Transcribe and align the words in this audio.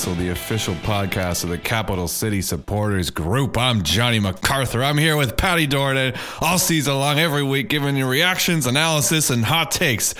After 0.00 0.14
the 0.14 0.30
official 0.30 0.74
podcast 0.76 1.44
of 1.44 1.50
the 1.50 1.58
Capital 1.58 2.08
City 2.08 2.40
Supporters 2.40 3.10
Group. 3.10 3.58
I'm 3.58 3.82
Johnny 3.82 4.18
MacArthur. 4.18 4.82
I'm 4.82 4.96
here 4.96 5.14
with 5.14 5.36
Patty 5.36 5.68
Dornan 5.68 6.18
all 6.40 6.56
season 6.56 6.94
long, 6.94 7.18
every 7.18 7.42
week, 7.42 7.68
giving 7.68 7.98
you 7.98 8.08
reactions, 8.08 8.66
analysis, 8.66 9.28
and 9.28 9.44
hot 9.44 9.70
takes. 9.70 10.14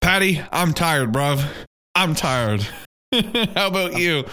Patty, 0.00 0.42
I'm 0.50 0.74
tired, 0.74 1.12
bruv. 1.12 1.48
I'm 1.94 2.16
tired. 2.16 2.66
How 3.54 3.68
about 3.68 3.96
you? 3.96 4.24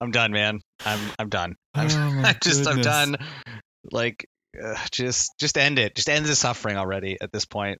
I'm 0.00 0.10
done, 0.10 0.32
man. 0.32 0.58
I'm 0.84 0.98
I'm 1.20 1.28
done. 1.28 1.54
I'm, 1.74 1.88
Oh, 1.88 2.26
I'm 2.26 2.36
just 2.42 2.66
I'm 2.66 2.80
done. 2.80 3.18
Like, 3.92 4.26
uh, 4.60 4.74
just 4.90 5.30
just 5.38 5.58
end 5.58 5.78
it. 5.78 5.94
Just 5.94 6.08
end 6.08 6.26
the 6.26 6.34
suffering 6.34 6.76
already. 6.76 7.16
At 7.20 7.30
this 7.30 7.44
point, 7.44 7.78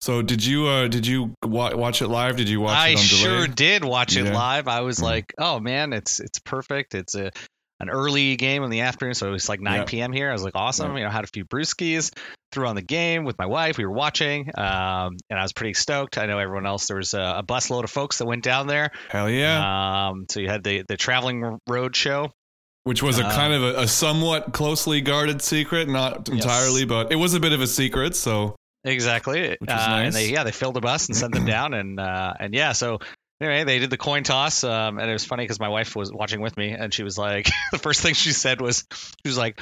So, 0.00 0.22
did 0.22 0.44
you 0.44 0.66
uh, 0.66 0.88
did 0.88 1.06
you 1.06 1.34
wa- 1.44 1.74
watch 1.76 2.00
it 2.00 2.08
live? 2.08 2.36
Did 2.36 2.48
you 2.48 2.60
watch 2.60 2.76
I 2.76 2.88
it 2.90 2.96
on 2.98 3.02
sure 3.02 3.46
did 3.46 3.84
watch 3.84 4.16
it 4.16 4.24
Yeah. 4.24 4.32
live. 4.34 4.66
I 4.68 4.80
was 4.80 4.98
Mhm. 4.98 5.02
like, 5.02 5.34
oh 5.38 5.60
man, 5.60 5.92
it's 5.92 6.20
it's 6.20 6.38
perfect. 6.38 6.94
It's 6.94 7.14
a 7.14 7.30
an 7.80 7.88
early 7.88 8.36
game 8.36 8.62
in 8.62 8.68
the 8.70 8.80
afternoon, 8.80 9.14
so 9.14 9.26
it 9.28 9.30
was 9.30 9.48
like 9.48 9.58
9 9.60 9.78
Yeah. 9.80 9.84
p.m. 9.84 10.12
here. 10.12 10.28
I 10.28 10.32
was 10.34 10.42
like, 10.42 10.54
awesome. 10.54 10.92
Yeah. 10.92 10.98
You 10.98 11.04
know, 11.04 11.10
had 11.10 11.24
a 11.24 11.28
few 11.28 11.46
brewskis, 11.46 12.12
threw 12.52 12.66
on 12.66 12.76
the 12.76 12.82
game 12.82 13.24
with 13.24 13.38
my 13.38 13.46
wife. 13.46 13.78
We 13.78 13.86
were 13.86 13.92
watching, 13.92 14.50
um, 14.54 15.16
and 15.30 15.38
I 15.38 15.42
was 15.42 15.54
pretty 15.54 15.72
stoked. 15.72 16.18
I 16.18 16.26
know 16.26 16.38
everyone 16.38 16.66
else. 16.66 16.86
There 16.88 16.98
was 16.98 17.14
a, 17.14 17.36
a 17.38 17.42
busload 17.42 17.84
of 17.84 17.90
folks 17.90 18.18
that 18.18 18.26
went 18.26 18.42
down 18.44 18.66
there. 18.66 18.90
Hell 19.08 19.30
yeah! 19.30 20.08
Um, 20.08 20.26
so 20.30 20.40
you 20.40 20.48
had 20.48 20.62
the 20.62 20.82
the 20.88 20.96
traveling 20.98 21.58
road 21.66 21.96
show. 21.96 22.30
Which 22.84 23.02
was 23.02 23.18
a 23.18 23.24
uh, 23.26 23.34
kind 23.34 23.52
of 23.52 23.62
a, 23.62 23.80
a 23.80 23.88
somewhat 23.88 24.52
closely 24.54 25.00
guarded 25.02 25.40
secret, 25.42 25.86
not 25.88 26.28
Yes. 26.28 26.42
entirely, 26.42 26.84
but 26.86 27.12
it 27.12 27.16
was 27.16 27.32
a 27.34 27.40
bit 27.40 27.52
of 27.52 27.60
a 27.62 27.66
secret. 27.66 28.14
So, 28.16 28.56
Exactly. 28.84 29.56
Which 29.58 29.70
Uh, 29.70 29.74
is 29.74 29.86
And 30.06 30.12
they 30.14 30.32
yeah 30.32 30.44
they 30.44 30.52
filled 30.52 30.76
a 30.76 30.80
bus 30.80 31.08
and 31.08 31.16
sent 31.16 31.34
them 31.34 31.44
down 31.46 31.74
and 31.74 32.00
uh, 32.00 32.32
and 32.38 32.54
yeah 32.54 32.72
so 32.72 32.98
anyway 33.40 33.64
they 33.64 33.78
did 33.78 33.90
the 33.90 33.96
coin 33.98 34.22
toss 34.22 34.64
um, 34.64 34.98
and 34.98 35.08
it 35.08 35.12
was 35.12 35.24
funny 35.24 35.44
because 35.44 35.60
my 35.60 35.68
wife 35.68 35.94
was 35.96 36.12
watching 36.12 36.40
with 36.40 36.56
me 36.56 36.70
and 36.70 36.92
she 36.92 37.02
was 37.02 37.18
like 37.18 37.48
the 37.72 37.78
first 37.78 38.00
thing 38.00 38.14
she 38.14 38.32
said 38.32 38.60
was 38.60 38.84
she 38.92 39.28
was 39.28 39.38
like 39.38 39.60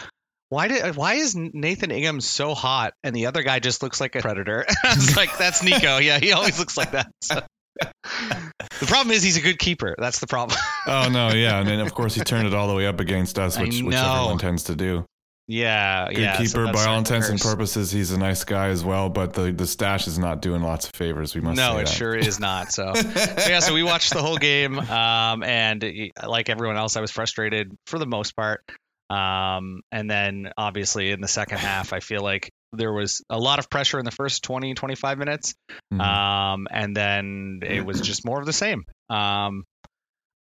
why 0.51 0.69
did 0.69 0.97
why 0.97 1.15
is 1.15 1.35
Nathan 1.37 1.91
Ingham 1.91 2.21
so 2.21 2.55
hot 2.55 2.95
and 3.05 3.15
the 3.15 3.27
other 3.27 3.43
guy 3.43 3.59
just 3.59 3.83
looks 3.83 4.01
like 4.01 4.15
a 4.17 4.21
predator? 4.21 4.65
I 4.85 4.95
was 4.95 5.15
like 5.17 5.37
that's 5.37 5.63
Nico. 5.63 5.99
Yeah, 5.99 6.19
he 6.19 6.33
always 6.33 6.59
looks 6.59 6.77
like 6.77 6.93
that. 6.93 7.11
So. 7.23 7.43
The 7.81 8.87
problem 8.87 9.13
is 9.13 9.23
he's 9.23 9.37
a 9.37 9.41
good 9.41 9.59
keeper. 9.59 9.95
That's 9.99 10.21
the 10.21 10.27
problem. 10.27 10.59
oh 10.87 11.09
no, 11.11 11.29
yeah, 11.31 11.59
and 11.61 11.69
then 11.69 11.81
of 11.81 11.95
course 11.95 12.15
he 12.15 12.23
turned 12.23 12.47
it 12.47 12.55
all 12.55 12.67
the 12.69 12.75
way 12.75 12.87
up 12.87 12.99
against 13.07 13.39
us, 13.39 13.59
which, 13.59 13.83
which 13.83 13.95
everyone 13.95 14.39
tends 14.39 14.65
to 14.65 14.75
do. 14.75 15.05
Yeah, 15.49 16.09
Good 16.09 16.19
yeah. 16.19 16.37
keeper, 16.37 16.67
that's 16.67 16.85
by 16.85 16.91
all 16.91 16.99
intents 16.99 17.31
and 17.31 17.41
purposes, 17.41 17.91
he's 17.91 18.13
a 18.13 18.19
nice 18.19 18.45
guy 18.45 18.69
as 18.69 18.85
well. 18.85 19.09
But 19.09 19.33
the 19.33 19.51
the 19.51 19.67
stash 19.67 20.07
is 20.07 20.19
not 20.19 20.43
doing 20.43 20.63
lots 20.63 20.87
of 20.87 20.95
favors. 20.95 21.35
We 21.35 21.41
must 21.41 21.57
no, 21.57 21.79
it 21.79 21.87
that. 21.87 21.89
sure 21.89 22.15
is 22.15 22.39
not. 22.39 22.69
So 22.73 22.93
yeah, 22.95 23.61
so 23.61 23.73
we 23.73 23.83
watched 23.83 24.13
the 24.13 24.23
whole 24.23 24.37
game, 24.37 24.79
um, 24.79 25.43
and 25.43 25.83
like 26.25 26.51
everyone 26.51 26.77
else, 26.77 26.97
I 26.97 27.01
was 27.01 27.11
frustrated 27.11 27.73
for 27.87 27.99
the 27.99 28.07
most 28.07 28.37
part. 28.37 28.63
Um, 29.11 29.81
and 29.91 30.11
then 30.11 30.53
obviously 30.59 31.11
in 31.13 31.23
the 31.23 31.29
second 31.29 31.59
half, 31.69 31.95
I 31.95 32.01
feel 32.01 32.23
like 32.23 32.51
there 32.75 32.93
was 32.93 33.23
a 33.31 33.39
lot 33.39 33.59
of 33.59 33.71
pressure 33.71 33.99
in 33.99 34.05
the 34.05 34.11
first 34.11 34.45
20, 34.45 34.75
25 34.75 35.17
minutes. 35.19 35.55
Mhm. 35.93 36.01
Um, 36.01 36.69
and 36.71 36.95
then 36.95 37.61
it 37.63 37.87
was 37.87 38.03
just 38.03 38.27
more 38.27 38.39
of 38.39 38.45
the 38.45 38.53
same. 38.53 38.85
Um, 39.09 39.65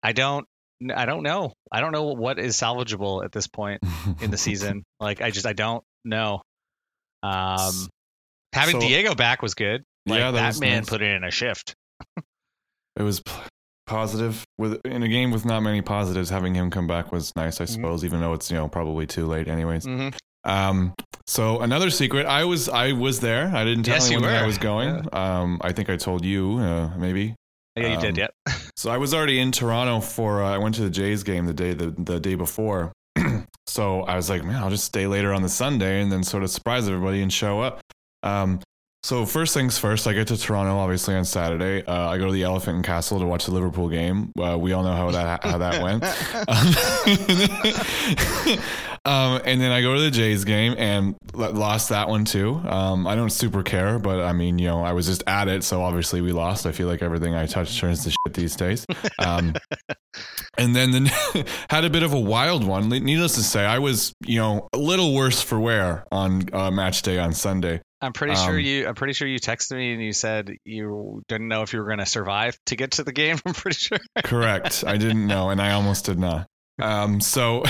I 0.01 0.13
don't, 0.13 0.47
I 0.95 1.05
don't 1.05 1.23
know. 1.23 1.53
I 1.71 1.79
don't 1.81 1.91
know 1.91 2.03
what 2.13 2.37
is 2.39 2.57
salvageable 2.57 3.23
at 3.23 3.31
this 3.31 3.47
point 3.47 3.81
in 4.21 4.31
the 4.31 4.37
season. 4.47 4.83
like 4.99 5.21
I 5.21 5.31
just, 5.31 5.45
I 5.45 5.53
don't 5.53 5.83
know. 6.03 6.41
Um, 7.23 7.89
having 8.53 8.79
So- 8.81 8.87
Diego 8.87 9.15
back 9.15 9.41
was 9.41 9.53
good. 9.55 9.83
Like, 10.07 10.19
Yeah, 10.19 10.31
that 10.31 10.53
that, 10.53 10.59
man 10.59 10.79
nice. 10.79 10.89
put 10.89 11.01
in 11.01 11.23
a 11.23 11.31
shift. 11.31 11.73
it 12.97 13.01
was 13.03 13.21
p- 13.21 13.31
positive 13.87 14.43
with 14.57 14.85
in 14.85 15.01
a 15.03 15.07
game 15.07 15.31
with 15.31 15.45
not 15.45 15.61
many 15.61 15.81
positives. 15.81 16.29
Having 16.29 16.55
him 16.55 16.69
come 16.69 16.85
back 16.87 17.11
was 17.11 17.35
nice, 17.35 17.59
I 17.59 17.63
Mhm. 17.65 17.69
suppose. 17.69 18.05
Even 18.05 18.19
though 18.21 18.33
it's 18.33 18.51
you 18.51 18.57
know 18.57 18.67
probably 18.67 19.07
too 19.07 19.25
late, 19.25 19.47
anyways. 19.47 19.85
hmm 19.85 20.09
Um, 20.43 20.93
so 21.25 21.61
another 21.61 21.89
secret, 21.89 22.27
I 22.27 22.43
was 22.43 22.69
I 22.69 22.91
was 22.91 23.19
there. 23.19 23.47
I 23.55 23.63
didn't 23.63 23.83
tell 23.85 23.95
Yes, 23.95 24.09
you 24.11 24.17
anyone 24.17 24.31
that 24.33 24.43
I 24.43 24.45
was 24.45 24.59
going. 24.59 25.07
Um, 25.11 25.59
I 25.63 25.71
think 25.71 25.89
I 25.89 25.97
told 25.97 26.23
you, 26.23 26.59
uh, 26.59 26.95
maybe. 26.97 27.33
Yeah, 27.75 27.95
you 27.95 27.99
did. 27.99 28.17
Yep. 28.17 28.33
So 28.77 28.91
I 28.91 28.97
was 28.97 29.13
already 29.13 29.39
in 29.39 29.53
Toronto 29.53 30.01
for. 30.01 30.43
Uh, 30.43 30.53
I 30.53 30.57
went 30.57 30.75
to 30.75 30.81
the 30.81 30.89
Jays 30.89 31.23
game 31.23 31.45
the 31.45 31.53
day 31.53 31.73
the, 31.73 31.91
the 31.97 32.19
day 32.19 32.35
before. 32.35 32.91
so 33.67 34.01
I 34.01 34.17
was 34.17 34.29
like, 34.29 34.43
man, 34.43 34.61
I'll 34.61 34.69
just 34.69 34.83
stay 34.83 35.07
later 35.07 35.33
on 35.33 35.41
the 35.41 35.49
Sunday 35.49 36.01
and 36.01 36.11
then 36.11 36.23
sort 36.23 36.43
of 36.43 36.49
surprise 36.49 36.87
everybody 36.89 37.21
and 37.21 37.31
show 37.31 37.61
up. 37.61 37.79
Um, 38.21 38.59
so 39.05 39.23
first 39.23 39.53
things 39.53 39.77
first, 39.77 40.07
I 40.07 40.13
get 40.13 40.29
to 40.29 40.37
Toronto 40.37 40.77
obviously 40.77 41.13
on 41.13 41.25
Saturday. 41.25 41.85
Uh, 41.85 42.09
I 42.09 42.17
go 42.17 42.25
to 42.25 42.31
the 42.31 42.41
Elephant 42.41 42.77
and 42.77 42.83
Castle 42.83 43.19
to 43.19 43.25
watch 43.27 43.45
the 43.45 43.51
Liverpool 43.51 43.87
game. 43.87 44.31
Uh, 44.35 44.57
we 44.57 44.73
all 44.73 44.81
know 44.81 44.95
how 44.95 45.11
that 45.11 45.43
how 45.43 45.59
that 45.59 45.83
went. 45.83 46.03
Um, 46.47 46.73
um, 49.05 49.41
and 49.45 49.61
then 49.61 49.71
I 49.71 49.81
go 49.81 49.93
to 49.93 50.01
the 50.01 50.09
Jays 50.09 50.43
game 50.43 50.73
and 50.77 51.15
lost 51.35 51.89
that 51.89 52.09
one 52.09 52.25
too. 52.25 52.55
Um, 52.65 53.05
I 53.05 53.13
don't 53.15 53.29
super 53.29 53.61
care, 53.61 53.99
but 53.99 54.21
I 54.21 54.33
mean, 54.33 54.57
you 54.57 54.65
know, 54.67 54.83
I 54.83 54.93
was 54.93 55.05
just 55.05 55.21
at 55.27 55.47
it, 55.47 55.63
so 55.63 55.81
obviously 55.81 56.21
we 56.21 56.31
lost. 56.31 56.65
I 56.65 56.71
feel 56.71 56.87
like 56.87 57.03
everything 57.03 57.35
I 57.35 57.45
touch 57.45 57.79
turns 57.79 58.03
to 58.05 58.09
shit 58.09 58.33
these 58.33 58.55
days. 58.55 58.85
Um, 59.19 59.53
and 60.57 60.75
then 60.75 60.91
the, 60.91 61.45
had 61.69 61.85
a 61.85 61.89
bit 61.89 62.03
of 62.03 62.13
a 62.13 62.19
wild 62.19 62.63
one. 62.63 62.89
Needless 62.89 63.35
to 63.35 63.43
say, 63.43 63.65
I 63.65 63.79
was, 63.79 64.13
you 64.25 64.39
know, 64.39 64.67
a 64.73 64.77
little 64.77 65.13
worse 65.13 65.41
for 65.41 65.59
wear 65.59 66.05
on 66.11 66.43
uh, 66.53 66.71
match 66.71 67.03
day 67.03 67.19
on 67.19 67.33
Sunday. 67.33 67.81
I'm 68.01 68.13
pretty 68.13 68.35
sure 68.35 68.55
Um, 68.55 68.59
you. 68.59 68.87
I'm 68.87 68.95
pretty 68.95 69.13
sure 69.13 69.27
you 69.27 69.39
texted 69.39 69.77
me 69.77 69.93
and 69.93 70.03
you 70.03 70.13
said 70.13 70.51
you 70.63 71.23
didn't 71.27 71.47
know 71.47 71.61
if 71.61 71.73
you 71.73 71.79
were 71.79 71.85
going 71.85 71.99
to 71.99 72.05
survive 72.05 72.57
to 72.67 72.75
get 72.75 72.91
to 72.91 73.03
the 73.03 73.13
game. 73.13 73.37
I'm 73.45 73.53
pretty 73.53 73.77
sure. 73.77 73.97
Correct. 74.23 74.83
I 74.85 74.97
didn't 74.97 75.25
know, 75.27 75.49
and 75.49 75.61
I 75.61 75.71
almost 75.71 76.05
did 76.05 76.19
not. 76.19 76.47
Um, 76.81 77.21
so 77.21 77.63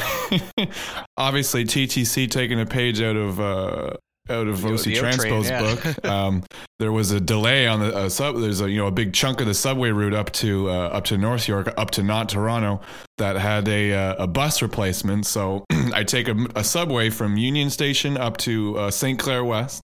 obviously 1.18 1.66
TTC 1.66 2.30
taking 2.30 2.60
a 2.60 2.66
page 2.66 3.02
out 3.02 3.16
of 3.16 3.40
uh, 3.40 3.94
out 4.28 4.48
of 4.48 4.66
OC 4.66 4.82
train, 4.82 4.96
Transpo's 4.96 5.50
yeah. 5.50 5.62
book. 5.62 5.96
Um, 6.06 6.44
there 6.80 6.92
was 6.92 7.12
a 7.12 7.22
delay 7.22 7.68
on 7.68 7.80
the 7.80 7.96
uh, 7.96 8.10
sub. 8.10 8.40
There's 8.40 8.62
a 8.62 8.70
you 8.70 8.78
know 8.78 8.88
a 8.88 8.92
big 8.92 9.14
chunk 9.14 9.42
of 9.42 9.48
the 9.48 9.54
subway 9.54 9.92
route 9.92 10.14
up 10.14 10.32
to 10.34 10.70
uh, 10.70 10.88
up 10.88 11.06
to 11.06 11.18
North 11.18 11.48
York, 11.48 11.74
up 11.78 11.92
to 11.92 12.04
not 12.04 12.30
Toronto, 12.30 12.82
that 13.18 13.36
had 13.36 13.68
a 13.68 13.94
uh, 13.94 14.24
a 14.24 14.28
bus 14.28 14.62
replacement. 14.62 15.26
So 15.26 15.66
I 15.94 16.04
take 16.04 16.28
a, 16.28 16.36
a 16.56 16.64
subway 16.64 17.10
from 17.12 17.38
Union 17.38 17.70
Station 17.70 18.18
up 18.18 18.38
to 18.38 18.78
uh, 18.78 18.92
St. 18.92 19.20
Clair 19.20 19.46
West, 19.46 19.82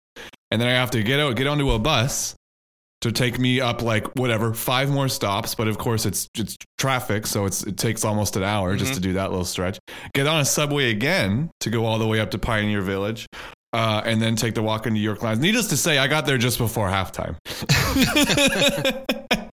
and 0.51 0.61
then 0.61 0.69
I 0.69 0.73
have 0.73 0.91
to 0.93 1.03
get 1.03 1.21
out 1.21 1.37
get 1.37 1.47
onto 1.47 1.71
a 1.71 1.79
bus 1.79 2.35
to 3.03 3.11
take 3.11 3.39
me 3.39 3.61
up 3.63 3.81
like 3.81 4.07
whatever 4.17 4.53
five 4.53 4.91
more 4.91 5.09
stops. 5.09 5.55
But 5.55 5.69
of 5.69 5.79
course 5.79 6.05
it's 6.07 6.29
it's 6.37 6.57
traffic 6.79 7.27
so 7.27 7.47
it's 7.47 7.63
it 7.63 7.77
takes 7.79 8.05
almost 8.05 8.37
an 8.37 8.43
hour 8.43 8.77
just 8.77 8.93
Mhm. 8.93 8.97
to 8.97 9.01
do 9.01 9.13
that 9.15 9.31
little 9.31 9.45
stretch. 9.45 9.79
Get 10.15 10.27
on 10.27 10.41
a 10.41 10.45
subway 10.45 10.91
again 10.91 11.51
to 11.61 11.71
go 11.71 11.87
all 11.87 11.99
the 11.99 12.07
way 12.07 12.21
up 12.21 12.31
to 12.33 12.39
pioneer 12.39 12.83
village 12.83 13.27
uh, 13.73 14.03
and 14.05 14.21
then 14.21 14.35
take 14.37 14.55
the 14.55 14.63
walk 14.63 14.87
into 14.87 14.99
York 15.01 15.23
Lions. 15.23 15.39
Needless 15.41 15.69
to 15.69 15.77
say 15.77 15.97
i 15.99 16.07
got 16.09 16.27
there 16.27 16.37
just 16.39 16.59
before 16.59 16.89
halftime. 16.89 17.37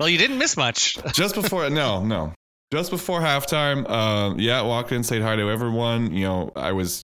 Well, 0.00 0.08
you 0.08 0.16
didn't 0.18 0.38
miss 0.38 0.56
much. 0.56 0.96
just 1.12 1.34
before 1.34 1.68
no 1.70 2.04
no. 2.04 2.32
Just 2.72 2.90
before 2.90 3.20
halftime 3.20 3.84
uh, 3.88 4.34
yeah 4.36 4.60
walked 4.62 4.92
in 4.92 5.02
said 5.02 5.22
hi 5.22 5.34
to 5.36 5.50
everyone 5.50 6.12
you 6.14 6.24
know 6.24 6.52
i 6.54 6.70
was 6.72 7.02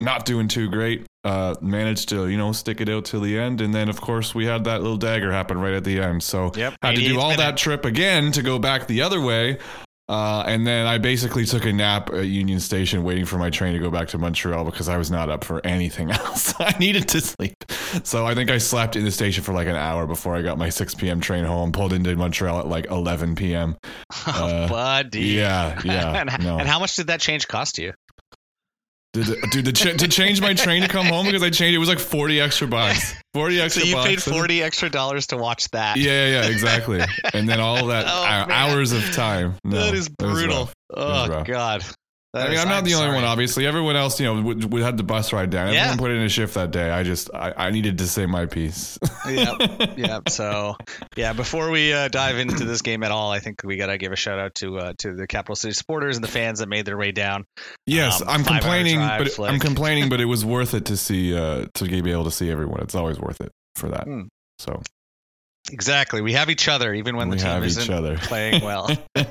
not 0.00 0.24
doing 0.26 0.46
too 0.48 0.68
great 0.68 1.06
uh, 1.24 1.54
managed 1.60 2.08
to 2.10 2.28
you 2.28 2.36
know 2.36 2.52
stick 2.52 2.80
it 2.80 2.88
out 2.88 3.04
till 3.04 3.20
the 3.20 3.38
end 3.38 3.60
and 3.60 3.74
then 3.74 3.88
of 3.88 4.00
course 4.00 4.34
we 4.34 4.44
had 4.44 4.64
that 4.64 4.82
little 4.82 4.96
dagger 4.98 5.32
happen 5.32 5.58
right 5.58 5.72
at 5.74 5.84
the 5.84 5.98
end 6.00 6.22
so 6.22 6.52
Yep. 6.54 6.74
had 6.82 6.96
to 6.96 7.00
do 7.02 7.18
all 7.20 7.34
that 7.36 7.56
trip 7.56 7.84
again 7.84 8.32
to 8.32 8.42
go 8.42 8.58
back 8.58 8.86
the 8.86 9.02
other 9.02 9.20
way. 9.20 9.58
Uh, 10.08 10.42
and 10.44 10.66
then 10.66 10.86
I 10.88 10.98
basically 10.98 11.44
took 11.44 11.64
a 11.66 11.72
nap 11.72 12.10
at 12.12 12.26
Union 12.26 12.58
Station 12.58 13.04
waiting 13.04 13.24
for 13.26 13.38
my 13.38 13.48
train 13.48 13.74
to 13.74 13.78
go 13.78 13.92
back 13.92 14.08
to 14.08 14.18
Montreal 14.18 14.64
because 14.64 14.88
I 14.88 14.96
was 14.96 15.08
not 15.08 15.28
up 15.28 15.44
for 15.44 15.64
anything 15.64 16.10
else. 16.10 16.52
I 16.58 16.76
needed 16.80 17.06
to 17.10 17.20
sleep. 17.20 17.54
So 18.02 18.26
I 18.26 18.34
think 18.34 18.50
I 18.50 18.58
slept 18.58 18.96
in 18.96 19.04
the 19.04 19.12
station 19.12 19.44
for 19.44 19.52
like 19.52 19.68
an 19.68 19.76
hour 19.76 20.08
before 20.08 20.34
I 20.34 20.42
got 20.42 20.58
my 20.58 20.68
6 20.68 20.96
p.m. 20.96 21.20
train 21.20 21.44
home, 21.44 21.70
pulled 21.70 21.92
into 21.92 22.16
Montreal 22.16 22.58
at 22.58 22.66
like 22.66 22.86
11 22.86 23.36
p.m. 23.36 23.76
Oh, 24.26 24.32
Uh, 24.32 24.68
buddy. 24.68 25.20
Yeah, 25.26 25.80
yeah. 25.84 26.22
and, 26.22 26.44
no. 26.44 26.58
and 26.58 26.66
how 26.68 26.80
much 26.80 26.96
did 26.96 27.06
that 27.06 27.20
change 27.20 27.46
cost 27.46 27.78
you? 27.78 27.92
Did 29.12 29.26
the, 29.26 29.48
dude, 29.50 29.64
the 29.64 29.72
ch- 29.72 29.96
to 29.98 30.06
change 30.06 30.40
my 30.40 30.54
train 30.54 30.82
to 30.82 30.88
come 30.88 31.06
home 31.06 31.26
because 31.26 31.42
I 31.42 31.50
changed 31.50 31.74
it 31.74 31.78
was 31.78 31.88
like 31.88 31.98
40 31.98 32.40
extra 32.40 32.68
bucks. 32.68 33.12
40 33.34 33.60
extra. 33.60 33.82
So 33.82 33.88
you 33.88 33.94
bucks. 33.96 34.08
paid 34.08 34.22
forty 34.22 34.62
extra 34.62 34.88
dollars 34.88 35.26
to 35.28 35.36
watch 35.36 35.68
that. 35.70 35.96
Yeah, 35.96 36.26
yeah, 36.28 36.42
yeah, 36.42 36.48
exactly. 36.48 37.00
And 37.34 37.48
then 37.48 37.58
all 37.58 37.86
that 37.88 38.06
Oh, 38.08 38.22
man. 38.22 38.50
hours 38.52 38.92
of 38.92 39.02
time. 39.12 39.56
No, 39.64 39.84
that 39.86 39.94
is 39.94 40.08
brutal. 40.08 40.70
Oh. 40.94 41.42
God. 41.44 41.84
That 42.32 42.42
I 42.42 42.44
mean, 42.50 42.58
is- 42.58 42.62
I'm 42.62 42.68
not 42.68 42.84
the 42.84 42.94
only 42.94 43.06
sorry. 43.06 43.14
one, 43.16 43.24
obviously. 43.24 43.66
Everyone 43.66 43.96
else, 43.96 44.20
you 44.20 44.26
know, 44.26 44.40
we, 44.40 44.54
we 44.54 44.82
had 44.82 44.96
the 44.96 45.02
bus 45.02 45.32
ride 45.32 45.50
down. 45.50 45.72
Yeah. 45.72 45.80
Everyone 45.80 45.98
put 45.98 46.10
in 46.12 46.22
a 46.22 46.28
shift 46.28 46.54
that 46.54 46.70
day. 46.70 46.88
I 46.88 47.02
just, 47.02 47.28
I, 47.34 47.52
I 47.56 47.70
needed 47.70 47.98
to 47.98 48.06
say 48.06 48.26
my 48.26 48.46
piece. 48.46 48.98
yep, 49.28 49.56
yep. 49.98 50.28
So, 50.28 50.76
yeah, 51.16 51.32
before 51.32 51.70
we 51.70 51.92
uh, 51.92 52.06
dive 52.06 52.38
into 52.38 52.64
this 52.64 52.82
game 52.82 53.02
at 53.02 53.10
all, 53.10 53.32
I 53.32 53.40
think 53.40 53.62
we 53.64 53.76
got 53.76 53.86
to 53.86 53.98
give 53.98 54.12
a 54.12 54.16
shout 54.16 54.38
out 54.38 54.54
to 54.56 54.78
uh, 54.78 54.92
to 54.98 55.14
the 55.14 55.26
Capital 55.26 55.56
City 55.56 55.74
supporters 55.74 56.16
and 56.16 56.22
the 56.22 56.28
fans 56.30 56.60
that 56.60 56.68
made 56.68 56.84
their 56.86 56.96
way 56.96 57.10
down. 57.10 57.46
yes, 57.86 58.22
Um, 58.22 58.28
I'm 58.28 58.44
complaining, 58.44 58.98
drive, 58.98 59.18
but 59.24 59.32
flick. 59.32 59.50
I'm 59.52 59.58
complaining, 59.58 60.08
but 60.08 60.20
it 60.20 60.26
was 60.26 60.44
worth 60.56 60.74
it 60.74 60.84
to 60.86 60.96
see, 60.96 61.36
uh, 61.36 61.66
to 61.74 61.84
be 61.84 62.12
able 62.12 62.24
to 62.24 62.30
see 62.30 62.48
everyone. 62.48 62.80
It's 62.80 62.94
always 62.94 63.18
worth 63.18 63.40
it 63.40 63.50
for 63.74 63.88
that. 63.88 64.04
Hmm. 64.04 64.22
So 64.60 64.80
Exactly. 65.72 66.20
We 66.22 66.32
have 66.34 66.48
each 66.48 66.68
other, 66.68 66.94
even 66.94 67.16
when 67.16 67.28
We 67.28 67.36
the 67.36 67.42
team 67.42 67.50
have 67.52 67.64
each 67.64 67.70
isn't 67.76 67.92
other. 67.92 68.16
playing 68.18 68.62
well. 68.64 68.88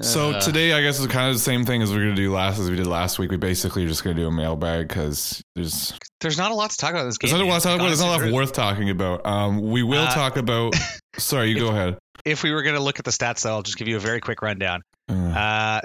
so 0.00 0.38
today, 0.40 0.72
I 0.72 0.80
guess, 0.82 0.98
is 0.98 1.06
kind 1.06 1.28
of 1.28 1.34
the 1.34 1.40
same 1.40 1.64
thing 1.64 1.82
as 1.82 1.90
we're 1.90 1.98
gonna 2.00 2.14
do 2.14 2.32
last 2.32 2.58
as 2.58 2.70
we 2.70 2.76
did 2.76 2.86
last 2.86 3.18
week. 3.18 3.30
We 3.30 3.36
basically 3.36 3.84
are 3.84 3.88
just 3.88 4.02
gonna 4.04 4.16
do 4.16 4.26
a 4.26 4.30
mailbag 4.32 4.88
because 4.88 5.42
there's 5.54 5.92
there's 6.20 6.38
not 6.38 6.50
a 6.50 6.54
lot 6.54 6.70
to 6.70 6.76
talk 6.76 6.90
about 6.92 7.04
this 7.04 7.18
game. 7.18 7.30
there's 7.30 7.40
not 7.40 7.46
a 7.46 7.50
lot 7.50 7.58
to 7.62 7.68
talk 7.68 7.74
about. 7.76 7.86
There's 7.88 8.00
not 8.00 8.20
a 8.20 8.24
lot 8.26 8.32
worth 8.32 8.52
talking 8.52 8.90
about. 8.90 9.26
Um, 9.26 9.60
we 9.60 9.82
will 9.82 10.02
Uh, 10.04 10.14
talk 10.14 10.36
about. 10.36 10.74
Sorry, 11.18 11.50
you 11.50 11.58
go 11.58 11.68
ahead. 11.68 11.98
If 12.24 12.42
we 12.42 12.52
were 12.52 12.62
going 12.62 12.76
to 12.76 12.80
look 12.82 12.98
at 13.00 13.04
the 13.04 13.10
stats, 13.10 13.42
though, 13.42 13.50
I'll 13.56 13.62
just 13.62 13.76
give 13.76 13.88
you 13.88 13.96
a 13.96 14.00
very 14.00 14.20
quick 14.20 14.40
rundown. 14.42 14.82
Uh, 15.10 15.14
Uh, 15.14 15.80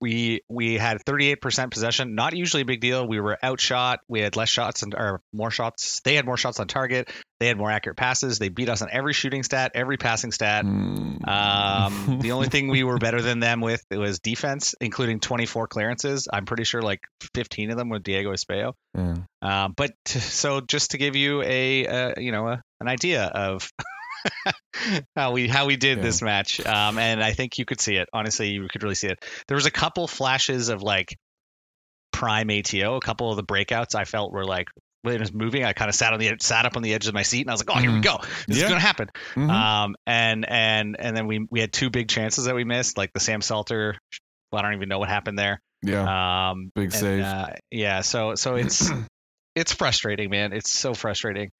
we 0.00 0.42
we 0.48 0.74
had 0.74 0.98
38% 1.04 1.70
possession. 1.70 2.14
Not 2.14 2.34
usually 2.34 2.62
a 2.62 2.66
big 2.66 2.80
deal. 2.80 3.06
We 3.06 3.20
were 3.20 3.38
outshot. 3.42 4.00
We 4.08 4.20
had 4.20 4.36
less 4.36 4.48
shots 4.48 4.82
and 4.82 4.94
or 4.94 5.20
more 5.32 5.50
shots. 5.50 6.00
They 6.04 6.14
had 6.14 6.24
more 6.24 6.36
shots 6.36 6.60
on 6.60 6.68
target. 6.68 7.10
They 7.40 7.48
had 7.48 7.58
more 7.58 7.70
accurate 7.70 7.96
passes. 7.96 8.38
They 8.38 8.50
beat 8.50 8.68
us 8.68 8.82
on 8.82 8.88
every 8.92 9.12
shooting 9.12 9.42
stat, 9.42 9.72
every 9.74 9.96
passing 9.96 10.30
stat. 10.30 10.64
mm. 10.64 11.26
Um, 11.26 12.18
the 12.20 12.32
only 12.32 12.48
thing 12.48 12.68
we 12.68 12.84
were 12.84 12.98
better 13.00 13.20
than 13.20 13.40
them 13.40 13.60
with 13.60 13.84
was 13.90 14.20
defense, 14.20 14.74
including 14.80 15.18
24 15.20 15.66
clearances. 15.66 16.28
I'm 16.32 16.46
pretty 16.46 16.64
sure 16.64 16.82
like 16.82 17.00
15 17.34 17.70
of 17.70 17.76
them 17.76 17.88
with 17.88 18.02
Diego 18.04 18.32
Espejo. 18.32 18.74
Yeah. 18.96 19.14
Um, 19.40 19.74
but 19.76 19.90
t- 20.04 20.20
so 20.20 20.60
just 20.60 20.92
to 20.92 20.98
give 20.98 21.16
you 21.16 21.42
a, 21.42 21.86
uh, 21.86 22.12
you 22.16 22.30
know, 22.32 22.46
a, 22.46 22.62
an 22.80 22.88
idea 22.88 23.24
of 23.24 23.68
how 25.16 25.32
we 25.32 25.48
how 25.48 25.66
we 25.66 25.76
did 25.76 25.98
Yeah. 25.98 26.02
this 26.04 26.22
match, 26.22 26.64
um, 26.64 26.98
and 26.98 27.22
I 27.22 27.32
think 27.32 27.58
you 27.58 27.64
could 27.64 27.80
see 27.80 27.96
it. 27.96 28.08
Honestly, 28.12 28.50
you 28.50 28.66
could 28.70 28.82
really 28.82 28.94
see 28.94 29.08
it. 29.08 29.24
There 29.48 29.54
was 29.54 29.66
a 29.66 29.70
couple 29.70 30.06
flashes 30.06 30.68
of 30.68 30.82
like 30.82 31.16
prime 32.12 32.50
ATO. 32.50 32.96
A 32.96 33.00
couple 33.00 33.30
of 33.30 33.36
the 33.36 33.42
breakouts 33.44 33.94
I 33.94 34.04
felt 34.04 34.32
were 34.32 34.44
like 34.44 34.68
when 35.02 35.14
it 35.14 35.20
was 35.20 35.32
moving. 35.32 35.64
I 35.64 35.72
kind 35.72 35.88
of 35.88 35.94
sat 35.94 36.12
on 36.12 36.20
the 36.20 36.32
sat 36.40 36.66
up 36.66 36.76
on 36.76 36.82
the 36.82 36.94
edge 36.94 37.06
of 37.08 37.14
my 37.14 37.22
seat, 37.22 37.42
and 37.42 37.50
I 37.50 37.54
was 37.54 37.66
like, 37.66 37.76
"Oh, 37.76 37.80
here 37.80 37.90
we 37.90 37.98
Mhm. 37.98 38.02
go. 38.02 38.18
This 38.48 38.58
Yeah. 38.58 38.64
is 38.64 38.68
gonna 38.70 38.80
happen." 38.80 39.08
Mhm. 39.34 39.50
Um, 39.50 39.96
and 40.06 40.48
and 40.48 40.96
and 40.98 41.16
then 41.16 41.26
we 41.26 41.46
we 41.50 41.60
had 41.60 41.72
two 41.72 41.90
big 41.90 42.08
chances 42.08 42.44
that 42.44 42.54
we 42.54 42.64
missed, 42.64 42.96
like 42.98 43.12
the 43.12 43.20
Sam 43.20 43.40
Salter. 43.40 43.96
Well, 44.50 44.60
I 44.60 44.62
don't 44.62 44.74
even 44.74 44.88
know 44.88 44.98
what 44.98 45.08
happened 45.08 45.38
there. 45.38 45.60
yeah. 45.82 46.50
Um, 46.50 46.70
Big 46.74 46.84
and, 46.84 46.94
save. 46.94 47.24
Uh, 47.24 47.48
yeah. 47.70 48.02
So 48.02 48.34
so 48.34 48.54
it's 48.56 48.88
it's 49.56 49.72
frustrating, 49.72 50.30
man. 50.30 50.52
It's 50.52 50.70
so 50.70 50.94
frustrating. 50.94 51.50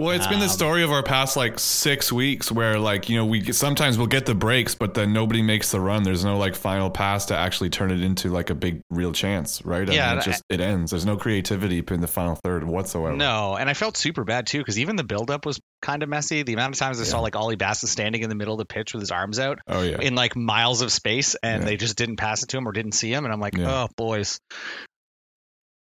Well, 0.00 0.10
it's 0.10 0.28
been 0.28 0.38
the 0.38 0.44
Um, 0.44 0.50
story 0.50 0.84
of 0.84 0.92
our 0.92 1.02
past 1.02 1.36
like 1.36 1.58
six 1.58 2.12
weeks 2.12 2.52
where 2.52 2.78
like, 2.78 3.08
you 3.08 3.16
know, 3.16 3.26
we 3.26 3.50
sometimes 3.50 3.98
we'll 3.98 4.06
get 4.06 4.26
the 4.26 4.34
breaks, 4.34 4.76
but 4.76 4.94
then 4.94 5.12
nobody 5.12 5.42
makes 5.42 5.72
the 5.72 5.80
run. 5.80 6.04
There's 6.04 6.24
no 6.24 6.38
like 6.38 6.54
final 6.54 6.88
pass 6.88 7.26
to 7.26 7.36
actually 7.36 7.70
turn 7.70 7.90
it 7.90 8.00
into 8.00 8.28
like 8.28 8.48
a 8.50 8.54
big 8.54 8.80
real 8.90 9.10
chance, 9.10 9.60
right? 9.64 9.90
I 9.90 9.92
Yeah, 9.92 10.10
mean, 10.10 10.18
it 10.20 10.24
just 10.24 10.44
it 10.48 10.60
ends. 10.60 10.92
There's 10.92 11.04
no 11.04 11.16
creativity 11.16 11.82
in 11.90 12.00
the 12.00 12.06
final 12.06 12.36
third 12.44 12.62
whatsoever. 12.62 13.16
No, 13.16 13.56
and 13.56 13.68
I 13.68 13.74
felt 13.74 13.96
super 13.96 14.22
bad 14.22 14.46
too 14.46 14.58
because 14.58 14.78
even 14.78 14.94
the 14.94 15.02
buildup 15.02 15.44
was 15.44 15.58
kind 15.82 16.04
of 16.04 16.08
messy. 16.08 16.44
The 16.44 16.52
amount 16.52 16.76
of 16.76 16.78
times 16.78 17.00
I 17.00 17.04
saw 17.04 17.18
like 17.18 17.34
Ollie 17.34 17.56
Bassett 17.56 17.88
standing 17.88 18.22
in 18.22 18.28
the 18.28 18.36
middle 18.36 18.54
of 18.54 18.58
the 18.58 18.66
pitch 18.72 18.92
with 18.94 19.00
his 19.02 19.10
arms 19.10 19.40
out 19.40 19.58
Oh 19.66 19.82
yeah. 19.82 19.98
in 20.00 20.14
like 20.14 20.36
miles 20.36 20.80
of 20.80 20.92
space, 20.92 21.34
and 21.42 21.62
Yeah. 21.64 21.70
they 21.70 21.76
just 21.76 21.96
didn't 21.96 22.18
pass 22.18 22.44
it 22.44 22.50
to 22.50 22.56
him 22.58 22.68
or 22.68 22.72
didn't 22.72 22.92
see 22.92 23.12
him, 23.12 23.24
and 23.24 23.34
I'm 23.34 23.40
like, 23.40 23.56
Yeah. 23.56 23.84
oh 23.84 23.88
boys, 23.96 24.38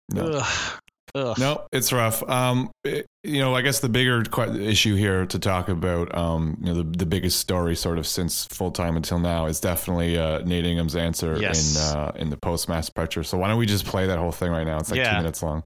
No. 0.10 0.26
Ugh. 0.42 0.80
Ugh. 1.16 1.38
No, 1.40 1.66
it's 1.72 1.92
rough. 1.94 2.22
Um, 2.30 2.70
it- 2.84 3.06
you 3.24 3.40
know, 3.40 3.56
I 3.56 3.62
guess 3.64 3.80
the 3.80 3.90
bigger 3.90 4.22
que- 4.24 4.56
issue 4.62 4.94
here 4.96 5.26
to 5.26 5.40
talk 5.40 5.68
about, 5.68 6.16
um, 6.16 6.58
you 6.62 6.68
know, 6.68 6.84
the, 6.84 6.84
the 6.84 7.06
biggest 7.08 7.40
story 7.40 7.76
sort 7.76 7.98
of 7.98 8.06
since 8.06 8.46
full 8.46 8.70
time 8.70 8.96
until 8.98 9.18
now 9.18 9.48
is 9.48 9.60
definitely 9.60 10.16
uh, 10.16 10.40
Nate 10.46 10.64
Ingham's 10.66 10.96
answer 10.96 11.36
Yes. 11.42 11.76
in 11.76 11.82
uh, 11.98 12.12
in 12.18 12.30
the 12.30 12.38
post 12.38 12.70
match 12.70 12.94
pressure. 12.94 13.24
So 13.24 13.40
why 13.40 13.48
don't 13.48 13.58
we 13.58 13.66
just 13.66 13.86
play 13.86 14.06
that 14.06 14.20
whole 14.20 14.32
thing 14.32 14.52
right 14.52 14.64
now? 14.68 14.78
It's 14.78 14.92
like 14.92 15.04
two 15.04 15.18
minutes 15.18 15.42
long. 15.42 15.64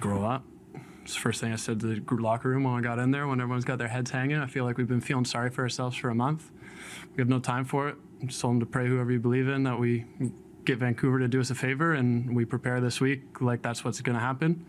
grow 0.00 0.24
up. 0.24 0.42
It's 1.02 1.14
the 1.14 1.20
first 1.20 1.40
thing 1.40 1.52
I 1.52 1.56
said 1.56 1.78
to 1.80 1.86
the 2.00 2.14
locker 2.16 2.48
room 2.48 2.64
when 2.64 2.74
I 2.74 2.80
got 2.80 2.98
in 2.98 3.12
there, 3.12 3.28
when 3.28 3.40
everyone's 3.40 3.64
got 3.64 3.78
their 3.78 3.86
heads 3.86 4.10
hanging. 4.10 4.38
I 4.38 4.46
feel 4.48 4.64
like 4.64 4.76
we've 4.76 4.88
been 4.88 5.00
feeling 5.00 5.24
sorry 5.24 5.50
for 5.50 5.62
ourselves 5.62 5.96
for 5.96 6.08
a 6.10 6.14
month. 6.16 6.50
We 7.14 7.20
have 7.20 7.28
no 7.28 7.38
time 7.38 7.64
for 7.64 7.88
it. 7.88 7.94
I 8.20 8.26
just 8.26 8.40
told 8.40 8.54
them 8.54 8.60
to 8.60 8.66
pray 8.66 8.88
whoever 8.88 9.12
you 9.12 9.20
believe 9.20 9.46
in 9.46 9.62
that 9.62 9.78
we 9.78 10.06
get 10.64 10.78
Vancouver 10.78 11.20
to 11.20 11.28
do 11.28 11.38
us 11.38 11.50
a 11.50 11.54
favor 11.54 11.92
and 11.92 12.34
we 12.34 12.44
prepare 12.44 12.80
this 12.80 13.00
week 13.00 13.40
like 13.40 13.62
that's 13.62 13.84
what's 13.84 14.00
going 14.00 14.14
to 14.18 14.20
happen. 14.24 14.66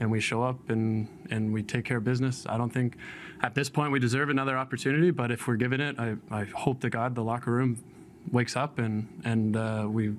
And 0.00 0.10
we 0.10 0.20
show 0.20 0.42
up 0.42 0.70
and, 0.70 1.08
and 1.30 1.52
we 1.52 1.62
take 1.62 1.84
care 1.84 1.98
of 1.98 2.04
business. 2.04 2.46
I 2.48 2.58
don't 2.58 2.70
think 2.70 2.96
at 3.42 3.54
this 3.54 3.70
point 3.70 3.92
we 3.92 4.00
deserve 4.00 4.28
another 4.28 4.56
opportunity, 4.56 5.10
but 5.10 5.30
if 5.30 5.46
we're 5.46 5.56
given 5.56 5.80
it, 5.80 5.98
I, 5.98 6.16
I 6.30 6.44
hope 6.44 6.80
to 6.80 6.90
God 6.90 7.14
the 7.14 7.22
locker 7.22 7.52
room 7.52 7.78
wakes 8.32 8.56
up 8.56 8.78
and, 8.78 9.22
and 9.24 9.56
uh, 9.56 9.86
we 9.88 10.14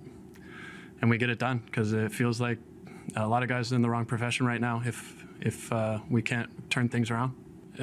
and 1.02 1.10
we 1.10 1.18
get 1.18 1.30
it 1.30 1.40
done 1.40 1.62
because 1.66 1.94
it 1.94 2.12
feels 2.12 2.40
like 2.40 2.58
a 3.16 3.28
lot 3.28 3.44
of 3.44 3.50
guys 3.50 3.72
are 3.72 3.76
in 3.76 3.82
the 3.82 3.90
wrong 3.90 4.06
profession 4.06 4.46
right 4.46 4.62
now 4.62 4.82
if 4.86 5.26
if 5.42 5.72
uh, 5.72 6.00
we 6.10 6.22
can't 6.22 6.50
turn 6.70 6.88
things 6.88 7.12
around. 7.12 7.34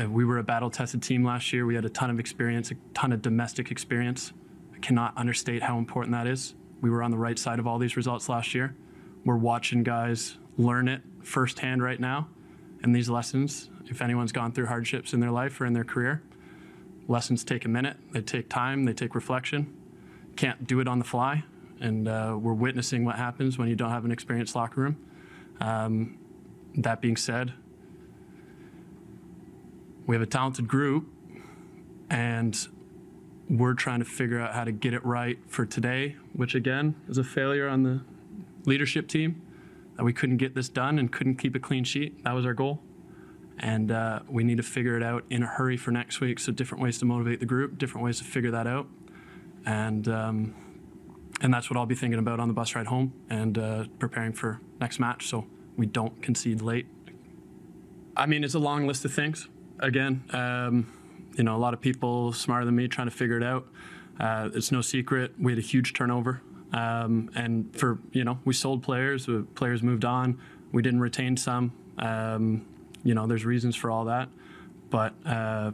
Uh, 0.01 0.09
we 0.09 0.25
were 0.25 0.39
a 0.39 0.43
battle 0.43 0.71
tested 0.71 1.03
team 1.03 1.23
last 1.23 1.53
year. 1.53 1.67
We 1.67 1.75
had 1.75 1.85
a 1.85 1.91
ton 1.91 2.09
of 2.09 2.19
experience, 2.19 2.71
a 2.71 2.75
ton 2.95 3.13
of 3.13 3.21
domestic 3.21 3.71
experience. 3.71 4.33
I 4.75 4.79
cannot 4.79 5.17
understate 5.19 5.63
how 5.63 5.77
important 5.79 6.13
that 6.13 6.27
is. 6.27 6.55
We 6.81 6.89
were 6.89 7.03
on 7.03 7.11
the 7.11 7.19
right 7.19 7.39
side 7.39 7.59
of 7.59 7.67
all 7.67 7.79
these 7.79 7.97
results 7.97 8.29
last 8.29 8.55
year. 8.55 8.75
We're 9.25 9.37
watching 9.37 9.83
guys 9.83 10.39
learn 10.57 10.89
it 10.89 11.03
firsthand 11.23 11.83
right 11.83 12.01
now. 12.01 12.29
And 12.83 12.95
these 12.95 13.09
lessons, 13.09 13.71
if 13.87 14.03
anyone's 14.03 14.33
gone 14.33 14.53
through 14.53 14.67
hardships 14.67 15.13
in 15.13 15.21
their 15.21 15.31
life 15.31 15.61
or 15.61 15.67
in 15.67 15.73
their 15.73 15.85
career, 15.85 16.23
lessons 17.09 17.45
take 17.45 17.65
a 17.65 17.69
minute, 17.69 17.97
they 18.13 18.21
take 18.21 18.49
time, 18.49 18.85
they 18.85 18.93
take 18.93 19.15
reflection. 19.15 19.75
Can't 20.37 20.67
do 20.67 20.81
it 20.81 20.89
on 20.89 20.99
the 20.99 21.05
fly. 21.05 21.45
And 21.81 22.09
uh, 22.09 22.37
we're 22.41 22.55
witnessing 22.55 23.05
what 23.05 23.17
happens 23.17 23.59
when 23.59 23.69
you 23.69 23.77
don't 23.77 23.91
have 23.91 24.05
an 24.05 24.13
experienced 24.13 24.55
locker 24.55 24.81
room. 24.81 24.97
Um, 25.61 26.19
that 26.77 27.01
being 27.01 27.17
said, 27.17 27.53
we 30.07 30.15
have 30.15 30.23
a 30.23 30.27
talented 30.27 30.67
group, 30.67 31.07
and 32.11 32.57
we're 33.49 33.75
trying 33.75 33.99
to 33.99 34.05
figure 34.05 34.41
out 34.41 34.55
how 34.55 34.65
to 34.65 34.73
get 34.73 34.95
it 34.95 35.05
right 35.05 35.39
for 35.47 35.67
today, 35.67 36.17
which 36.33 36.55
again 36.55 36.95
is 37.09 37.19
a 37.19 37.25
failure 37.25 37.69
on 37.69 37.83
the 37.83 38.01
leadership 38.65 39.09
team 39.09 39.43
that 39.97 40.05
we 40.05 40.13
couldn't 40.13 40.39
get 40.39 40.55
this 40.55 40.69
done 40.69 40.99
and 40.99 41.13
couldn't 41.13 41.37
keep 41.37 41.55
a 41.55 41.59
clean 41.59 41.85
sheet. 41.85 42.25
That 42.25 42.33
was 42.33 42.47
our 42.47 42.55
goal. 42.55 42.83
And 43.59 43.93
uh, 43.93 44.21
we 44.29 44.45
need 44.45 44.57
to 44.57 44.63
figure 44.63 44.97
it 44.97 45.03
out 45.03 45.25
in 45.31 45.43
a 45.43 45.47
hurry 45.47 45.77
for 45.77 45.91
next 45.91 46.21
week. 46.21 46.39
So, 46.41 46.53
different 46.53 46.83
ways 46.83 46.99
to 46.99 47.05
motivate 47.05 47.39
the 47.39 47.47
group, 47.47 47.79
different 47.79 48.05
ways 48.05 48.19
to 48.19 48.25
figure 48.25 48.51
that 48.51 48.67
out. 48.67 48.89
And, 49.67 50.09
um, 50.09 50.55
and 51.41 51.53
that's 51.53 51.71
what 51.71 51.77
I'll 51.77 51.87
be 51.87 51.95
thinking 51.95 52.19
about 52.19 52.41
on 52.41 52.49
the 52.49 52.55
bus 52.55 52.75
ride 52.75 52.87
home 52.87 53.13
and 53.31 53.59
uh, 53.59 53.85
preparing 53.99 54.33
for 54.33 54.61
next 54.81 54.99
match 54.99 55.29
so 55.29 55.47
we 55.77 55.87
don't 55.87 56.21
concede 56.23 56.63
late. 56.63 56.87
I 58.17 58.27
mean, 58.27 58.45
it's 58.45 58.55
a 58.55 58.59
long 58.59 58.87
list 58.87 59.05
of 59.05 59.13
things. 59.13 59.49
Again, 59.81 60.25
um, 60.31 60.93
you 61.37 61.45
know, 61.45 61.57
a 61.57 61.59
lot 61.59 61.75
of 61.75 61.81
people 61.81 62.33
smarter 62.33 62.65
than 62.65 62.77
me 62.77 62.89
trying 62.89 63.09
to 63.09 63.15
figure 63.15 63.37
it 63.37 63.43
out. 63.43 63.67
Uh, 64.21 64.51
it's 64.55 64.71
no 64.71 64.81
secret 64.81 65.33
we 65.39 65.53
had 65.53 65.59
a 65.59 65.63
huge 65.63 65.95
turnover, 65.95 66.43
um, 66.73 67.31
and 67.35 67.75
for 67.77 67.99
you 68.13 68.25
know, 68.25 68.39
we 68.45 68.55
sold 68.55 68.83
players. 68.83 69.29
Players 69.55 69.83
moved 69.83 70.05
on. 70.05 70.41
We 70.73 70.83
didn't 70.83 71.01
retain 71.01 71.37
some. 71.37 71.73
Um, 71.99 72.67
you 73.05 73.15
know, 73.15 73.27
there's 73.27 73.45
reasons 73.45 73.77
for 73.77 73.91
all 73.91 74.07
that, 74.07 74.29
but 74.91 75.15
uh, 75.27 75.73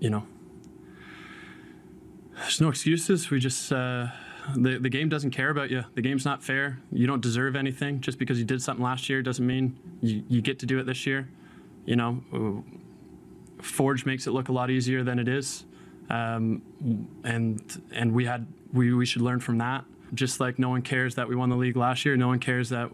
you 0.00 0.10
know, 0.10 0.26
there's 2.36 2.60
no 2.60 2.68
excuses. 2.68 3.30
We 3.30 3.40
just 3.40 3.72
uh, 3.72 4.06
the 4.56 4.78
the 4.78 4.88
game 4.88 5.08
doesn't 5.08 5.32
care 5.32 5.50
about 5.50 5.70
you. 5.70 5.84
The 5.94 6.02
game's 6.02 6.24
not 6.24 6.42
fair. 6.42 6.78
You 6.90 7.06
don't 7.06 7.20
deserve 7.20 7.56
anything. 7.56 8.00
Just 8.00 8.18
because 8.18 8.38
you 8.38 8.44
did 8.44 8.62
something 8.62 8.84
last 8.84 9.08
year 9.08 9.22
doesn't 9.22 9.46
mean 9.46 9.78
you, 10.00 10.22
you 10.28 10.40
get 10.40 10.58
to 10.60 10.66
do 10.66 10.78
it 10.78 10.86
this 10.86 11.06
year. 11.06 11.28
You 11.84 11.96
know, 11.96 12.64
Forge 13.60 14.06
makes 14.06 14.26
it 14.26 14.30
look 14.30 14.48
a 14.48 14.52
lot 14.52 14.70
easier 14.70 15.02
than 15.02 15.18
it 15.18 15.28
is, 15.28 15.64
um, 16.10 16.62
and 17.24 17.82
and 17.92 18.12
we 18.12 18.24
had 18.24 18.46
we 18.72 18.92
we 18.92 19.06
should 19.06 19.22
learn 19.22 19.40
from 19.40 19.58
that. 19.58 19.84
Just 20.14 20.40
like 20.40 20.58
no 20.58 20.70
one 20.70 20.82
cares 20.82 21.16
that 21.16 21.28
we 21.28 21.36
won 21.36 21.50
the 21.50 21.56
league 21.56 21.76
last 21.76 22.04
year, 22.04 22.16
no 22.16 22.28
one 22.28 22.38
cares 22.38 22.70
that 22.70 22.90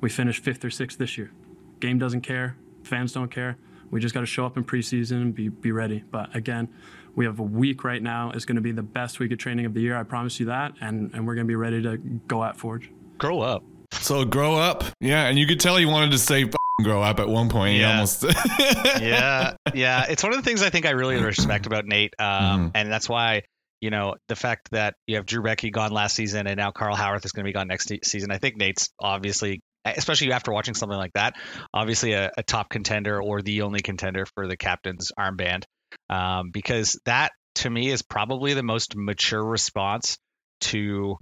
we 0.00 0.08
finished 0.08 0.42
fifth 0.42 0.64
or 0.64 0.70
sixth 0.70 0.98
this 0.98 1.18
year. 1.18 1.30
Game 1.80 1.98
doesn't 1.98 2.22
care. 2.22 2.56
Fans 2.82 3.12
don't 3.12 3.30
care. 3.30 3.58
We 3.90 4.00
just 4.00 4.14
got 4.14 4.20
to 4.20 4.26
show 4.26 4.46
up 4.46 4.56
in 4.56 4.64
preseason 4.64 5.22
and 5.22 5.34
be, 5.34 5.48
be 5.48 5.72
ready. 5.72 6.04
But 6.10 6.34
again, 6.34 6.68
we 7.14 7.24
have 7.26 7.40
a 7.40 7.42
week 7.44 7.84
right 7.84 8.02
now. 8.02 8.30
It's 8.30 8.44
going 8.44 8.56
to 8.56 8.62
be 8.62 8.72
the 8.72 8.82
best 8.82 9.18
week 9.18 9.32
of 9.32 9.38
training 9.38 9.66
of 9.66 9.74
the 9.74 9.80
year. 9.80 9.96
I 9.96 10.04
promise 10.04 10.38
you 10.38 10.46
that. 10.46 10.74
And, 10.80 11.12
and 11.12 11.26
we're 11.26 11.34
going 11.34 11.46
to 11.46 11.50
be 11.50 11.56
ready 11.56 11.82
to 11.82 11.96
go 11.98 12.44
at 12.44 12.56
Forge. 12.56 12.90
Grow 13.18 13.40
up. 13.40 13.64
So 13.92 14.24
grow 14.24 14.54
up, 14.54 14.84
yeah, 15.00 15.26
and 15.26 15.36
you 15.36 15.46
could 15.46 15.58
tell 15.58 15.76
he 15.76 15.84
wanted 15.84 16.12
to 16.12 16.18
say 16.18 16.44
"F***ing 16.44 16.59
grow 16.82 17.02
up 17.02 17.20
at 17.20 17.28
one 17.28 17.48
point. 17.48 17.76
Yeah. 17.78 17.92
almost, 17.92 18.24
yeah, 19.00 19.54
yeah. 19.74 20.06
It's 20.08 20.22
one 20.22 20.32
of 20.32 20.38
the 20.38 20.44
things 20.44 20.62
I 20.62 20.70
think 20.70 20.86
I 20.86 20.90
really 20.90 21.22
respect 21.22 21.66
about 21.66 21.86
Nate, 21.86 22.14
um, 22.18 22.26
Mhm. 22.28 22.70
and 22.74 22.92
that's 22.92 23.08
why 23.08 23.42
you 23.80 23.90
know 23.90 24.14
the 24.28 24.36
fact 24.36 24.68
that 24.72 24.94
you 25.06 25.16
have 25.16 25.26
Drew 25.26 25.42
Beckie 25.42 25.72
gone 25.72 25.90
last 25.92 26.14
season 26.14 26.46
and 26.46 26.56
now 26.58 26.70
Carl 26.70 26.94
Haworth 26.96 27.24
is 27.24 27.32
going 27.32 27.44
to 27.44 27.48
be 27.48 27.52
gone 27.54 27.68
next 27.68 27.90
season. 28.04 28.30
I 28.30 28.36
think 28.38 28.56
Nate's 28.56 28.90
obviously, 29.00 29.60
especially 29.86 30.32
after 30.32 30.52
watching 30.52 30.74
something 30.74 30.98
like 30.98 31.12
that, 31.14 31.34
obviously 31.72 32.12
a, 32.12 32.30
a 32.36 32.42
top 32.42 32.68
contender 32.68 33.22
or 33.22 33.40
the 33.40 33.62
only 33.62 33.80
contender 33.80 34.26
for 34.34 34.46
the 34.46 34.56
captain's 34.58 35.12
armband, 35.18 35.62
um, 36.10 36.50
because 36.50 37.00
that 37.06 37.32
to 37.56 37.70
me 37.70 37.88
is 37.90 38.02
probably 38.02 38.52
the 38.54 38.62
most 38.62 38.94
mature 38.96 39.42
response 39.42 40.18
to 40.60 41.16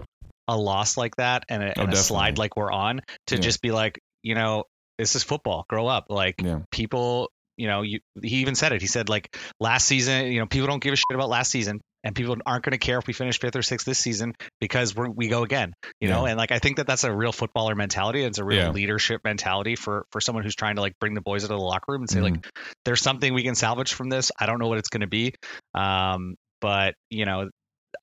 a 0.49 0.57
loss 0.57 0.97
like 0.97 1.15
that 1.17 1.45
and 1.49 1.63
a, 1.63 1.79
Oh, 1.79 1.83
and 1.85 1.93
a 1.93 1.97
slide 1.97 2.39
like 2.39 2.57
we're 2.57 2.73
on 2.73 3.01
to 3.29 3.37
Yeah. 3.37 3.41
just 3.41 3.63
be 3.63 3.71
like, 3.71 4.01
you 4.23 4.35
know, 4.35 4.65
this 4.99 5.15
is 5.17 5.23
football. 5.23 5.65
Grow 5.69 5.87
up. 5.87 6.07
Like 6.09 6.37
yeah, 6.43 6.61
people 6.71 7.31
you 7.57 7.67
know, 7.67 7.83
you, 7.83 7.99
he 8.23 8.37
even 8.37 8.55
said 8.55 8.71
it. 8.73 8.81
He 8.81 8.87
said 8.87 9.09
like 9.09 9.37
last 9.59 9.85
season, 9.87 10.27
you 10.31 10.39
know, 10.39 10.47
people 10.47 10.69
don't 10.69 10.81
give 10.81 10.93
a 10.93 10.97
shit 10.97 11.07
about 11.13 11.29
last 11.29 11.51
season, 11.51 11.81
and 12.05 12.15
people 12.15 12.37
aren't 12.47 12.65
going 12.65 12.71
to 12.71 12.79
care 12.79 12.99
if 13.01 13.09
we 13.09 13.13
finish 13.13 13.41
fifth 13.41 13.57
or 13.57 13.63
sixth 13.63 13.85
this 13.85 13.99
season 13.99 14.35
because 14.61 14.95
we're, 14.95 15.09
we 15.11 15.27
go 15.27 15.43
again. 15.43 15.73
You 16.01 16.09
know, 16.09 16.25
and 16.27 16.39
like 16.39 16.53
I 16.53 16.61
think 16.61 16.77
that 16.77 16.87
that's 16.87 17.03
a 17.03 17.13
real 17.13 17.33
footballer 17.33 17.75
mentality. 17.75 18.23
It's 18.23 18.39
a 18.39 18.45
real 18.45 18.59
Yeah. 18.59 18.71
leadership 18.71 19.23
mentality 19.25 19.75
for 19.75 20.05
for 20.13 20.21
someone 20.21 20.45
who's 20.45 20.55
trying 20.55 20.77
to 20.77 20.83
like 20.83 20.93
bring 21.01 21.15
the 21.15 21.21
boys 21.21 21.43
into 21.43 21.57
the 21.57 21.61
locker 21.61 21.91
room 21.93 22.03
and 22.03 22.11
say 22.11 22.21
Mhm. 22.21 22.23
like, 22.23 22.47
there's 22.85 23.03
something 23.03 23.35
we 23.35 23.43
can 23.43 23.57
salvage 23.57 23.93
from 23.93 24.09
this. 24.09 24.31
I 24.39 24.47
don't 24.47 24.61
know 24.61 24.69
what 24.69 24.79
it's 24.79 24.89
going 24.91 25.01
to 25.01 25.09
be, 25.09 25.35
um, 25.75 26.37
but 26.61 26.95
you 27.11 27.25
know, 27.25 27.51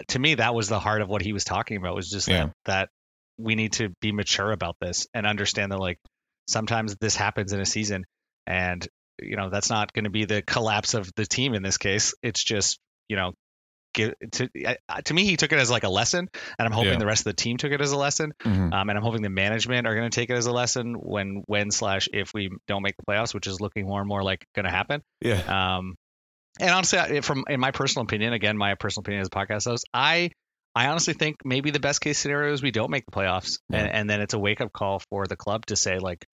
to 0.09 0.19
me 0.19 0.35
that 0.35 0.53
was 0.53 0.67
the 0.67 0.81
heart 0.81 1.01
of 1.01 1.07
what 1.07 1.21
he 1.21 1.31
was 1.31 1.45
talking 1.45 1.77
about 1.77 1.95
was 1.95 2.09
just 2.09 2.27
Yeah. 2.27 2.47
that 2.47 2.51
that 2.65 2.89
we 3.37 3.55
need 3.55 3.71
to 3.73 3.89
be 4.01 4.11
mature 4.11 4.51
about 4.51 4.75
this 4.81 5.07
and 5.13 5.25
understand 5.25 5.71
that 5.71 5.79
like 5.79 5.97
sometimes 6.47 6.95
this 7.01 7.15
happens 7.15 7.53
in 7.53 7.59
a 7.59 7.65
season 7.65 8.05
and 8.47 8.87
you 9.21 9.35
know 9.35 9.49
that's 9.49 9.69
not 9.69 9.93
going 9.93 10.03
to 10.03 10.09
be 10.09 10.25
the 10.25 10.41
collapse 10.41 10.93
of 10.93 11.09
the 11.15 11.25
team 11.25 11.53
in 11.53 11.63
this 11.63 11.77
case 11.77 12.13
it's 12.21 12.43
just 12.43 12.79
you 13.09 13.15
know 13.15 13.31
give, 13.93 14.13
to 14.33 14.49
to 15.05 15.13
me 15.13 15.23
he 15.25 15.37
took 15.37 15.51
it 15.53 15.57
as 15.59 15.71
like 15.71 15.83
a 15.83 15.89
lesson 15.89 16.27
and 16.59 16.65
i'm 16.67 16.71
hoping 16.73 16.91
Yeah. 16.93 16.99
the 16.99 17.05
rest 17.05 17.21
of 17.21 17.25
the 17.35 17.41
team 17.41 17.57
took 17.57 17.71
it 17.71 17.79
as 17.81 17.91
a 17.91 17.97
lesson 17.97 18.33
Mhm. 18.43 18.73
um, 18.73 18.89
and 18.89 18.97
i'm 18.97 19.03
hoping 19.03 19.21
the 19.21 19.29
management 19.29 19.87
are 19.87 19.95
going 19.95 20.09
to 20.09 20.13
take 20.15 20.29
it 20.29 20.33
as 20.35 20.45
a 20.47 20.51
lesson 20.51 20.95
when 20.95 21.43
when 21.47 21.71
slash 21.71 22.09
if 22.13 22.33
we 22.33 22.49
don't 22.67 22.81
make 22.83 22.95
the 22.97 23.03
playoffs 23.09 23.33
which 23.33 23.47
is 23.47 23.61
looking 23.61 23.87
more 23.87 23.99
and 24.01 24.07
more 24.09 24.21
like 24.23 24.45
going 24.53 24.65
to 24.65 24.71
happen 24.71 25.01
Yeah. 25.21 25.77
um, 25.77 25.95
and 26.59 26.69
honestly, 26.69 27.19
from 27.19 27.43
in 27.49 27.59
my 27.59 27.71
personal 27.71 28.03
opinion, 28.05 28.31
again, 28.31 28.55
my 28.57 28.75
personal 28.75 29.01
opinion 29.01 29.19
as 29.19 29.27
a 29.27 29.29
podcast 29.29 29.65
host, 29.65 29.83
I 29.93 30.31
I 30.73 30.87
honestly 30.87 31.13
think 31.13 31.35
maybe 31.43 31.71
the 31.71 31.81
best 31.81 31.99
case 31.99 32.17
scenario 32.17 32.53
is 32.53 32.63
we 32.63 32.71
don't 32.71 32.89
make 32.89 33.03
the 33.05 33.11
playoffs, 33.11 33.59
Yeah. 33.69 33.79
and, 33.79 33.91
and 33.91 34.09
then 34.09 34.21
it's 34.21 34.33
a 34.35 34.39
wake 34.39 34.61
up 34.61 34.71
call 34.71 35.01
for 35.09 35.27
the 35.27 35.35
club 35.35 35.65
to 35.65 35.75
say 35.75 35.99
like, 35.99 36.25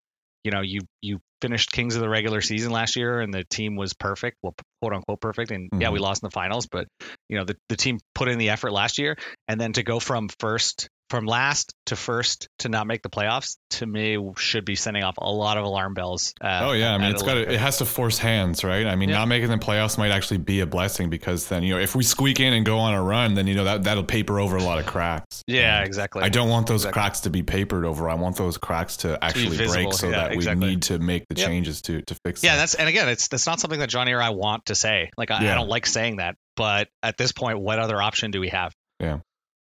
you 0.44 0.50
know, 0.50 0.60
you 0.62 0.80
you 1.02 1.20
finished 1.42 1.72
kings 1.72 1.94
of 1.96 2.02
the 2.02 2.08
regular 2.08 2.40
season 2.40 2.70
last 2.70 2.96
year, 2.96 3.20
and 3.20 3.32
the 3.32 3.44
team 3.44 3.76
was 3.76 3.94
perfect, 3.94 4.36
well, 4.42 4.54
quote 4.80 4.92
unquote 4.94 5.20
perfect, 5.20 5.50
and 5.50 5.68
yeah, 5.78 5.88
Mhm. 5.88 5.92
we 5.94 5.98
lost 5.98 6.22
in 6.22 6.26
the 6.26 6.32
finals, 6.32 6.66
but 6.66 6.86
you 7.28 7.38
know, 7.38 7.44
the 7.44 7.56
the 7.68 7.76
team 7.76 7.98
put 8.14 8.28
in 8.28 8.38
the 8.38 8.50
effort 8.50 8.72
last 8.72 8.98
year, 8.98 9.16
and 9.48 9.60
then 9.60 9.72
to 9.74 9.82
go 9.82 10.00
from 10.00 10.28
first 10.38 10.88
from 11.10 11.26
last 11.26 11.74
to 11.86 11.96
first 11.96 12.48
to 12.60 12.68
not 12.68 12.86
make 12.86 13.02
the 13.02 13.10
playoffs 13.10 13.56
to 13.70 13.84
me 13.86 14.16
should 14.38 14.64
be 14.64 14.76
sending 14.76 15.02
off 15.02 15.16
a 15.18 15.30
lot 15.30 15.58
of 15.58 15.64
alarm 15.64 15.92
bells. 15.92 16.32
Uh, 16.40 16.60
Oh 16.62 16.72
yeah, 16.72 16.94
I 16.94 16.98
mean 16.98 17.10
it's 17.10 17.22
got 17.22 17.36
it 17.36 17.58
has 17.60 17.78
to 17.78 17.84
force 17.84 18.16
hands, 18.16 18.62
right? 18.64 18.86
I 18.86 18.94
mean, 18.96 19.08
Yeah. 19.08 19.18
not 19.18 19.26
making 19.28 19.48
the 19.50 19.56
playoffs 19.56 19.98
might 19.98 20.12
actually 20.12 20.38
be 20.38 20.60
a 20.60 20.66
blessing 20.66 21.10
because 21.10 21.48
then 21.48 21.62
you 21.64 21.74
know 21.74 21.80
if 21.80 21.94
we 21.96 22.04
squeak 22.04 22.38
in 22.40 22.52
and 22.52 22.64
go 22.64 22.78
on 22.78 22.94
a 22.94 23.02
run, 23.02 23.34
then 23.34 23.46
you 23.46 23.54
know 23.54 23.64
that 23.64 23.82
that'll 23.84 24.04
paper 24.04 24.38
over 24.40 24.56
a 24.56 24.62
lot 24.62 24.78
of 24.78 24.86
cracks. 24.86 25.42
yeah, 25.46 25.78
And 25.78 25.86
exactly. 25.86 26.22
I 26.22 26.28
don't 26.28 26.48
want 26.48 26.66
those 26.68 26.82
Exactly. 26.82 27.00
cracks 27.02 27.20
to 27.20 27.30
be 27.30 27.42
papered 27.42 27.84
over. 27.84 28.08
I 28.08 28.14
want 28.14 28.36
those 28.36 28.56
cracks 28.56 28.98
to 28.98 29.22
actually 29.22 29.56
visible, 29.56 29.82
break 29.90 29.92
so 29.94 30.08
yeah, 30.08 30.16
that 30.28 30.32
exactly. 30.32 30.64
we 30.68 30.70
need 30.74 30.82
to 30.82 30.98
make 31.00 31.24
the 31.28 31.34
Yep. 31.36 31.46
changes 31.48 31.82
to 31.82 32.02
to 32.02 32.14
fix. 32.24 32.42
Yeah, 32.44 32.52
them. 32.52 32.58
that's 32.60 32.74
and 32.74 32.88
again, 32.88 33.08
it's 33.08 33.28
that's 33.28 33.46
not 33.46 33.58
something 33.60 33.80
that 33.80 33.88
Johnny 33.88 34.12
or 34.12 34.22
I 34.22 34.30
want 34.30 34.66
to 34.66 34.74
say. 34.76 35.10
Like 35.18 35.30
I, 35.32 35.42
Yeah. 35.42 35.52
I 35.52 35.54
don't 35.56 35.68
like 35.68 35.86
saying 35.86 36.16
that, 36.16 36.36
but 36.56 36.88
at 37.02 37.16
this 37.18 37.32
point, 37.32 37.58
what 37.58 37.78
other 37.80 38.00
option 38.00 38.30
do 38.30 38.40
we 38.40 38.48
have? 38.50 38.72
Yeah. 39.00 39.18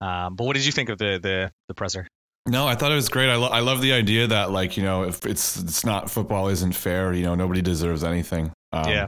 Um, 0.05 0.35
but 0.35 0.43
what 0.45 0.53
did 0.55 0.65
you 0.65 0.71
think 0.71 0.89
of 0.89 0.97
the 0.97 1.19
the 1.21 1.51
the 1.67 1.73
presser? 1.73 2.07
No, 2.47 2.67
I 2.67 2.75
thought 2.75 2.91
it 2.91 2.95
was 2.95 3.09
great. 3.09 3.29
I, 3.29 3.37
lo- 3.37 3.47
I 3.47 3.61
love 3.61 3.81
the 3.81 3.93
idea 3.93 4.27
that 4.27 4.51
like 4.51 4.77
you 4.77 4.83
know 4.83 5.03
if 5.03 5.25
it's 5.25 5.57
it's 5.57 5.83
not 5.85 6.11
football 6.11 6.47
isn't 6.49 6.73
fair. 6.73 7.13
You 7.13 7.23
know 7.23 7.35
nobody 7.35 7.61
deserves 7.61 8.03
anything. 8.03 8.51
Um, 8.71 8.89
Yeah. 8.89 9.07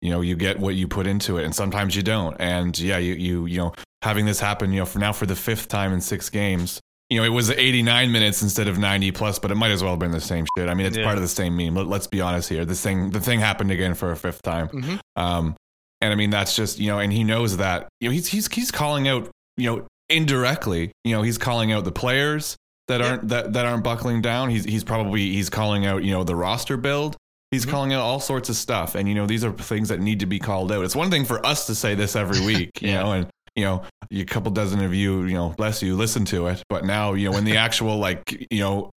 You 0.00 0.10
know 0.10 0.20
you 0.20 0.36
get 0.36 0.58
what 0.60 0.74
you 0.76 0.86
put 0.88 1.06
into 1.06 1.38
it, 1.38 1.44
and 1.44 1.54
sometimes 1.54 1.94
you 1.96 2.02
don't. 2.02 2.36
And 2.40 2.78
yeah, 2.78 2.98
you 2.98 3.14
you 3.14 3.46
you 3.46 3.58
know 3.58 3.72
having 4.02 4.26
this 4.26 4.38
happen. 4.40 4.72
You 4.72 4.80
know 4.80 4.86
for 4.86 5.00
now 5.00 5.12
for 5.12 5.26
the 5.26 5.34
fifth 5.36 5.68
time 5.68 5.92
in 5.92 6.00
six 6.00 6.30
games. 6.30 6.80
You 7.10 7.18
know 7.18 7.24
it 7.24 7.30
was 7.30 7.50
89 7.50 8.12
minutes 8.12 8.42
instead 8.42 8.68
of 8.68 8.78
90 8.78 9.10
plus, 9.12 9.38
but 9.38 9.50
it 9.50 9.54
might 9.56 9.70
as 9.70 9.82
well 9.82 9.92
have 9.92 9.98
been 9.98 10.10
the 10.12 10.20
same 10.20 10.46
shit. 10.56 10.68
I 10.68 10.74
mean 10.74 10.86
it's 10.86 10.96
Yeah. 10.96 11.04
part 11.04 11.16
of 11.16 11.22
the 11.22 11.28
same 11.28 11.56
meme. 11.56 11.74
Let, 11.74 11.86
let's 11.88 12.06
be 12.06 12.20
honest 12.20 12.48
here. 12.48 12.64
This 12.64 12.80
thing 12.82 13.10
the 13.10 13.20
thing 13.20 13.40
happened 13.40 13.70
again 13.70 13.94
for 13.94 14.12
a 14.12 14.16
fifth 14.16 14.42
time. 14.42 14.68
Mhm. 14.68 14.98
Um, 15.16 15.56
and 16.00 16.12
I 16.12 16.16
mean 16.16 16.30
that's 16.30 16.54
just 16.54 16.78
you 16.78 16.86
know, 16.90 17.00
and 17.00 17.12
he 17.12 17.24
knows 17.24 17.56
that 17.56 17.88
you 18.00 18.08
know 18.08 18.12
he's 18.12 18.28
he's 18.28 18.46
he's 18.52 18.70
calling 18.70 19.08
out 19.08 19.28
you 19.56 19.68
know 19.74 19.86
indirectly. 20.10 20.92
You 21.04 21.12
know 21.16 21.22
he's 21.22 21.38
calling 21.38 21.72
out 21.72 21.84
the 21.84 21.92
players 21.92 22.56
that 22.88 23.02
aren't 23.02 23.28
that, 23.28 23.52
that 23.52 23.66
aren't 23.66 23.84
buckling 23.84 24.20
down. 24.22 24.50
He's 24.50 24.64
he's 24.64 24.84
probably 24.84 25.32
he's 25.32 25.50
calling 25.50 25.86
out 25.86 26.04
you 26.04 26.12
know 26.12 26.24
the 26.24 26.36
roster 26.36 26.76
build. 26.76 27.16
He's 27.50 27.64
Mhm. 27.64 27.70
calling 27.70 27.92
out 27.94 28.00
all 28.02 28.20
sorts 28.20 28.48
of 28.50 28.56
stuff, 28.56 28.94
and 28.94 29.08
you 29.08 29.14
know 29.14 29.26
these 29.26 29.44
are 29.44 29.52
things 29.52 29.88
that 29.88 30.00
need 30.00 30.20
to 30.20 30.26
be 30.26 30.38
called 30.38 30.70
out. 30.72 30.84
It's 30.84 30.96
one 30.96 31.10
thing 31.10 31.24
for 31.24 31.44
us 31.46 31.66
to 31.66 31.74
say 31.74 31.94
this 31.94 32.14
every 32.16 32.40
week, 32.46 32.70
you 32.82 32.88
Yeah. 32.90 33.02
know, 33.02 33.12
and 33.12 33.26
you 33.56 33.64
know 33.64 33.82
a 34.10 34.24
couple 34.24 34.50
dozen 34.52 34.82
of 34.84 34.94
you, 34.94 35.24
you 35.24 35.34
know, 35.34 35.50
bless 35.56 35.82
you, 35.82 35.96
listen 35.96 36.24
to 36.26 36.46
it. 36.48 36.62
But 36.68 36.84
now 36.84 37.14
you 37.14 37.26
know 37.26 37.32
when 37.32 37.44
the 37.44 37.56
actual 37.66 37.96
like 37.98 38.46
you 38.50 38.60
know 38.60 38.90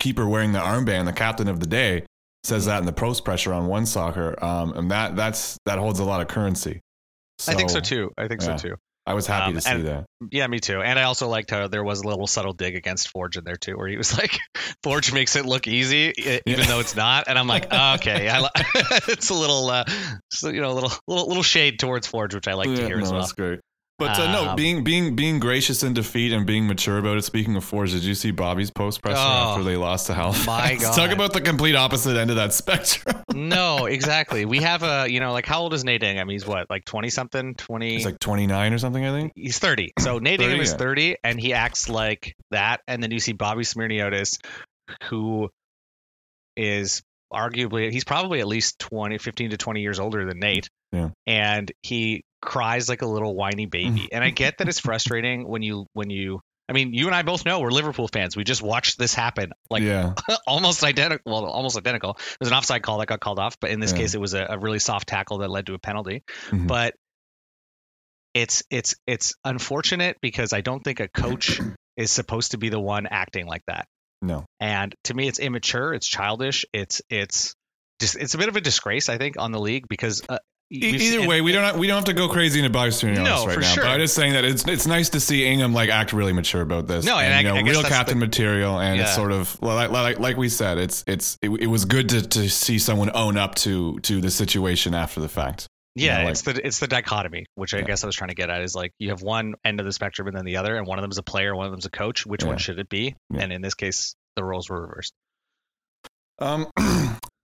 keeper 0.00 0.26
wearing 0.28 0.52
the 0.52 0.58
armband, 0.60 1.06
the 1.06 1.12
captain 1.12 1.48
of 1.48 1.58
the 1.60 1.66
day, 1.66 2.04
says 2.44 2.66
that 2.66 2.78
in 2.80 2.86
the 2.86 2.92
post 2.92 3.24
pressure 3.24 3.52
on 3.52 3.66
OneSoccer, 3.68 4.40
um, 4.42 4.72
and 4.76 4.90
that 4.90 5.16
that's 5.16 5.58
that 5.66 5.78
holds 5.78 5.98
a 6.00 6.04
lot 6.04 6.20
of 6.20 6.28
currency. 6.28 6.80
I 7.48 7.54
think 7.54 7.70
so 7.70 7.80
too. 7.80 8.10
I 8.16 8.28
think 8.28 8.42
yeah. 8.42 8.56
so 8.56 8.68
too. 8.70 8.76
I 9.06 9.14
was 9.14 9.26
happy 9.26 9.50
Um, 9.50 9.54
to 9.54 9.60
see 9.60 9.70
and- 9.70 9.86
that. 9.86 10.04
Yeah, 10.32 10.46
me 10.48 10.58
too. 10.58 10.80
And 10.82 10.98
I 10.98 11.04
also 11.04 11.28
liked 11.28 11.50
how 11.50 11.68
there 11.68 11.84
was 11.84 12.00
a 12.00 12.08
little 12.08 12.26
subtle 12.26 12.52
dig 12.54 12.74
against 12.74 13.08
Forge 13.10 13.36
in 13.36 13.44
there 13.44 13.56
too, 13.56 13.76
where 13.76 13.86
he 13.86 13.96
was 13.96 14.16
like, 14.18 14.36
"Forge 14.82 15.12
makes 15.12 15.36
it 15.36 15.44
look 15.46 15.66
easy, 15.68 16.12
even 16.18 16.40
Yeah. 16.46 16.64
though 16.66 16.80
it's 16.80 16.96
not." 16.96 17.28
And 17.28 17.38
I'm 17.38 17.46
like, 17.46 17.66
oh, 17.70 17.94
"Okay, 17.96 18.28
I 18.28 18.40
li- 18.40 18.48
it's 19.08 19.30
a 19.30 19.34
little, 19.34 19.68
uh, 19.70 19.84
you 20.42 20.60
know, 20.60 20.72
a 20.72 20.74
little, 20.74 20.90
little, 21.06 21.28
little 21.28 21.42
shade 21.42 21.78
towards 21.78 22.06
Forge, 22.06 22.34
which 22.34 22.48
I 22.48 22.54
like 22.54 22.74
to 22.74 22.86
hear 22.86 22.96
no, 22.96 23.02
as 23.04 23.10
well." 23.12 23.20
That's 23.20 23.32
great. 23.32 23.60
But 23.98 24.18
uh, 24.18 24.30
no, 24.30 24.50
Um, 24.50 24.56
being 24.56 24.84
being 24.84 25.16
being 25.16 25.38
gracious 25.38 25.82
in 25.82 25.94
defeat 25.94 26.30
and 26.30 26.46
being 26.46 26.66
mature 26.66 26.98
about 26.98 27.16
it. 27.16 27.22
Speaking 27.22 27.56
of 27.56 27.64
Forge, 27.64 27.92
did 27.92 28.04
you 28.04 28.14
see 28.14 28.30
Bobby's 28.30 28.70
post 28.70 29.00
presser 29.00 29.16
Oh, 29.18 29.52
after 29.52 29.62
they 29.64 29.76
lost 29.76 30.08
to 30.08 30.14
Halifax? 30.14 30.46
my 30.46 30.74
God. 30.80 30.94
Talk 30.94 31.10
about 31.12 31.32
the 31.32 31.40
complete 31.40 31.74
opposite 31.76 32.14
end 32.18 32.28
of 32.28 32.36
that 32.36 32.52
spectrum. 32.52 33.22
no, 33.34 33.86
exactly. 33.86 34.44
We 34.44 34.58
have 34.60 34.82
a, 34.82 35.06
you 35.08 35.18
know, 35.20 35.32
like 35.32 35.46
how 35.46 35.62
old 35.62 35.72
is 35.72 35.82
Nate 35.82 36.02
Ingham? 36.02 36.28
He's 36.28 36.46
what, 36.46 36.68
like 36.68 36.84
20 36.84 37.08
something, 37.08 37.54
20? 37.54 37.90
He's 37.90 38.04
like 38.04 38.18
29 38.18 38.72
or 38.74 38.78
something, 38.78 39.02
I 39.02 39.12
think. 39.12 39.32
he's 39.34 39.58
30. 39.58 39.92
So 39.98 40.18
Nate 40.18 40.40
30, 40.40 40.44
Ingham 40.52 40.60
is 40.62 40.72
yeah. 40.72 40.76
30 40.76 41.16
and 41.24 41.40
he 41.40 41.54
acts 41.54 41.88
like 41.88 42.34
that. 42.50 42.82
And 42.86 43.02
then 43.02 43.10
you 43.12 43.18
see 43.20 43.32
Bobby 43.32 43.62
Smyrniotis, 43.62 44.38
who 45.04 45.48
is 46.54 47.02
arguably, 47.32 47.90
he's 47.90 48.04
probably 48.04 48.40
at 48.40 48.46
least 48.46 48.78
20, 48.78 49.16
15 49.16 49.50
to 49.50 49.56
20 49.56 49.80
years 49.80 49.98
older 50.00 50.26
than 50.26 50.38
Nate. 50.38 50.68
Yeah. 50.92 51.10
And 51.26 51.72
he 51.82 52.22
cries 52.42 52.88
like 52.88 53.02
a 53.02 53.06
little 53.06 53.34
whiny 53.34 53.66
baby. 53.66 54.08
and 54.12 54.22
I 54.22 54.30
get 54.30 54.58
that 54.58 54.68
it's 54.68 54.80
frustrating 54.90 55.46
when 55.48 55.62
you, 55.62 55.86
when 55.94 56.10
you, 56.10 56.40
I 56.68 56.72
mean, 56.72 56.92
you 56.94 57.06
and 57.06 57.14
I 57.14 57.22
both 57.22 57.44
know 57.44 57.60
we're 57.60 57.70
Liverpool 57.70 58.08
fans. 58.08 58.36
We 58.36 58.42
just 58.44 58.60
watched 58.62 58.98
this 58.98 59.14
happen 59.14 59.52
like 59.70 59.82
yeah, 59.84 60.14
almost 60.48 60.82
identical. 60.82 61.32
Well, 61.32 61.44
almost 61.46 61.76
identical. 61.76 62.18
There's 62.40 62.50
an 62.50 62.56
offside 62.58 62.82
call 62.82 62.98
that 62.98 63.06
got 63.06 63.20
called 63.20 63.38
off, 63.38 63.56
but 63.60 63.70
in 63.70 63.78
this 63.78 63.92
Yeah. 63.92 63.98
case, 63.98 64.14
it 64.14 64.20
was 64.20 64.34
a, 64.34 64.46
a 64.50 64.58
really 64.58 64.80
soft 64.80 65.06
tackle 65.08 65.38
that 65.38 65.48
led 65.50 65.66
to 65.66 65.74
a 65.74 65.78
penalty. 65.78 66.24
Mhm. 66.50 66.66
But 66.66 66.94
it's 68.34 68.62
it's 68.70 68.94
it's 69.06 69.34
unfortunate 69.44 70.16
because 70.20 70.52
I 70.52 70.60
don't 70.60 70.82
think 70.82 71.00
a 71.00 71.08
coach 71.08 71.60
is 71.96 72.10
supposed 72.10 72.50
to 72.50 72.58
be 72.58 72.68
the 72.68 72.80
one 72.80 73.06
acting 73.06 73.46
like 73.46 73.62
that. 73.68 73.86
no, 74.20 74.44
And 74.60 74.94
to 75.04 75.14
me, 75.14 75.28
it's 75.28 75.38
immature. 75.38 75.94
It's 75.94 76.06
childish. 76.06 76.64
It's 76.72 77.00
it's 77.08 77.54
just 78.00 78.16
it's 78.16 78.34
a 78.34 78.38
bit 78.38 78.48
of 78.48 78.56
a 78.56 78.60
disgrace, 78.60 79.08
I 79.08 79.18
think, 79.18 79.38
on 79.38 79.52
the 79.52 79.60
league 79.60 79.86
because. 79.88 80.22
Uh, 80.28 80.38
Either 80.68 81.28
way, 81.28 81.40
we 81.40 81.52
don't 81.52 81.62
have, 81.62 81.78
we 81.78 81.86
don't 81.86 81.96
have 81.96 82.04
to 82.06 82.12
go 82.12 82.28
crazy 82.28 82.58
into 82.58 82.70
Bobby 82.70 82.90
Smyrniotis 82.90 83.24
No, 83.24 83.46
right 83.46 83.58
now. 83.60 83.72
sure. 83.72 83.84
But 83.84 83.90
I'm 83.90 84.00
just 84.00 84.14
saying 84.14 84.32
that 84.32 84.44
it's 84.44 84.66
it's 84.66 84.86
nice 84.86 85.10
to 85.10 85.20
see 85.20 85.44
Ingham 85.46 85.72
like 85.72 85.90
act 85.90 86.12
really 86.12 86.32
mature 86.32 86.60
about 86.62 86.88
this. 86.88 87.04
No, 87.04 87.18
and 87.18 87.32
I- 87.32 87.38
you 87.38 87.44
know, 87.44 87.54
I 87.54 87.60
real 87.62 87.82
captain 87.84 88.18
the- 88.18 88.26
material, 88.26 88.80
and 88.80 89.00
it's 89.00 89.14
sort 89.14 89.30
of 89.30 89.56
like, 89.62 89.90
like 89.90 90.18
like 90.18 90.36
we 90.36 90.48
said, 90.48 90.78
it's 90.78 91.04
it's 91.06 91.38
it, 91.40 91.50
it 91.50 91.66
was 91.68 91.84
good 91.84 92.08
to 92.08 92.22
to 92.26 92.48
see 92.50 92.78
someone 92.80 93.10
own 93.14 93.36
up 93.36 93.54
to 93.56 93.98
to 94.00 94.20
the 94.20 94.30
situation 94.30 94.92
after 94.94 95.20
the 95.20 95.28
fact. 95.28 95.68
Yeah, 95.94 96.18
you 96.18 96.24
know, 96.24 96.30
it's 96.32 96.42
the 96.42 96.66
it's 96.66 96.78
the 96.80 96.88
dichotomy, 96.88 97.46
which 97.54 97.72
I 97.72 97.78
Yeah. 97.78 97.84
guess 97.84 98.02
I 98.02 98.08
was 98.08 98.16
trying 98.16 98.28
to 98.30 98.34
get 98.34 98.50
at 98.50 98.60
is 98.62 98.74
like 98.74 98.92
you 98.98 99.10
have 99.10 99.22
one 99.22 99.54
end 99.64 99.78
of 99.78 99.86
the 99.86 99.92
spectrum 99.92 100.26
and 100.26 100.36
then 100.36 100.44
the 100.44 100.56
other, 100.56 100.76
and 100.76 100.84
one 100.86 100.98
of 100.98 101.02
them 101.02 101.12
is 101.12 101.18
a 101.18 101.22
player, 101.22 101.54
one 101.54 101.66
of 101.66 101.72
them 101.72 101.78
is 101.78 101.86
a 101.86 101.90
coach. 101.90 102.26
Which 102.26 102.42
Yeah. 102.42 102.48
one 102.48 102.58
should 102.58 102.78
it 102.80 102.88
be? 102.88 103.14
Yeah. 103.32 103.40
And 103.42 103.52
in 103.52 103.62
this 103.62 103.74
case, 103.74 104.14
the 104.34 104.42
roles 104.44 104.68
were 104.68 104.80
reversed. 104.82 105.14
Um, 106.38 106.66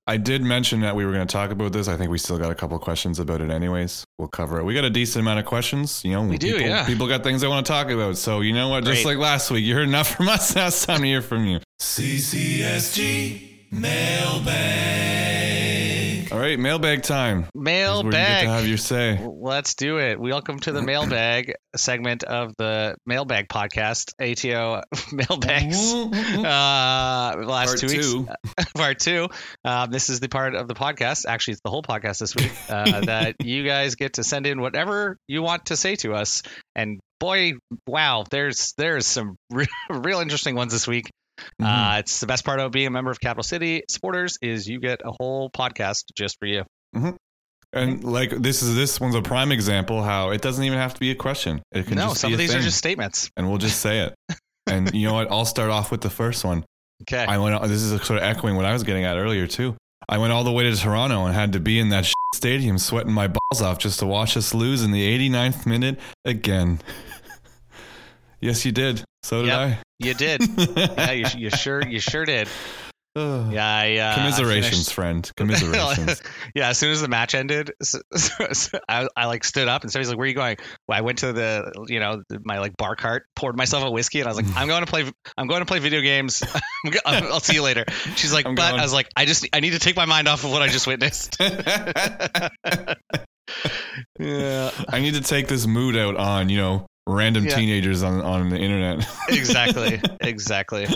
I 0.07 0.17
did 0.17 0.43
mention 0.43 0.81
that 0.81 0.97
we 0.97 1.05
were 1.07 1.13
going 1.13 1.27
to 1.27 1.33
talk 1.33 1.51
about 1.53 1.73
this. 1.73 1.87
I 1.87 1.97
think 1.97 2.11
we 2.11 2.19
still 2.19 2.37
got 2.39 2.51
a 2.51 2.57
couple 2.57 2.77
of 2.77 2.83
questions 2.83 3.21
about 3.21 3.41
it, 3.41 3.51
anyways. 3.51 4.05
We'll 4.19 4.27
cover 4.29 4.59
it. 4.59 4.65
We 4.65 4.75
got 4.75 4.85
a 4.85 4.91
decent 4.91 5.21
amount 5.21 5.39
of 5.39 5.47
questions. 5.47 6.05
You 6.05 6.13
know, 6.13 6.23
We 6.25 6.39
do, 6.39 6.59
yeah. 6.59 6.85
People 6.87 7.07
got 7.07 7.23
things 7.23 7.41
they 7.41 7.47
want 7.49 7.65
to 7.65 7.73
talk 7.73 7.89
about. 7.89 8.17
So 8.17 8.41
you 8.41 8.53
know 8.53 8.69
what? 8.69 8.85
Just 8.85 9.05
like 9.05 9.19
last 9.19 9.51
week, 9.53 9.65
you 9.65 9.75
heard 9.75 9.89
enough 9.89 10.17
from 10.17 10.29
us. 10.29 10.55
Now 10.63 10.67
it's 10.67 10.85
time 10.85 11.01
to 11.03 11.07
hear 11.07 11.23
from 11.23 11.47
you. 11.47 11.61
CCSG 11.81 13.71
mailbag. 13.71 15.22
All 16.33 16.39
right, 16.39 16.59
mailbag 16.59 17.03
time. 17.03 17.43
This 17.43 17.49
is 17.51 17.53
where 17.55 17.75
you 17.75 18.03
Mailbag. 18.05 18.45
to 18.45 18.49
have 18.49 18.67
your 18.67 18.79
say. 18.79 19.21
Let's 19.23 19.75
do 19.75 19.99
it. 19.99 20.19
Welcome 20.19 20.61
to 20.61 20.73
the 20.73 20.81
mailbag 20.93 21.57
segment 21.77 22.25
of 22.25 22.55
the 22.57 22.97
mailbag 23.05 23.49
podcast, 23.49 24.15
ATO 24.19 24.83
mailbags. 25.13 25.93
Uh, 26.43 27.37
last 27.45 27.67
Part 27.67 27.79
two 27.81 27.87
weeks, 27.87 28.13
two. 28.13 28.29
part 28.75 28.99
two. 28.99 29.29
Um, 29.63 29.91
this 29.91 30.09
is 30.09 30.21
the 30.21 30.29
part 30.31 30.55
of 30.55 30.69
the 30.69 30.75
podcast. 30.75 31.27
Actually, 31.29 31.53
it's 31.53 31.61
the 31.63 31.71
whole 31.71 31.83
podcast 31.83 32.19
this 32.21 32.35
week 32.35 32.51
uh, 32.71 33.03
that 33.03 33.37
you 33.45 33.65
guys 33.65 33.95
get 33.95 34.15
to 34.15 34.25
send 34.25 34.47
in 34.47 34.63
whatever 34.63 35.19
you 35.29 35.43
want 35.43 35.67
to 35.67 35.77
say 35.77 35.97
to 35.97 36.15
us. 36.15 36.43
And 36.75 36.99
boy, 37.21 37.53
wow, 37.87 38.25
there's 38.31 38.73
there's 38.79 39.07
some 39.07 39.37
re- 39.51 39.67
real 39.91 40.21
interesting 40.21 40.55
ones 40.55 40.73
this 40.73 40.89
week. 40.89 41.11
Mhm. 41.61 41.95
Uh, 41.97 41.99
it's 41.99 42.21
the 42.21 42.27
best 42.27 42.45
part 42.45 42.61
of 42.61 42.73
being 42.73 42.87
a 42.87 42.91
member 42.91 43.11
of 43.11 43.21
Capital 43.21 43.43
City 43.43 43.83
Supporters 43.89 44.39
is 44.43 44.67
you 44.67 44.81
get 44.81 45.01
a 45.05 45.13
whole 45.19 45.51
podcast 45.51 46.05
just 46.15 46.39
for 46.39 46.47
you. 46.47 46.65
and 47.75 48.05
like 48.05 48.31
this 48.31 48.63
is 48.63 48.75
this 48.75 49.01
one's 49.01 49.15
a 49.15 49.23
prime 49.23 49.51
example 49.51 50.03
how 50.03 50.31
it 50.31 50.43
doesn't 50.43 50.65
even 50.65 50.79
have 50.79 50.93
to 50.95 51.01
be 51.01 51.11
a 51.11 51.15
question. 51.15 51.63
It 51.73 51.87
can 51.87 51.97
No, 51.97 52.13
some 52.15 52.33
of 52.33 52.39
these 52.39 52.55
are 52.55 52.61
just 52.61 52.77
statements. 52.79 53.31
and 53.37 53.49
we'll 53.49 53.59
just 53.59 53.81
say 53.81 54.01
it. 54.01 54.15
and 54.67 54.93
you 54.95 55.07
know 55.09 55.15
what? 55.15 55.31
I'll 55.31 55.45
start 55.47 55.71
off 55.71 55.91
with 55.91 56.01
the 56.03 56.11
first 56.11 56.45
one. 56.45 56.65
Okay. 57.03 57.25
I 57.25 57.39
went. 57.39 57.61
This 57.65 57.83
is 57.83 57.91
sort 58.07 58.19
of 58.19 58.23
echoing 58.25 58.57
what 58.57 58.65
I 58.65 58.73
was 58.73 58.83
getting 58.85 59.05
at 59.05 59.17
earlier 59.17 59.47
too. 59.47 59.75
I 60.09 60.19
went 60.19 60.33
all 60.33 60.45
the 60.45 60.53
way 60.53 60.65
to 60.65 60.77
Toronto 60.77 61.25
and 61.25 61.35
had 61.35 61.53
to 61.55 61.61
be 61.61 61.79
in 61.79 61.89
that 61.91 62.11
stadium, 62.35 62.77
sweating 62.79 63.13
my 63.13 63.29
balls 63.29 63.63
off 63.63 63.79
just 63.79 63.99
to 64.01 64.07
watch 64.07 64.37
us 64.37 64.53
lose 64.53 64.83
in 64.83 64.91
the 64.93 65.03
89th 65.31 65.65
minute 65.65 65.99
again. 66.25 66.81
yes, 68.41 68.65
you 68.65 68.73
did. 68.73 69.03
So 69.23 69.43
did 69.43 69.49
Yep. 69.49 69.79
You 70.03 70.15
did. 70.15 70.43
yeah, 70.77 71.13
you, 71.13 71.27
you 71.37 71.51
sure 71.51 71.83
you 71.87 72.01
sure 72.01 72.25
did. 72.25 72.49
I. 72.49 72.51
Yeah, 73.15 73.67
I, 73.69 73.97
uh, 73.99 74.13
I 74.13 74.15
Commiserations, 74.15 74.71
finished- 74.71 74.95
friend. 74.95 75.31
Commiserations. 75.37 76.23
yeah, 76.55 76.71
as 76.71 76.79
soon 76.79 76.93
as 76.93 77.03
the 77.03 77.09
match 77.09 77.35
ended, 77.35 77.71
so, 77.83 78.01
so- 78.17 78.47
so 78.53 78.79
I, 78.89 79.07
I 79.15 79.27
like 79.27 79.45
stood 79.45 79.69
up 79.69 79.83
and 79.83 79.93
somebody's 79.93 80.09
like, 80.09 80.17
"Where 80.17 80.25
are 80.25 80.29
you 80.29 80.35
going?" 80.35 80.57
Well, 80.89 80.97
I 80.97 81.03
went 81.03 81.19
to 81.19 81.35
the, 81.35 81.73
you 81.89 82.01
know, 82.01 82.23
my 82.43 82.59
like 82.59 82.75
bar 82.79 82.97
cart, 82.97 83.27
poured 83.37 83.55
myself 83.55 83.85
a 83.85 83.91
whiskey, 83.91 84.21
and 84.21 84.29
I 84.29 84.31
was 84.31 84.39
like, 84.39 84.57
"I'm 84.57 84.67
going 84.67 84.83
to 84.83 84.91
play. 84.91 85.05
I'm 85.37 85.47
going 85.47 85.61
to 85.61 85.67
play 85.67 85.79
video 85.79 86.01
games. 86.01 86.43
I'll 87.05 87.41
see 87.41 87.53
you 87.55 87.63
later." 87.63 87.85
She's 88.17 88.33
like, 88.33 88.47
I'm 88.47 88.55
"But 88.55 88.71
going." 88.71 88.81
I 88.81 88.83
was 88.83 88.95
like, 88.95 89.09
I 89.15 89.27
just 89.27 89.47
I 89.53 89.61
need 89.61 89.75
to 89.75 89.79
take 89.79 89.95
my 89.95 90.07
mind 90.07 90.27
off 90.27 90.45
of 90.45 90.51
what 90.51 90.63
I 90.63 90.69
just 90.69 90.87
witnessed." 90.87 91.37
yeah, 94.19 94.71
I 94.89 95.01
need 95.01 95.15
to 95.15 95.21
take 95.21 95.49
this 95.49 95.67
mood 95.67 95.97
out 95.99 96.17
on, 96.17 96.49
you 96.49 96.57
know, 96.57 96.87
random 97.07 97.45
Yeah. 97.45 97.55
teenagers 97.57 98.03
on, 98.03 98.21
on 98.21 98.49
the 98.51 98.59
internet. 98.59 99.07
exactly, 99.29 100.01
exactly. 100.21 100.87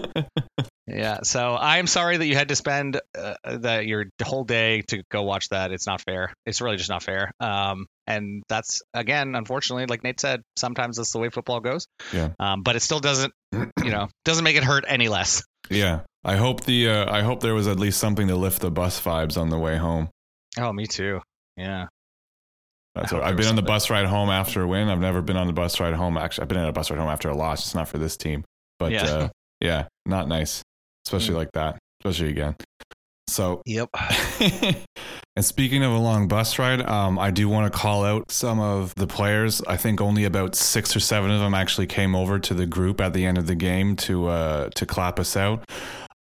Yeah, 0.88 1.18
so 1.24 1.56
I'm 1.58 1.88
sorry 1.88 2.16
that 2.16 2.26
you 2.26 2.36
had 2.36 2.48
to 2.48 2.56
spend 2.56 3.00
uh, 3.18 3.34
that 3.44 3.86
your 3.86 4.04
whole 4.22 4.44
day 4.44 4.82
to 4.88 5.02
go 5.10 5.22
watch 5.24 5.48
that. 5.48 5.72
It's 5.72 5.86
not 5.86 6.00
fair. 6.00 6.32
It's 6.46 6.60
really 6.60 6.76
just 6.76 6.88
not 6.88 7.02
fair. 7.02 7.32
Um, 7.40 7.86
and 8.06 8.44
that's 8.48 8.82
again, 8.94 9.34
unfortunately, 9.34 9.86
like 9.86 10.04
Nate 10.04 10.20
said, 10.20 10.42
sometimes 10.56 10.96
that's 10.98 11.10
the 11.10 11.18
way 11.18 11.28
football 11.28 11.58
goes. 11.58 11.88
Yeah. 12.12 12.28
Um, 12.38 12.62
but 12.62 12.76
it 12.76 12.80
still 12.80 13.00
doesn't, 13.00 13.32
you 13.52 13.90
know, 13.90 14.08
doesn't 14.24 14.44
make 14.44 14.56
it 14.56 14.62
hurt 14.64 14.84
any 14.86 15.08
less. 15.08 15.42
yeah. 15.70 16.00
I 16.24 16.34
hope 16.36 16.64
the 16.64 16.88
uh, 16.88 17.12
I 17.12 17.22
hope 17.22 17.38
there 17.40 17.54
was 17.54 17.68
at 17.68 17.78
least 17.78 17.98
something 18.00 18.26
to 18.28 18.34
lift 18.36 18.60
the 18.60 18.70
bus 18.70 19.00
vibes 19.00 19.40
on 19.40 19.48
the 19.48 19.58
way 19.58 19.76
home. 19.76 20.08
Oh, 20.58 20.72
me 20.72 20.86
too. 20.88 21.20
Yeah. 21.56 21.86
That's 22.96 23.12
what 23.12 23.22
I've 23.22 23.36
been 23.36 23.46
on 23.46 23.56
the 23.56 23.62
bus 23.62 23.90
ride 23.90 24.06
home 24.06 24.30
after 24.30 24.62
a 24.62 24.66
win. 24.66 24.88
I've 24.88 24.98
never 25.00 25.20
been 25.22 25.36
on 25.36 25.46
the 25.46 25.52
bus 25.52 25.78
ride 25.80 25.94
home. 25.94 26.16
Actually, 26.16 26.42
I've 26.42 26.48
been 26.48 26.58
on 26.58 26.68
a 26.68 26.72
bus 26.72 26.90
ride 26.90 26.98
home 26.98 27.10
after 27.10 27.28
a 27.28 27.36
loss. 27.36 27.60
It's 27.66 27.74
not 27.74 27.88
for 27.88 27.98
this 27.98 28.16
team, 28.16 28.44
but 28.78 28.90
Yeah. 28.92 29.02
uh, 29.04 29.28
yeah, 29.60 29.86
not 30.06 30.28
nice, 30.28 30.62
especially 31.06 31.34
Mm. 31.34 31.38
like 31.38 31.52
that, 31.52 31.78
especially 32.02 32.30
again. 32.30 32.56
So, 33.28 33.60
Yep. 33.66 33.88
and 35.36 35.44
speaking 35.44 35.82
of 35.82 35.92
a 35.92 35.98
long 35.98 36.28
bus 36.28 36.58
ride, 36.58 36.80
um, 36.88 37.18
I 37.18 37.30
do 37.30 37.48
want 37.48 37.70
to 37.72 37.76
call 37.78 38.04
out 38.04 38.30
some 38.30 38.60
of 38.60 38.94
the 38.94 39.06
players. 39.06 39.60
I 39.66 39.76
think 39.76 40.00
only 40.00 40.24
about 40.24 40.54
six 40.54 40.94
or 40.96 41.00
seven 41.00 41.30
of 41.30 41.40
them 41.40 41.52
actually 41.54 41.86
came 41.88 42.14
over 42.14 42.38
to 42.38 42.54
the 42.54 42.66
group 42.66 43.00
at 43.00 43.12
the 43.12 43.26
end 43.26 43.36
of 43.36 43.46
the 43.46 43.54
game 43.56 43.96
to 43.96 44.28
uh, 44.28 44.70
to 44.76 44.86
clap 44.86 45.18
us 45.18 45.36
out. 45.36 45.64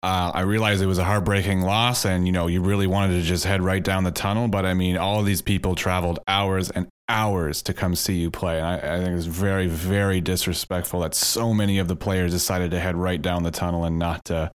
Uh, 0.04 0.32
I 0.34 0.42
realized 0.42 0.82
it 0.82 0.88
was 0.88 0.98
a 0.98 1.04
heartbreaking 1.04 1.62
loss, 1.62 2.06
and 2.06 2.26
you 2.26 2.32
know 2.32 2.48
you 2.48 2.62
really 2.62 2.88
wanted 2.88 3.14
to 3.14 3.22
just 3.22 3.46
head 3.46 3.62
right 3.62 3.84
down 3.84 4.04
the 4.04 4.12
tunnel. 4.12 4.48
But 4.48 4.66
I 4.66 4.74
mean, 4.74 4.98
all 4.98 5.22
these 5.22 5.42
people 5.42 5.76
traveled 5.76 6.20
hours 6.28 6.72
and 6.72 6.88
hours 7.12 7.62
to 7.64 7.74
come 7.74 7.94
see 7.94 8.16
you 8.16 8.32
play. 8.32 8.58
And 8.58 8.66
I, 8.66 8.78
I 8.78 8.98
think 9.04 9.16
it's 9.16 9.26
very, 9.26 9.68
very 9.68 10.22
disrespectful 10.22 11.02
that 11.02 11.14
so 11.14 11.54
many 11.54 11.78
of 11.78 11.88
the 11.88 11.96
players 11.96 12.32
decided 12.32 12.72
to 12.72 12.80
head 12.80 12.96
right 12.96 13.22
down 13.22 13.44
the 13.44 13.52
tunnel 13.52 13.84
and 13.84 14.00
not 14.00 14.32
uh, 14.32 14.50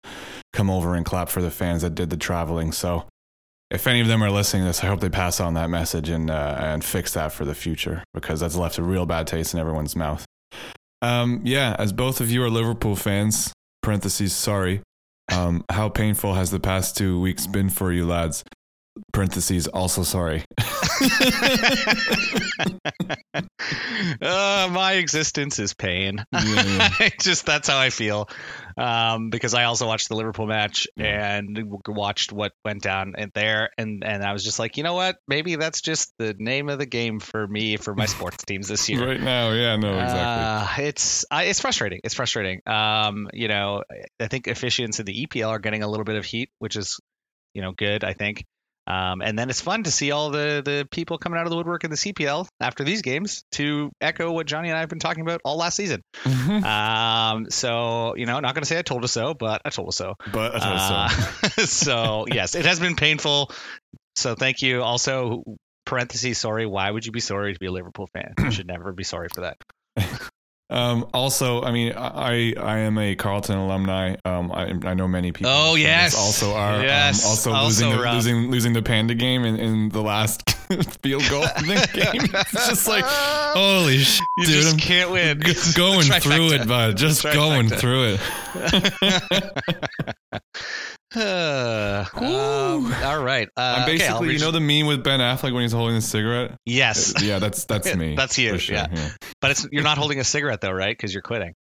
come 0.53 0.69
over 0.69 0.95
and 0.95 1.05
clap 1.05 1.29
for 1.29 1.41
the 1.41 1.51
fans 1.51 1.83
that 1.83 1.95
did 1.95 2.09
the 2.09 2.17
traveling. 2.17 2.71
So, 2.71 3.05
if 3.69 3.85
any 3.85 4.01
of 4.01 4.07
them 4.07 4.23
are 4.23 4.31
listening 4.31 4.63
to 4.63 4.67
this, 4.67 4.83
I 4.83 4.87
hope 4.87 5.01
they 5.01 5.09
pass 5.09 5.39
on 5.39 5.53
that 5.53 5.69
message 5.69 6.09
and 6.09 6.29
uh, 6.29 6.57
and 6.59 6.83
fix 6.83 7.13
that 7.13 7.31
for 7.31 7.45
the 7.45 7.55
future 7.55 8.03
because 8.13 8.39
that's 8.39 8.55
left 8.55 8.77
a 8.77 8.83
real 8.83 9.05
bad 9.05 9.27
taste 9.27 9.53
in 9.53 9.59
everyone's 9.59 9.95
mouth. 9.95 10.25
Um, 11.01 11.41
yeah, 11.43 11.75
as 11.77 11.93
both 11.93 12.21
of 12.21 12.31
you 12.31 12.43
are 12.43 12.49
Liverpool 12.49 12.95
fans, 12.95 13.53
parentheses 13.81 14.33
sorry. 14.33 14.81
Um, 15.29 15.65
how 15.69 15.89
painful 15.89 16.33
has 16.35 16.51
the 16.51 16.59
past 16.59 16.97
two 16.97 17.19
weeks 17.19 17.47
been 17.47 17.69
for 17.69 17.91
you 17.91 18.05
lads? 18.05 18.43
Parentheses 19.17 19.65
also 19.65 20.03
sorry. 20.03 20.43
uh, 24.21 24.69
my 24.71 24.93
existence 24.93 25.57
is 25.57 25.73
pain. 25.73 26.23
Yeah, 26.31 26.89
yeah. 26.99 27.09
Just 27.19 27.43
that's 27.47 27.67
how 27.67 27.79
I 27.79 27.89
feel. 27.89 28.29
Um, 28.77 29.31
because 29.31 29.55
I 29.55 29.63
also 29.63 29.87
watched 29.87 30.09
the 30.09 30.15
Liverpool 30.15 30.45
match 30.45 30.87
and 30.97 31.81
watched 31.87 32.31
what 32.31 32.51
went 32.63 32.83
down 32.83 33.15
in 33.17 33.31
there, 33.33 33.71
and 33.75 34.03
and 34.03 34.23
I 34.23 34.33
was 34.33 34.43
just 34.43 34.59
like, 34.59 34.77
you 34.77 34.83
know 34.83 34.93
what? 34.93 35.15
Maybe 35.27 35.55
that's 35.55 35.81
just 35.81 36.13
the 36.19 36.35
name 36.37 36.69
of 36.69 36.77
the 36.77 36.85
game 36.85 37.19
for 37.19 37.47
me 37.47 37.77
for 37.77 37.95
my 37.95 38.05
sports 38.05 38.45
teams 38.45 38.67
this 38.67 38.87
year. 38.87 39.03
right 39.03 39.19
now, 39.19 39.51
yeah, 39.51 39.77
no, 39.77 39.99
exactly. 39.99 40.83
Uh, 40.83 40.87
it's 40.89 41.25
I, 41.31 41.45
it's 41.45 41.59
frustrating. 41.59 42.01
It's 42.03 42.13
frustrating. 42.13 42.61
Um, 42.67 43.29
you 43.33 43.47
know, 43.47 43.81
I 44.19 44.27
think 44.27 44.45
officiants 44.45 44.99
in 44.99 45.07
the 45.07 45.25
EPL 45.25 45.49
are 45.49 45.57
getting 45.57 45.81
a 45.81 45.87
little 45.87 46.05
bit 46.05 46.17
of 46.17 46.25
heat, 46.25 46.51
which 46.59 46.75
is, 46.75 46.99
you 47.55 47.63
know, 47.63 47.71
good. 47.71 48.03
I 48.03 48.13
think. 48.13 48.45
Um, 48.87 49.21
and 49.21 49.37
then 49.37 49.49
it's 49.49 49.59
fun 49.59 49.83
to 49.83 49.91
see 49.91 50.11
all 50.11 50.29
the 50.29 50.61
the 50.63 50.87
people 50.89 51.17
coming 51.17 51.37
out 51.37 51.45
of 51.45 51.49
the 51.49 51.57
woodwork 51.57 51.83
in 51.83 51.89
the 51.91 51.97
CPL 51.97 52.47
after 52.61 52.83
these 52.85 53.01
games 53.01 53.43
to 53.53 53.91
echo 53.99 54.31
what 54.31 54.47
Johnny 54.47 54.69
and 54.69 54.77
I 54.77 54.79
have 54.79 54.89
been 54.89 54.99
talking 54.99 55.21
about 55.21 55.41
all 55.43 55.57
last 55.57 55.75
season. 55.75 56.01
Mhm. 56.23 56.63
Um, 56.63 57.49
so 57.49 58.15
you 58.15 58.25
know, 58.25 58.39
not 58.39 58.53
going 58.55 58.63
to 58.63 58.67
say 58.67 58.79
I 58.79 58.81
told 58.83 59.03
us 59.03 59.11
so, 59.11 59.33
but 59.33 59.61
I 59.65 59.69
told 59.71 59.89
us 59.89 59.97
so. 59.97 60.15
but 60.31 60.55
I 60.55 60.59
thought 60.59 61.11
so. 61.11 61.61
Uh, 61.61 61.65
so 61.65 62.25
yes, 62.31 62.55
it 62.55 62.65
has 62.65 62.79
been 62.79 62.95
painful. 62.95 63.51
So 64.15 64.35
thank 64.35 64.61
you. 64.61 64.81
Also, 64.81 65.43
parentheses, 65.85 66.37
sorry. 66.37 66.65
Why 66.65 66.89
would 66.89 67.05
you 67.05 67.11
be 67.11 67.19
sorry 67.19 67.53
to 67.53 67.59
be 67.59 67.65
a 67.67 67.71
Liverpool 67.71 68.07
fan? 68.13 68.33
You 68.39 68.51
should 68.51 68.67
never 68.67 68.93
be 68.93 69.03
sorry 69.03 69.27
for 69.33 69.41
that. 69.41 69.57
Um, 70.69 71.07
also, 71.13 71.61
I 71.61 71.71
mean, 71.71 71.93
I 71.95 72.53
I 72.59 72.79
am 72.79 72.97
a 72.97 73.15
Carleton 73.15 73.57
alumni. 73.57 74.15
Um, 74.25 74.51
I, 74.51 74.73
I 74.89 74.93
know 74.95 75.07
many 75.07 75.31
people. 75.31 75.49
Oh, 75.53 75.75
yes. 75.75 76.13
also 76.13 76.53
are. 76.53 76.81
Yes. 76.83 77.23
Um, 77.23 77.29
also, 77.29 77.51
Also 77.53 77.85
losing 77.89 77.89
the, 78.01 78.11
losing 78.11 78.51
losing 78.51 78.73
the 78.73 78.81
Panda 78.81 79.15
game 79.15 79.45
in, 79.45 79.55
in 79.57 79.89
the 79.89 80.01
last 80.01 80.49
field 81.01 81.23
goal 81.29 81.43
the 81.43 81.89
game. 81.93 82.29
It's 82.33 82.67
just 82.67 82.85
like 82.87 83.05
holy 83.07 83.99
shit, 83.99 84.21
You 84.39 84.45
dude! 84.45 84.55
just 84.55 84.73
I'm 84.73 84.79
can't 84.79 85.11
win. 85.11 85.39
g- 85.41 85.53
going 85.75 86.03
through 86.03 86.51
it, 86.51 86.67
bud. 86.67 86.97
Just 86.97 87.23
going 87.23 87.69
through 87.69 88.17
it. 88.17 89.63
Uh, 91.15 92.05
um, 92.13 92.93
all 93.03 93.23
right. 93.23 93.47
Uh, 93.55 93.75
I'm 93.79 93.85
basically, 93.85 94.27
I'll 94.27 94.33
you 94.33 94.39
know 94.39 94.51
the 94.51 94.59
meme 94.59 94.87
with 94.87 95.03
Ben 95.03 95.19
Affleck 95.19 95.53
when 95.53 95.63
he's 95.63 95.71
holding 95.71 95.95
a 95.97 96.01
cigarette. 96.01 96.57
yes, 96.65 97.13
Yeah, 97.21 97.39
that's 97.39 97.65
that's 97.65 97.93
me. 97.95 98.15
That's 98.15 98.37
you, 98.37 98.53
for 98.53 98.59
sure, 98.59 98.75
yeah. 98.75 99.09
but 99.41 99.51
it's 99.51 99.67
you're 99.71 99.83
not 99.83 99.97
holding 99.97 100.19
a 100.19 100.23
cigarette 100.23 100.61
though, 100.61 100.71
right? 100.71 100.95
Because 100.95 101.13
you're 101.13 101.23
quitting. 101.23 101.53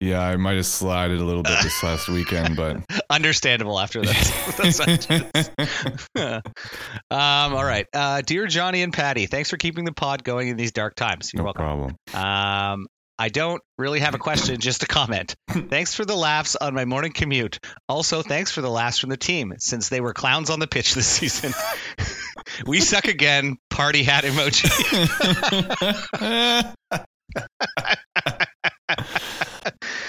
Yeah, 0.00 0.20
I 0.22 0.36
might 0.36 0.56
have 0.56 0.64
slided 0.64 1.20
a 1.20 1.24
little 1.24 1.42
bit 1.42 1.58
this 1.62 1.82
last 1.82 2.08
weekend, 2.08 2.56
but 2.56 2.78
Understandable 3.10 3.78
after 3.78 4.00
that. 4.00 5.50
um, 7.10 7.54
all 7.54 7.64
right. 7.64 7.86
Uh, 7.92 8.22
dear 8.22 8.46
Johnny 8.46 8.80
and 8.82 8.94
Patty, 8.94 9.26
thanks 9.26 9.50
for 9.50 9.58
keeping 9.58 9.84
the 9.84 9.92
pod 9.92 10.24
going 10.24 10.48
in 10.48 10.56
these 10.56 10.72
dark 10.72 10.94
times. 10.94 11.32
You're 11.34 11.42
no 11.42 11.44
welcome. 11.44 11.62
problem. 11.62 11.96
Um, 12.14 12.86
I 13.20 13.28
don't 13.28 13.60
really 13.76 14.00
have 14.00 14.14
a 14.14 14.18
question, 14.18 14.58
just 14.60 14.82
a 14.82 14.86
comment. 14.86 15.36
Thanks 15.50 15.94
for 15.94 16.06
the 16.06 16.16
laughs 16.16 16.56
on 16.56 16.72
my 16.72 16.86
morning 16.86 17.12
commute. 17.12 17.58
Also, 17.86 18.22
thanks 18.22 18.50
for 18.50 18.62
the 18.62 18.70
laughs 18.70 18.98
from 18.98 19.10
the 19.10 19.18
team, 19.18 19.52
since 19.58 19.90
they 19.90 20.00
were 20.00 20.14
clowns 20.14 20.48
on 20.48 20.58
the 20.58 20.66
pitch 20.66 20.94
this 20.94 21.06
season. 21.06 21.52
we 22.66 22.80
suck 22.80 23.08
again. 23.08 23.58
Party 23.68 24.04
hat 24.04 24.24
emoji. 24.24 24.70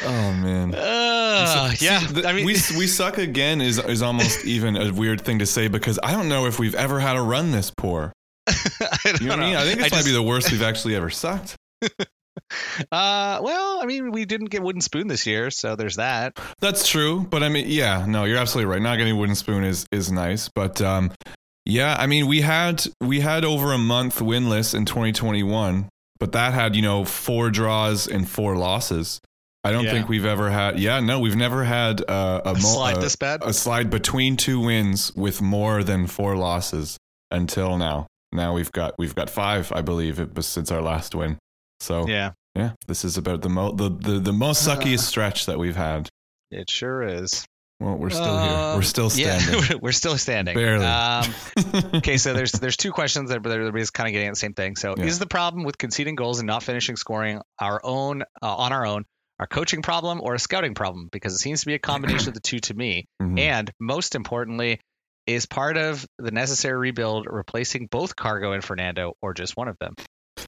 oh 0.05 0.33
man. 0.33 0.73
Uh, 0.73 1.69
See, 1.71 1.85
yeah, 1.85 1.99
the- 2.07 2.27
I 2.27 2.33
mean, 2.33 2.45
we 2.45 2.53
we 2.77 2.87
suck 2.87 3.17
again 3.17 3.61
is 3.61 3.77
is 3.77 4.01
almost 4.01 4.45
even 4.45 4.75
a 4.75 4.91
weird 4.93 5.21
thing 5.21 5.39
to 5.39 5.45
say 5.45 5.67
because 5.67 5.99
I 6.01 6.11
don't 6.13 6.29
know 6.29 6.45
if 6.45 6.59
we've 6.59 6.75
ever 6.75 6.99
had 6.99 7.17
a 7.17 7.21
run 7.21 7.51
this 7.51 7.71
poor. 7.71 8.13
I 8.47 8.53
don't 9.03 9.21
You 9.21 9.27
know 9.27 9.37
what 9.37 9.43
I 9.43 9.47
mean? 9.49 9.55
I 9.57 9.63
think 9.63 9.79
this 9.79 9.91
I 9.91 9.93
might 9.95 9.97
just- 9.97 10.05
be 10.05 10.11
the 10.13 10.23
worst 10.23 10.51
we've 10.51 10.61
actually 10.63 10.95
ever 10.95 11.09
sucked. 11.09 11.55
Uh, 12.91 13.39
well, 13.41 13.79
I 13.81 13.85
mean, 13.85 14.11
we 14.11 14.25
didn't 14.25 14.49
get 14.49 14.61
wooden 14.61 14.81
spoon 14.81 15.07
this 15.07 15.25
year, 15.25 15.51
so 15.51 15.75
there's 15.75 15.95
that. 15.97 16.37
That's 16.59 16.87
true, 16.87 17.25
but 17.29 17.43
I 17.43 17.49
mean, 17.49 17.65
yeah, 17.67 18.05
no, 18.07 18.23
you're 18.23 18.37
absolutely 18.37 18.71
right. 18.71 18.81
Not 18.81 18.97
getting 18.97 19.17
wooden 19.17 19.35
spoon 19.35 19.63
is 19.63 19.85
is 19.91 20.11
nice, 20.11 20.49
but 20.49 20.81
um, 20.81 21.11
yeah, 21.65 21.95
I 21.97 22.07
mean, 22.07 22.27
we 22.27 22.41
had 22.41 22.83
we 22.99 23.19
had 23.19 23.45
over 23.45 23.73
a 23.73 23.77
month 23.77 24.19
winless 24.19 24.73
in 24.75 24.85
2021, 24.85 25.89
but 26.19 26.31
that 26.33 26.53
had 26.53 26.75
you 26.75 26.81
know 26.81 27.05
four 27.05 27.49
draws 27.51 28.07
and 28.07 28.27
four 28.29 28.55
losses. 28.57 29.19
I 29.63 29.71
don't 29.71 29.85
Yeah. 29.85 29.91
think 29.91 30.09
we've 30.09 30.25
ever 30.25 30.49
had. 30.49 30.79
Yeah, 30.79 30.99
no, 31.01 31.19
we've 31.19 31.35
never 31.35 31.63
had 31.63 32.01
uh, 32.09 32.41
a, 32.45 32.51
A 32.53 32.59
slide 32.59 32.97
a- 32.97 33.01
this 33.01 33.15
bad. 33.15 33.41
a 33.43 33.53
slide 33.53 33.89
between 33.89 34.35
two 34.37 34.59
wins 34.59 35.13
with 35.15 35.41
more 35.41 35.83
than 35.83 36.07
four 36.07 36.35
losses 36.35 36.97
until 37.29 37.77
now. 37.77 38.07
Now 38.31 38.53
we've 38.53 38.71
got 38.71 38.95
we've 38.97 39.15
got 39.15 39.29
five, 39.29 39.71
I 39.73 39.81
believe, 39.81 40.19
it 40.19 40.33
was 40.35 40.47
since 40.47 40.71
our 40.71 40.81
last 40.81 41.13
win. 41.15 41.37
So 41.81 42.07
yeah, 42.07 42.31
yeah. 42.55 42.73
this 42.87 43.03
is 43.03 43.17
about 43.17 43.41
the 43.41 43.49
mo- 43.49 43.71
the, 43.73 43.89
the 43.89 44.19
the 44.19 44.33
most 44.33 44.67
suckiest 44.67 45.01
stretch 45.01 45.47
that 45.47 45.57
we've 45.59 45.75
had. 45.75 46.07
It 46.51 46.69
sure 46.69 47.01
is. 47.03 47.45
Well, 47.79 47.95
we're 47.95 48.11
still 48.11 48.37
here. 48.39 48.51
We're 48.51 48.73
Um, 48.75 48.83
still 48.83 49.09
standing. 49.09 49.63
Yeah, 49.63 49.75
we're 49.81 49.91
still 49.91 50.15
standing. 50.17 50.55
Barely. 50.55 50.85
Um, 50.85 51.33
okay, 51.95 52.17
so 52.17 52.33
there's 52.33 52.51
there's 52.51 52.77
two 52.77 52.91
questions 52.91 53.29
that 53.31 53.37
everybody's 53.43 53.89
kind 53.89 54.07
of 54.07 54.11
getting 54.13 54.27
at 54.27 54.33
the 54.33 54.39
same 54.39 54.53
thing. 54.53 54.75
So, 54.75 54.93
Yeah. 54.95 55.05
is 55.05 55.17
the 55.17 55.25
problem 55.25 55.63
with 55.63 55.79
conceding 55.79 56.13
goals 56.15 56.39
and 56.39 56.45
not 56.45 56.61
finishing 56.61 56.95
scoring 56.95 57.41
our 57.59 57.81
own 57.83 58.21
uh, 58.43 58.55
on 58.55 58.71
our 58.71 58.85
own 58.85 59.05
our 59.39 59.47
coaching 59.47 59.81
problem 59.81 60.21
or 60.21 60.35
a 60.35 60.39
scouting 60.39 60.75
problem? 60.75 61.09
Because 61.11 61.33
it 61.33 61.39
seems 61.39 61.61
to 61.61 61.65
be 61.65 61.73
a 61.73 61.79
combination 61.79 62.27
of 62.27 62.35
the 62.35 62.39
two 62.41 62.59
to 62.59 62.73
me. 62.75 63.07
Mhm. 63.19 63.39
And 63.39 63.71
most 63.79 64.13
importantly, 64.13 64.79
is 65.25 65.47
part 65.47 65.77
of 65.77 66.05
the 66.19 66.29
necessary 66.31 66.77
rebuild 66.77 67.25
replacing 67.27 67.87
both 67.89 68.15
Cargo 68.15 68.51
and 68.51 68.63
Fernando 68.63 69.13
or 69.23 69.33
just 69.33 69.57
one 69.57 69.67
of 69.67 69.77
them? 69.79 69.95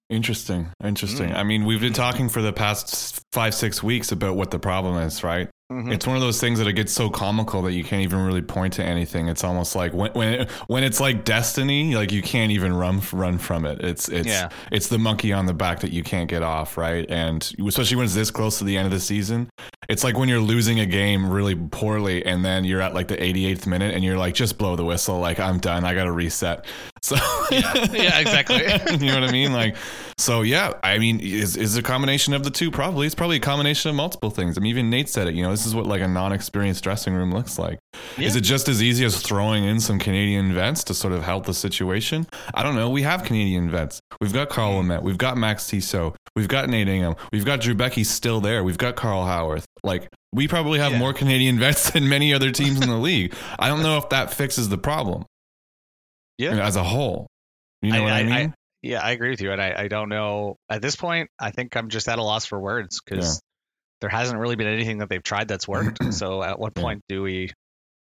Interesting. 0.09 0.67
Interesting. 0.83 1.29
Mm. 1.29 1.35
I 1.35 1.43
mean, 1.43 1.65
we've 1.65 1.81
been 1.81 1.93
talking 1.93 2.29
for 2.29 2.41
the 2.41 2.53
past 2.53 3.21
five, 3.31 3.53
six 3.53 3.81
weeks 3.81 4.11
about 4.11 4.35
what 4.35 4.51
the 4.51 4.59
problem 4.59 4.97
is, 4.97 5.23
right? 5.23 5.49
Mhm. 5.71 5.91
It's 5.91 6.05
one 6.05 6.15
of 6.15 6.21
those 6.21 6.39
things 6.39 6.59
that 6.59 6.67
it 6.67 6.73
gets 6.73 6.93
so 6.93 7.09
comical 7.09 7.63
that 7.63 7.71
you 7.73 7.83
can't 7.83 8.03
even 8.03 8.19
really 8.19 8.41
point 8.43 8.73
to 8.73 8.83
anything. 8.83 9.27
It's 9.27 9.43
almost 9.43 9.75
like 9.75 9.93
when 9.93 10.11
when 10.13 10.47
when 10.67 10.83
it's 10.83 10.99
like 10.99 11.23
destiny, 11.25 11.95
like 11.95 12.11
you 12.11 12.21
can't 12.21 12.51
even 12.51 12.73
run 12.73 13.01
run 13.11 13.37
from 13.39 13.65
it. 13.65 13.81
It's 13.83 14.07
it's 14.09 14.27
Yeah. 14.27 14.49
it's 14.71 14.87
the 14.89 14.99
monkey 14.99 15.33
on 15.33 15.45
the 15.47 15.53
back 15.53 15.79
that 15.79 15.91
you 15.91 16.03
can't 16.03 16.29
get 16.29 16.43
off, 16.43 16.77
right? 16.77 17.05
And 17.09 17.49
especially 17.67 17.95
when 17.97 18.05
it's 18.05 18.13
this 18.13 18.29
close 18.29 18.59
to 18.59 18.65
the 18.65 18.77
end 18.77 18.85
of 18.85 18.91
the 18.91 18.99
season, 18.99 19.49
it's 19.89 20.03
like 20.03 20.17
when 20.17 20.29
you're 20.29 20.39
losing 20.39 20.79
a 20.79 20.85
game 20.85 21.29
really 21.29 21.55
poorly, 21.55 22.25
and 22.25 22.43
then 22.43 22.63
you're 22.63 22.81
at 22.81 22.93
like 22.93 23.07
the 23.07 23.17
88th 23.17 23.67
minute, 23.67 23.93
and 23.93 24.03
you're 24.03 24.17
like, 24.17 24.33
just 24.33 24.57
blow 24.57 24.75
the 24.75 24.85
whistle, 24.85 25.19
like 25.19 25.39
I'm 25.39 25.59
done, 25.59 25.85
I 25.85 25.93
got 25.93 26.05
to 26.05 26.11
reset. 26.11 26.65
So 27.03 27.17
Yeah, 27.51 28.17
exactly. 28.19 28.59
you 28.91 29.11
know 29.11 29.19
what 29.19 29.29
I 29.29 29.31
mean? 29.33 29.51
Like, 29.51 29.75
so 30.17 30.41
yeah, 30.41 30.71
I 30.83 30.99
mean, 30.99 31.19
is 31.19 31.57
is 31.57 31.75
a 31.75 31.81
combination 31.81 32.33
of 32.33 32.45
the 32.45 32.49
two? 32.49 32.71
Probably. 32.71 33.05
It's 33.05 33.13
probably 33.13 33.35
a 33.35 33.41
combination 33.41 33.89
of 33.89 33.97
multiple 33.97 34.29
things. 34.29 34.57
I 34.57 34.61
mean, 34.61 34.69
even 34.69 34.89
Nate 34.89 35.09
said 35.09 35.27
it. 35.27 35.33
You 35.33 35.43
know, 35.43 35.51
this 35.51 35.65
is 35.65 35.75
what 35.75 35.85
like 35.85 36.01
a 36.01 36.07
non-experienced 36.07 36.81
dressing 36.81 37.13
room 37.13 37.33
looks 37.33 37.59
like. 37.59 37.77
Is 38.17 38.35
it 38.35 38.41
just 38.41 38.67
as 38.69 38.81
easy 38.83 39.05
as 39.05 39.21
throwing 39.21 39.63
in 39.63 39.79
some 39.79 39.99
Canadian 39.99 40.53
vets 40.53 40.83
to 40.85 40.93
sort 40.93 41.13
of 41.13 41.23
help 41.23 41.45
the 41.45 41.53
situation? 41.53 42.27
I 42.53 42.63
don't 42.63 42.75
know. 42.75 42.89
We 42.89 43.01
have 43.03 43.23
Canadian 43.23 43.69
vets. 43.69 43.99
We've 44.21 44.33
got 44.33 44.49
Carl 44.49 44.73
Lamette. 44.77 45.03
We've 45.03 45.17
got 45.17 45.37
Max 45.37 45.67
Tissot. 45.67 46.15
We've 46.35 46.47
got 46.47 46.69
Nate 46.69 46.87
Ingham. 46.87 47.15
We've 47.31 47.45
got 47.45 47.61
Drew 47.61 47.75
Beckie 47.75 48.05
still 48.05 48.41
there. 48.41 48.63
We've 48.63 48.77
got 48.77 48.95
Carl 48.95 49.23
Haworth. 49.25 49.65
Like, 49.83 50.07
we 50.31 50.47
probably 50.47 50.79
have 50.79 50.93
Yeah. 50.93 50.99
more 50.99 51.13
Canadian 51.13 51.59
vets 51.59 51.91
than 51.91 52.07
many 52.09 52.33
other 52.33 52.51
teams 52.51 52.81
in 52.81 52.89
the 52.89 52.97
league. 52.97 53.33
I 53.59 53.67
don't 53.67 53.83
know 53.83 53.97
if 53.97 54.09
that 54.09 54.33
fixes 54.33 54.69
the 54.69 54.77
problem 54.77 55.25
Yeah. 56.37 56.65
as 56.65 56.75
a 56.75 56.83
whole. 56.83 57.27
You 57.81 57.91
know 57.91 58.03
what 58.03 58.13
I, 58.13 58.23
mean? 58.23 58.53
yeah, 58.81 59.01
I 59.01 59.11
agree 59.11 59.29
with 59.31 59.41
you, 59.41 59.51
and 59.51 59.61
I, 59.61 59.73
I 59.77 59.87
don't 59.89 60.07
know 60.09 60.55
at 60.69 60.81
this 60.81 60.95
point. 60.95 61.29
I 61.39 61.51
think 61.51 61.75
I'm 61.75 61.89
just 61.89 62.07
at 62.07 62.17
a 62.17 62.23
loss 62.23 62.45
for 62.45 62.59
words 62.59 63.01
because 63.03 63.41
there 63.99 64.09
hasn't 64.09 64.39
really 64.39 64.55
been 64.55 64.67
anything 64.67 64.99
that 64.99 65.09
they've 65.09 65.21
tried 65.23 65.49
that's 65.49 65.67
worked. 65.67 66.01
so 66.13 66.41
at 66.41 66.59
what 66.59 66.73
point 66.75 67.01
do 67.09 67.21
we, 67.21 67.51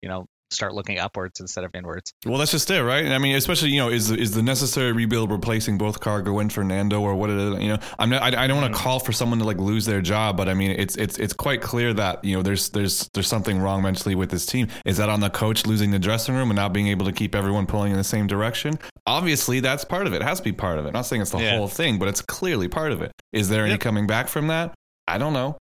you 0.01 0.09
know, 0.09 0.27
start 0.49 0.73
looking 0.73 0.97
upwards 0.97 1.39
instead 1.39 1.63
of 1.63 1.71
inwards? 1.75 2.13
Well, 2.25 2.37
that's 2.37 2.51
just 2.51 2.69
it, 2.71 2.81
right? 2.83 3.05
I 3.07 3.17
mean, 3.17 3.35
especially 3.35 3.69
you 3.69 3.79
know, 3.79 3.89
is 3.89 4.11
is 4.11 4.31
the 4.31 4.43
necessary 4.43 4.91
rebuild 4.91 5.31
replacing 5.31 5.77
both 5.77 5.99
Cargo 5.99 6.39
and 6.39 6.51
Fernando, 6.51 7.01
or 7.01 7.15
what? 7.15 7.29
It 7.29 7.37
is, 7.37 7.61
you 7.61 7.69
know, 7.69 7.77
I'm 7.99 8.09
not. 8.09 8.21
I, 8.21 8.43
I 8.43 8.47
don't 8.47 8.57
want 8.57 8.71
to 8.73 8.77
mm-hmm. 8.77 8.87
call 8.87 8.99
for 8.99 9.11
someone 9.11 9.39
to 9.39 9.45
like 9.45 9.57
lose 9.57 9.85
their 9.85 10.01
job, 10.01 10.37
but 10.37 10.49
I 10.49 10.53
mean, 10.53 10.71
it's 10.71 10.95
it's 10.95 11.17
it's 11.17 11.33
quite 11.33 11.61
clear 11.61 11.93
that 11.93 12.23
you 12.23 12.35
know 12.35 12.41
there's 12.41 12.69
there's 12.69 13.09
there's 13.13 13.27
something 13.27 13.59
wrong 13.59 13.81
mentally 13.81 14.15
with 14.15 14.29
this 14.29 14.45
team. 14.45 14.67
Is 14.85 14.97
that 14.97 15.09
on 15.09 15.19
the 15.19 15.29
coach 15.29 15.65
losing 15.65 15.91
the 15.91 15.99
dressing 15.99 16.35
room 16.35 16.49
and 16.49 16.55
not 16.55 16.73
being 16.73 16.87
able 16.87 17.05
to 17.05 17.11
keep 17.11 17.35
everyone 17.35 17.65
pulling 17.65 17.91
in 17.91 17.97
the 17.97 18.03
same 18.03 18.27
direction? 18.27 18.79
Obviously, 19.05 19.59
that's 19.59 19.85
part 19.85 20.07
of 20.07 20.13
it. 20.13 20.17
It 20.21 20.23
has 20.23 20.39
to 20.39 20.43
be 20.43 20.53
part 20.53 20.79
of 20.79 20.85
it. 20.85 20.89
I'm 20.89 20.93
not 20.93 21.05
saying 21.05 21.21
it's 21.21 21.31
the 21.31 21.39
Yeah. 21.39 21.57
whole 21.57 21.67
thing, 21.67 21.97
but 21.99 22.07
it's 22.07 22.21
clearly 22.21 22.67
part 22.67 22.91
of 22.91 23.01
it. 23.01 23.11
Is 23.31 23.49
there 23.49 23.65
any 23.65 23.77
coming 23.77 24.07
back 24.07 24.27
from 24.27 24.47
that? 24.47 24.73
I 25.07 25.17
don't 25.17 25.33
know. 25.33 25.57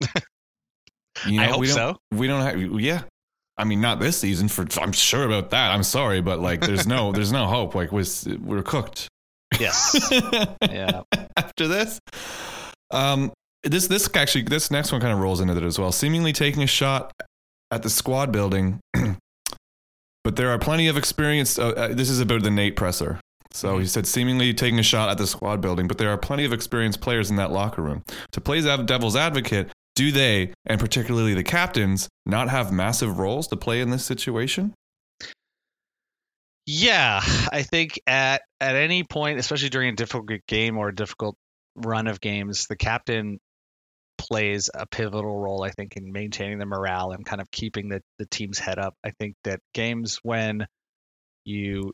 You 1.26 1.40
I 1.40 1.46
hope 1.46 1.58
we 1.60 1.66
don't, 1.66 1.74
so. 1.74 1.96
We 2.12 2.28
don't 2.28 2.42
have. 2.42 2.80
Yeah, 2.80 3.02
I 3.58 3.64
mean, 3.64 3.80
not 3.80 4.00
this 4.00 4.18
season. 4.18 4.48
For 4.48 4.66
I'm 4.80 4.92
sure 4.92 5.24
about 5.24 5.50
that. 5.50 5.72
I'm 5.72 5.82
sorry, 5.82 6.20
but 6.20 6.38
like, 6.40 6.60
there's 6.60 6.86
no, 6.86 7.12
there's 7.12 7.32
no 7.32 7.46
hope. 7.46 7.74
Like, 7.74 7.92
was 7.92 8.26
we're 8.40 8.62
cooked 8.62 9.08
Yes. 9.58 10.10
yeah. 10.70 11.02
after 11.36 11.68
this. 11.68 12.00
Um, 12.90 13.32
this 13.64 13.88
this 13.88 14.08
actually 14.14 14.42
this 14.42 14.70
next 14.70 14.92
one 14.92 15.00
kind 15.00 15.12
of 15.12 15.18
rolls 15.18 15.40
into 15.40 15.56
it 15.56 15.62
as 15.62 15.78
well. 15.78 15.92
Seemingly 15.92 16.32
taking 16.32 16.62
a 16.62 16.66
shot 16.66 17.12
at 17.70 17.82
the 17.82 17.90
squad 17.90 18.32
building, 18.32 18.80
but 20.24 20.36
there 20.36 20.50
are 20.50 20.58
plenty 20.58 20.88
of 20.88 20.96
experience. 20.96 21.58
Uh, 21.58 21.70
uh, 21.70 21.88
this 21.88 22.08
is 22.08 22.20
about 22.20 22.42
the 22.42 22.50
Nate 22.50 22.76
presser. 22.76 23.20
So 23.50 23.78
he 23.78 23.86
said, 23.86 24.06
seemingly 24.06 24.52
taking 24.52 24.78
a 24.78 24.82
shot 24.82 25.08
at 25.08 25.16
the 25.16 25.26
squad 25.26 25.62
building, 25.62 25.88
but 25.88 25.96
there 25.96 26.10
are 26.10 26.18
plenty 26.18 26.44
of 26.44 26.52
experienced 26.52 27.00
players 27.00 27.30
in 27.30 27.36
that 27.36 27.50
locker 27.50 27.80
room. 27.80 28.04
To 28.32 28.42
play 28.42 28.60
devil's 28.60 29.16
advocate, 29.16 29.70
do 29.98 30.12
they, 30.12 30.52
and 30.64 30.78
particularly 30.78 31.34
the 31.34 31.42
captains, 31.42 32.08
not 32.24 32.48
have 32.48 32.70
massive 32.70 33.18
roles 33.18 33.48
to 33.48 33.56
play 33.56 33.80
in 33.80 33.90
this 33.90 34.04
situation? 34.04 34.72
Yeah, 36.66 37.20
I 37.50 37.64
think 37.64 37.98
at 38.06 38.42
at 38.60 38.76
any 38.76 39.02
point, 39.02 39.40
especially 39.40 39.70
during 39.70 39.88
a 39.88 39.96
difficult 39.96 40.28
game 40.46 40.78
or 40.78 40.90
a 40.90 40.94
difficult 40.94 41.34
run 41.74 42.06
of 42.06 42.20
games, 42.20 42.68
the 42.68 42.76
captain 42.76 43.40
plays 44.18 44.70
a 44.72 44.86
pivotal 44.86 45.36
role. 45.36 45.64
I 45.64 45.70
think 45.70 45.96
in 45.96 46.12
maintaining 46.12 46.60
the 46.60 46.66
morale 46.66 47.10
and 47.10 47.26
kind 47.26 47.40
of 47.40 47.50
keeping 47.50 47.88
the 47.88 48.00
the 48.20 48.26
team's 48.26 48.60
head 48.60 48.78
up. 48.78 48.94
I 49.02 49.10
think 49.18 49.34
that 49.42 49.58
games 49.74 50.20
when 50.22 50.64
you 51.44 51.92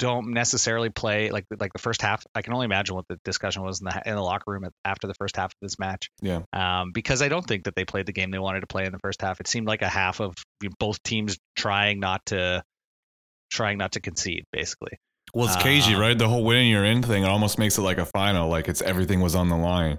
don't 0.00 0.32
necessarily 0.32 0.88
play 0.88 1.30
like 1.30 1.44
like 1.60 1.72
the 1.74 1.78
first 1.78 2.00
half. 2.00 2.24
I 2.34 2.40
can 2.40 2.54
only 2.54 2.64
imagine 2.64 2.96
what 2.96 3.04
the 3.06 3.18
discussion 3.22 3.62
was 3.62 3.80
in 3.80 3.84
the 3.84 4.02
in 4.06 4.14
the 4.14 4.22
locker 4.22 4.50
room 4.50 4.64
at, 4.64 4.72
after 4.82 5.06
the 5.06 5.14
first 5.14 5.36
half 5.36 5.52
of 5.52 5.58
this 5.60 5.78
match. 5.78 6.10
Yeah. 6.22 6.40
Um, 6.54 6.92
because 6.92 7.20
I 7.20 7.28
don't 7.28 7.46
think 7.46 7.64
that 7.64 7.76
they 7.76 7.84
played 7.84 8.06
the 8.06 8.12
game 8.12 8.30
they 8.30 8.38
wanted 8.38 8.60
to 8.60 8.66
play 8.66 8.86
in 8.86 8.92
the 8.92 8.98
first 8.98 9.20
half. 9.20 9.40
It 9.40 9.46
seemed 9.46 9.66
like 9.66 9.82
a 9.82 9.88
half 9.88 10.20
of 10.20 10.34
both 10.78 11.02
teams 11.02 11.36
trying 11.54 12.00
not 12.00 12.24
to 12.26 12.64
trying 13.50 13.76
not 13.76 13.92
to 13.92 14.00
concede, 14.00 14.44
basically. 14.52 14.98
Well, 15.34 15.46
it's 15.46 15.62
cagey, 15.62 15.94
Uh, 15.94 16.00
right? 16.00 16.18
The 16.18 16.28
whole 16.28 16.44
winning 16.44 16.70
you're 16.70 16.84
in 16.84 17.02
thing 17.02 17.22
it 17.22 17.28
almost 17.28 17.58
makes 17.58 17.76
it 17.76 17.82
like 17.82 17.98
a 17.98 18.06
final, 18.06 18.48
like 18.48 18.68
it's 18.68 18.80
everything 18.80 19.20
was 19.20 19.34
on 19.34 19.50
the 19.50 19.56
line. 19.56 19.98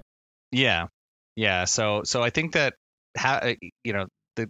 Yeah, 0.50 0.88
yeah. 1.36 1.64
So 1.64 2.02
so 2.04 2.22
I 2.22 2.30
think 2.30 2.54
that 2.54 2.74
how 3.16 3.54
you 3.84 3.92
know 3.92 4.06
the 4.34 4.48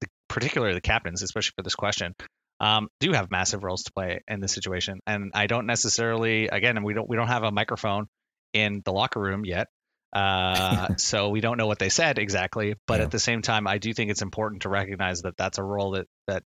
the 0.00 0.06
particularly 0.28 0.74
the 0.74 0.80
captains, 0.80 1.22
especially 1.22 1.52
for 1.56 1.64
this 1.64 1.74
question, 1.74 2.14
um, 2.60 2.88
do 3.00 3.12
have 3.12 3.30
massive 3.30 3.64
roles 3.64 3.84
to 3.84 3.92
play 3.92 4.20
in 4.28 4.40
this 4.40 4.52
situation, 4.52 5.00
and 5.06 5.32
I 5.34 5.46
don't 5.46 5.66
necessarily 5.66 6.48
again 6.48 6.82
we 6.84 6.94
don't 6.94 7.08
we 7.08 7.16
don't 7.16 7.28
have 7.28 7.42
a 7.42 7.50
microphone 7.50 8.06
in 8.52 8.82
the 8.84 8.92
locker 8.92 9.20
room 9.20 9.44
yet. 9.44 9.68
Uh, 10.12 10.88
so 10.96 11.28
we 11.30 11.40
don't 11.40 11.56
know 11.56 11.66
what 11.66 11.78
they 11.78 11.88
said 11.88 12.18
exactly, 12.18 12.74
but 12.86 12.98
Yeah. 12.98 13.04
at 13.06 13.10
the 13.10 13.18
same 13.18 13.42
time, 13.42 13.66
I 13.66 13.78
do 13.78 13.92
think 13.94 14.10
it's 14.10 14.22
important 14.22 14.62
to 14.62 14.68
recognize 14.68 15.22
that 15.22 15.36
that's 15.36 15.58
a 15.58 15.62
role 15.62 15.92
that 15.92 16.06
that 16.26 16.42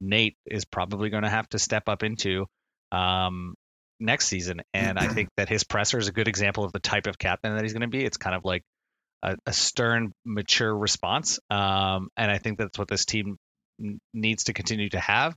Nate 0.00 0.36
is 0.46 0.64
probably 0.64 1.10
going 1.10 1.24
to 1.24 1.28
have 1.28 1.48
to 1.50 1.58
step 1.58 1.88
up 1.88 2.02
into 2.02 2.46
um, 2.92 3.54
next 4.00 4.26
season. 4.28 4.62
And 4.72 4.98
I 4.98 5.08
think 5.08 5.28
that 5.36 5.48
his 5.48 5.64
presser 5.64 5.98
is 5.98 6.08
a 6.08 6.12
good 6.12 6.28
example 6.28 6.64
of 6.64 6.72
the 6.72 6.78
type 6.78 7.06
of 7.06 7.18
captain 7.18 7.54
that 7.54 7.62
he's 7.62 7.72
going 7.72 7.82
to 7.82 7.88
be. 7.88 8.04
It's 8.04 8.16
kind 8.16 8.36
of 8.36 8.44
like 8.44 8.62
a, 9.22 9.36
a 9.44 9.52
stern, 9.52 10.12
mature 10.24 10.74
response. 10.74 11.40
Um, 11.50 12.08
and 12.16 12.30
I 12.30 12.38
think 12.38 12.58
that's 12.58 12.78
what 12.78 12.88
this 12.88 13.04
team 13.04 13.36
needs 14.14 14.44
to 14.44 14.52
continue 14.52 14.88
to 14.90 15.00
have. 15.00 15.34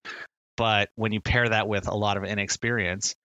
But 0.58 0.90
when 0.96 1.12
you 1.12 1.22
pair 1.22 1.50
that 1.50 1.68
with 1.68 1.88
a 1.88 1.96
lot 1.96 2.18
of 2.18 2.24
inexperience, 2.24 3.16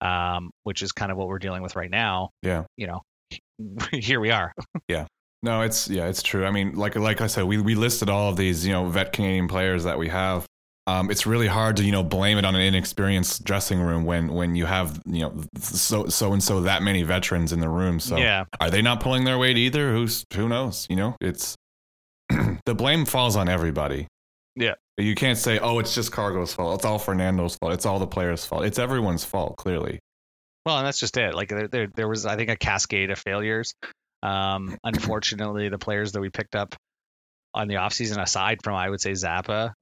um, 0.00 0.50
which 0.64 0.82
is 0.82 0.92
kind 0.92 1.10
of 1.10 1.18
what 1.18 1.28
we're 1.28 1.38
dealing 1.38 1.62
with 1.62 1.76
right 1.76 1.90
now, 1.90 2.30
Yeah. 2.42 2.64
you 2.76 2.86
know, 2.86 3.02
here 3.92 4.20
we 4.20 4.30
are. 4.30 4.52
Yeah. 4.88 5.06
No, 5.42 5.60
it's 5.62 5.88
yeah, 5.88 6.06
it's 6.06 6.22
true. 6.22 6.44
I 6.46 6.50
mean, 6.50 6.74
like 6.74 6.96
like 6.96 7.20
I 7.20 7.26
said, 7.26 7.44
we 7.44 7.58
we 7.60 7.74
listed 7.74 8.08
all 8.08 8.30
of 8.30 8.36
these, 8.36 8.66
you 8.66 8.72
know, 8.72 8.88
vet 8.88 9.12
Canadian 9.12 9.46
players 9.48 9.84
that 9.84 9.98
we 9.98 10.08
have. 10.08 10.46
Um, 10.88 11.10
it's 11.10 11.26
really 11.26 11.46
hard 11.46 11.76
to 11.76 11.84
you 11.84 11.92
know 11.92 12.02
blame 12.02 12.38
it 12.38 12.44
on 12.44 12.54
an 12.56 12.62
inexperienced 12.62 13.44
dressing 13.44 13.80
room 13.80 14.04
when 14.04 14.32
when 14.32 14.56
you 14.56 14.64
have 14.66 15.00
you 15.04 15.20
know 15.20 15.42
so 15.58 16.06
so 16.06 16.32
and 16.32 16.42
so 16.42 16.62
that 16.62 16.82
many 16.82 17.02
veterans 17.02 17.52
in 17.52 17.60
the 17.60 17.68
room. 17.68 18.00
So 18.00 18.16
yeah. 18.16 18.44
are 18.60 18.70
they 18.70 18.82
not 18.82 19.00
pulling 19.00 19.24
their 19.24 19.38
weight 19.38 19.56
either? 19.58 19.92
Who's 19.92 20.24
who 20.34 20.48
knows? 20.48 20.86
You 20.88 20.96
know, 20.96 21.16
it's 21.20 21.54
the 22.64 22.74
blame 22.74 23.04
falls 23.04 23.36
on 23.36 23.48
everybody. 23.48 24.06
Yeah. 24.56 24.74
You 24.96 25.14
can't 25.14 25.38
say, 25.38 25.58
"Oh, 25.58 25.78
it's 25.78 25.94
just 25.94 26.10
Cargo's 26.10 26.54
fault. 26.54 26.76
It's 26.76 26.84
all 26.84 26.98
Fernando's 26.98 27.56
fault. 27.56 27.74
It's 27.74 27.84
all 27.84 27.98
the 27.98 28.06
players' 28.06 28.46
fault. 28.46 28.64
It's 28.64 28.78
everyone's 28.78 29.24
fault." 29.24 29.56
Clearly, 29.56 30.00
Well, 30.64 30.78
and 30.78 30.86
that's 30.86 30.98
just 30.98 31.16
it. 31.18 31.34
Like 31.34 31.50
there, 31.50 31.68
there, 31.68 31.86
there 31.94 32.08
was, 32.08 32.24
I 32.24 32.36
think, 32.36 32.48
a 32.50 32.56
cascade 32.56 33.10
of 33.10 33.18
failures. 33.18 33.74
Um, 34.22 34.78
unfortunately, 34.84 35.68
the 35.68 35.78
players 35.78 36.12
that 36.12 36.20
we 36.20 36.30
picked 36.30 36.54
up 36.56 36.74
on 37.52 37.68
the 37.68 37.74
offseason, 37.74 38.22
aside 38.22 38.60
from 38.64 38.74
I 38.74 38.88
would 38.88 39.00
say 39.00 39.12
Zappa, 39.12 39.72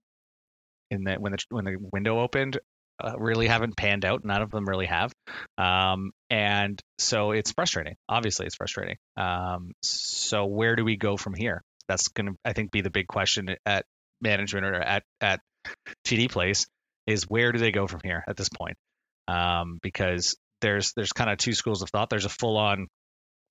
in 0.90 1.04
the 1.04 1.14
when 1.14 1.32
the 1.32 1.38
when 1.50 1.64
the 1.64 1.76
window 1.92 2.18
opened, 2.18 2.58
uh, 3.02 3.14
really 3.16 3.46
haven't 3.46 3.76
panned 3.76 4.04
out. 4.04 4.24
None 4.24 4.42
of 4.42 4.50
them 4.50 4.68
really 4.68 4.86
have. 4.86 5.12
Um, 5.58 6.10
and 6.30 6.80
so 6.98 7.30
it's 7.30 7.52
frustrating. 7.52 7.94
Obviously, 8.08 8.46
it's 8.46 8.56
frustrating. 8.56 8.96
Um, 9.16 9.72
so 9.82 10.46
where 10.46 10.76
do 10.76 10.84
we 10.84 10.96
go 10.96 11.16
from 11.16 11.34
here? 11.34 11.62
That's 11.88 12.08
going 12.08 12.26
to, 12.26 12.34
I 12.44 12.52
think, 12.52 12.70
be 12.70 12.80
the 12.80 12.90
big 12.90 13.06
question 13.06 13.54
at 13.66 13.84
management 14.20 14.64
or 14.66 14.74
at 14.74 15.02
at 15.20 15.40
TD 16.06 16.30
Place 16.30 16.66
is 17.06 17.24
where 17.24 17.52
do 17.52 17.58
they 17.58 17.70
go 17.72 17.86
from 17.86 18.00
here 18.02 18.24
at 18.28 18.36
this 18.36 18.48
point? 18.48 18.76
Um, 19.28 19.78
because 19.82 20.36
there's 20.60 20.92
there's 20.96 21.12
kind 21.12 21.30
of 21.30 21.38
two 21.38 21.52
schools 21.52 21.82
of 21.82 21.90
thought. 21.90 22.10
There's 22.10 22.24
a 22.24 22.30
full 22.30 22.56
on 22.56 22.88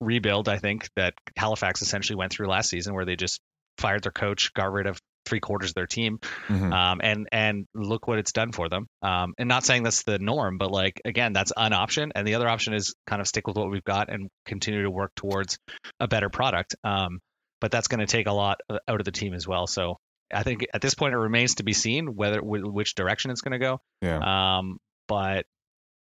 rebuild, 0.00 0.48
I 0.48 0.58
think, 0.58 0.88
that 0.96 1.14
Halifax 1.36 1.82
essentially 1.82 2.16
went 2.16 2.32
through 2.32 2.48
last 2.48 2.68
season, 2.70 2.94
where 2.94 3.04
they 3.04 3.16
just 3.16 3.40
fired 3.78 4.02
their 4.02 4.12
coach, 4.12 4.52
got 4.54 4.72
rid 4.72 4.86
of 4.86 4.98
three 5.26 5.40
quarters 5.40 5.70
of 5.70 5.74
their 5.74 5.86
team, 5.86 6.18
Mhm. 6.48 6.72
um, 6.72 7.00
and 7.02 7.28
and 7.32 7.66
look 7.74 8.06
what 8.06 8.18
it's 8.18 8.32
done 8.32 8.52
for 8.52 8.68
them. 8.68 8.86
Um, 9.02 9.32
and 9.38 9.48
not 9.48 9.64
saying 9.64 9.82
that's 9.82 10.02
the 10.04 10.18
norm, 10.18 10.58
but 10.58 10.70
like 10.70 11.00
again, 11.04 11.32
that's 11.32 11.52
an 11.56 11.72
option, 11.72 12.12
and 12.14 12.26
the 12.26 12.34
other 12.34 12.48
option 12.48 12.74
is 12.74 12.94
kind 13.06 13.22
of 13.22 13.26
stick 13.28 13.46
with 13.46 13.56
what 13.56 13.70
we've 13.70 13.84
got 13.84 14.10
and 14.10 14.28
continue 14.44 14.82
to 14.82 14.90
work 14.90 15.12
towards 15.16 15.56
a 15.98 16.06
better 16.08 16.28
product. 16.28 16.76
Um, 16.84 17.20
but 17.60 17.70
that's 17.70 17.88
going 17.88 18.00
to 18.00 18.06
take 18.06 18.26
a 18.26 18.32
lot 18.32 18.58
uh, 18.68 18.78
out 18.86 19.00
of 19.00 19.04
the 19.06 19.12
team 19.12 19.32
as 19.32 19.48
well. 19.48 19.66
So 19.66 19.96
I 20.32 20.42
think 20.42 20.66
at 20.72 20.80
this 20.80 20.94
point 20.94 21.14
it 21.14 21.18
remains 21.18 21.56
to 21.56 21.64
be 21.64 21.72
seen 21.72 22.16
whether 22.16 22.40
which 22.42 22.94
direction 22.94 23.30
it's 23.30 23.40
going 23.40 23.52
to 23.52 23.58
go. 23.58 23.80
yeah. 24.00 24.58
Um, 24.58 24.78
but 25.06 25.46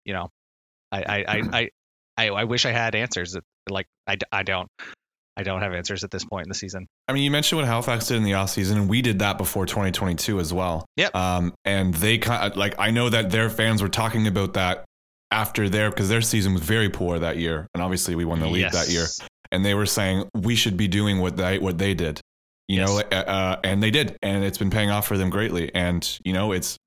you 0.03 0.13
know, 0.13 0.29
I 0.91 1.01
I, 1.01 1.25
I, 1.27 1.41
I 1.53 1.69
I 2.17 2.29
I 2.29 2.43
wish 2.43 2.65
I 2.65 2.71
had 2.71 2.95
answers. 2.95 3.33
That, 3.33 3.43
like 3.69 3.87
I 4.07 4.43
don't 4.43 4.69
I 5.37 5.43
don't 5.43 5.61
have 5.61 5.73
answers 5.73 6.03
at 6.03 6.11
this 6.11 6.23
point 6.23 6.45
in 6.45 6.49
the 6.49 6.55
season. 6.55 6.87
I 7.07 7.13
mean, 7.13 7.23
you 7.23 7.31
mentioned 7.31 7.59
what 7.59 7.67
Halifax 7.67 8.07
did 8.07 8.17
in 8.17 8.23
the 8.23 8.31
offseason, 8.31 8.73
and 8.73 8.89
we 8.89 9.01
did 9.01 9.19
that 9.19 9.37
before 9.37 9.65
2022 9.65 10.39
as 10.39 10.53
well. 10.53 10.85
Yep. 10.95 11.13
Um, 11.15 11.53
and 11.65 11.93
they 11.93 12.17
kind 12.17 12.51
of 12.51 12.57
like 12.57 12.75
I 12.79 12.91
know 12.91 13.09
that 13.09 13.31
their 13.31 13.49
fans 13.49 13.81
were 13.81 13.89
talking 13.89 14.27
about 14.27 14.53
that 14.53 14.85
after 15.31 15.67
their 15.67 15.89
because 15.89 16.07
their 16.07 16.21
season 16.21 16.53
was 16.53 16.63
very 16.63 16.89
poor 16.89 17.19
that 17.19 17.37
year, 17.37 17.67
and 17.73 17.83
obviously 17.83 18.15
we 18.15 18.23
won 18.23 18.39
the 18.39 18.47
league 18.47 18.71
that 18.71 18.89
year. 18.89 19.05
And 19.51 19.63
they 19.63 19.73
were 19.73 19.85
saying 19.85 20.27
we 20.33 20.55
should 20.55 20.75
be 20.75 20.87
doing 20.87 21.19
what 21.19 21.37
they 21.37 21.59
what 21.59 21.77
they 21.77 21.93
did, 21.93 22.21
you 22.67 22.79
know, 22.83 22.97
Yes. 22.97 23.05
uh, 23.11 23.15
uh, 23.29 23.59
and 23.63 23.81
they 23.83 23.91
did, 23.91 24.17
and 24.21 24.43
it's 24.43 24.57
been 24.57 24.69
paying 24.71 24.89
off 24.89 25.07
for 25.07 25.17
them 25.17 25.29
greatly. 25.29 25.73
And 25.73 26.19
you 26.25 26.33
know, 26.33 26.51
it's 26.51 26.77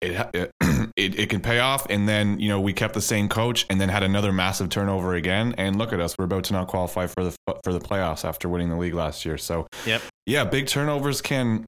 it, 0.00 0.28
it 0.34 0.50
it 0.96 1.18
it 1.18 1.30
can 1.30 1.40
pay 1.40 1.60
off. 1.60 1.86
And 1.88 2.08
then 2.08 2.40
you 2.40 2.48
know 2.48 2.60
we 2.60 2.72
kept 2.72 2.94
the 2.94 3.00
same 3.00 3.28
coach, 3.28 3.66
and 3.70 3.80
then 3.80 3.88
had 3.88 4.02
another 4.02 4.32
massive 4.32 4.68
turnover 4.68 5.14
again. 5.14 5.54
And 5.58 5.76
look 5.76 5.92
at 5.92 6.00
us, 6.00 6.16
we're 6.18 6.24
about 6.24 6.44
to 6.44 6.52
not 6.54 6.68
qualify 6.68 7.06
for 7.06 7.24
the 7.24 7.36
for 7.64 7.72
the 7.72 7.80
playoffs 7.80 8.24
after 8.24 8.48
winning 8.48 8.68
the 8.68 8.76
league 8.76 8.94
last 8.94 9.24
year. 9.24 9.38
So 9.38 9.66
Yep. 9.86 10.02
yeah, 10.26 10.44
big 10.44 10.66
turnovers 10.66 11.20
can 11.22 11.64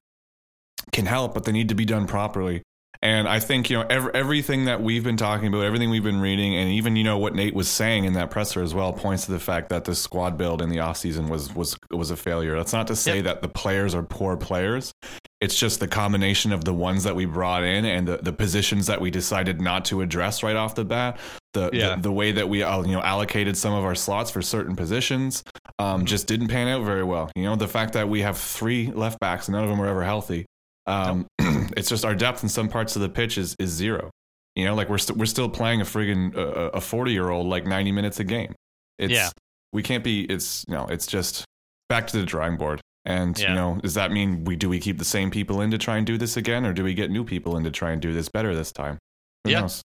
can 0.91 1.05
help, 1.05 1.33
but 1.33 1.45
they 1.45 1.51
need 1.51 1.69
to 1.69 1.75
be 1.75 1.85
done 1.85 2.07
properly. 2.07 2.61
And 3.05 3.27
I 3.27 3.39
think 3.39 3.69
you 3.69 3.77
know 3.77 3.85
every, 3.87 4.11
everything 4.15 4.65
that 4.65 4.81
we've 4.81 5.03
been 5.03 5.15
talking 5.15 5.47
about, 5.47 5.61
everything 5.61 5.91
we've 5.91 6.03
been 6.03 6.21
reading, 6.21 6.55
and 6.55 6.71
even 6.71 6.95
you 6.95 7.03
know 7.03 7.19
what 7.19 7.35
Nate 7.35 7.53
was 7.53 7.67
saying 7.67 8.05
in 8.05 8.13
that 8.13 8.31
presser 8.31 8.63
as 8.63 8.73
well, 8.73 8.93
points 8.93 9.27
to 9.27 9.31
the 9.31 9.39
fact 9.39 9.69
that 9.69 9.85
the 9.85 9.93
squad 9.93 10.39
build 10.39 10.59
in 10.59 10.69
the 10.69 10.77
offseason 10.77 11.29
was 11.29 11.53
was 11.53 11.77
was 11.91 12.09
a 12.09 12.17
failure. 12.17 12.55
That's 12.57 12.73
not 12.73 12.87
to 12.87 12.95
say 12.95 13.17
Yep. 13.17 13.25
that 13.25 13.41
the 13.43 13.47
players 13.47 13.93
are 13.93 14.01
poor 14.01 14.35
players. 14.37 14.91
It's 15.39 15.55
just 15.59 15.79
the 15.79 15.87
combination 15.87 16.51
of 16.51 16.65
the 16.65 16.73
ones 16.73 17.03
that 17.03 17.15
we 17.15 17.25
brought 17.25 17.63
in 17.63 17.85
and 17.85 18.07
the, 18.07 18.17
the 18.17 18.33
positions 18.33 18.87
that 18.87 18.99
we 18.99 19.11
decided 19.11 19.61
not 19.61 19.85
to 19.85 20.01
address 20.01 20.41
right 20.41 20.55
off 20.55 20.73
the 20.73 20.85
bat. 20.85 21.19
The, 21.53 21.69
Yeah. 21.73 21.95
the 21.97 22.01
the 22.01 22.11
way 22.11 22.31
that 22.31 22.49
we 22.49 22.63
uh, 22.63 22.81
you 22.81 22.93
know 22.93 23.01
allocated 23.03 23.55
some 23.55 23.73
of 23.73 23.83
our 23.83 23.93
slots 23.93 24.31
for 24.31 24.41
certain 24.41 24.75
positions 24.75 25.43
um, 25.77 26.05
just 26.05 26.25
didn't 26.25 26.47
pan 26.47 26.67
out 26.69 26.83
very 26.83 27.03
well. 27.03 27.29
You 27.35 27.43
know 27.43 27.55
the 27.55 27.67
fact 27.67 27.93
that 27.93 28.09
we 28.09 28.21
have 28.21 28.35
three 28.39 28.87
left 28.91 29.19
backs 29.19 29.47
and 29.47 29.53
none 29.53 29.63
of 29.63 29.69
them 29.69 29.79
are 29.79 29.87
ever 29.87 30.03
healthy. 30.03 30.47
Um, 30.87 31.27
it's 31.39 31.89
just 31.89 32.05
our 32.05 32.15
depth 32.15 32.43
in 32.43 32.49
some 32.49 32.69
parts 32.69 32.95
of 32.95 33.01
the 33.01 33.09
pitch 33.09 33.37
is 33.37 33.55
is 33.59 33.69
zero. 33.71 34.11
You 34.55 34.65
know, 34.65 34.75
like 34.75 34.87
we're 34.89 34.97
st- 34.97 35.17
we're 35.17 35.25
still 35.25 35.49
playing 35.49 35.81
a 35.81 35.83
friggin' 35.85 36.35
uh, 36.37 36.69
a 36.73 36.81
forty 36.81 37.11
year 37.11 37.29
old 37.29 37.47
like 37.47 37.65
ninety 37.65 37.91
minutes 37.91 38.19
a 38.19 38.23
game. 38.23 38.53
It's, 38.97 39.11
Yeah. 39.13 39.29
we 39.73 39.83
can't 39.83 40.03
be. 40.03 40.21
It's 40.25 40.63
you 40.67 40.73
know, 40.75 40.85
it's 40.87 41.07
just 41.07 41.43
back 41.89 42.07
to 42.07 42.17
the 42.17 42.23
drawing 42.25 42.57
board. 42.57 42.81
And 43.07 43.37
Yeah. 43.37 43.49
you 43.49 43.55
know, 43.55 43.79
does 43.81 43.93
that 43.95 44.11
mean 44.11 44.45
we 44.45 44.55
do 44.55 44.69
we 44.69 44.79
keep 44.79 44.97
the 44.97 45.05
same 45.05 45.29
people 45.29 45.61
in 45.61 45.71
to 45.71 45.77
try 45.77 45.97
and 45.97 46.07
do 46.07 46.17
this 46.17 46.37
again, 46.37 46.65
or 46.65 46.73
do 46.73 46.83
we 46.83 46.93
get 46.93 47.11
new 47.11 47.23
people 47.25 47.57
in 47.57 47.63
to 47.65 47.71
try 47.71 47.91
and 47.91 48.01
do 48.01 48.13
this 48.13 48.29
better 48.29 48.55
this 48.55 48.71
time? 48.71 48.97
Who 49.43 49.51
Yeah. 49.51 49.61
knows? 49.61 49.81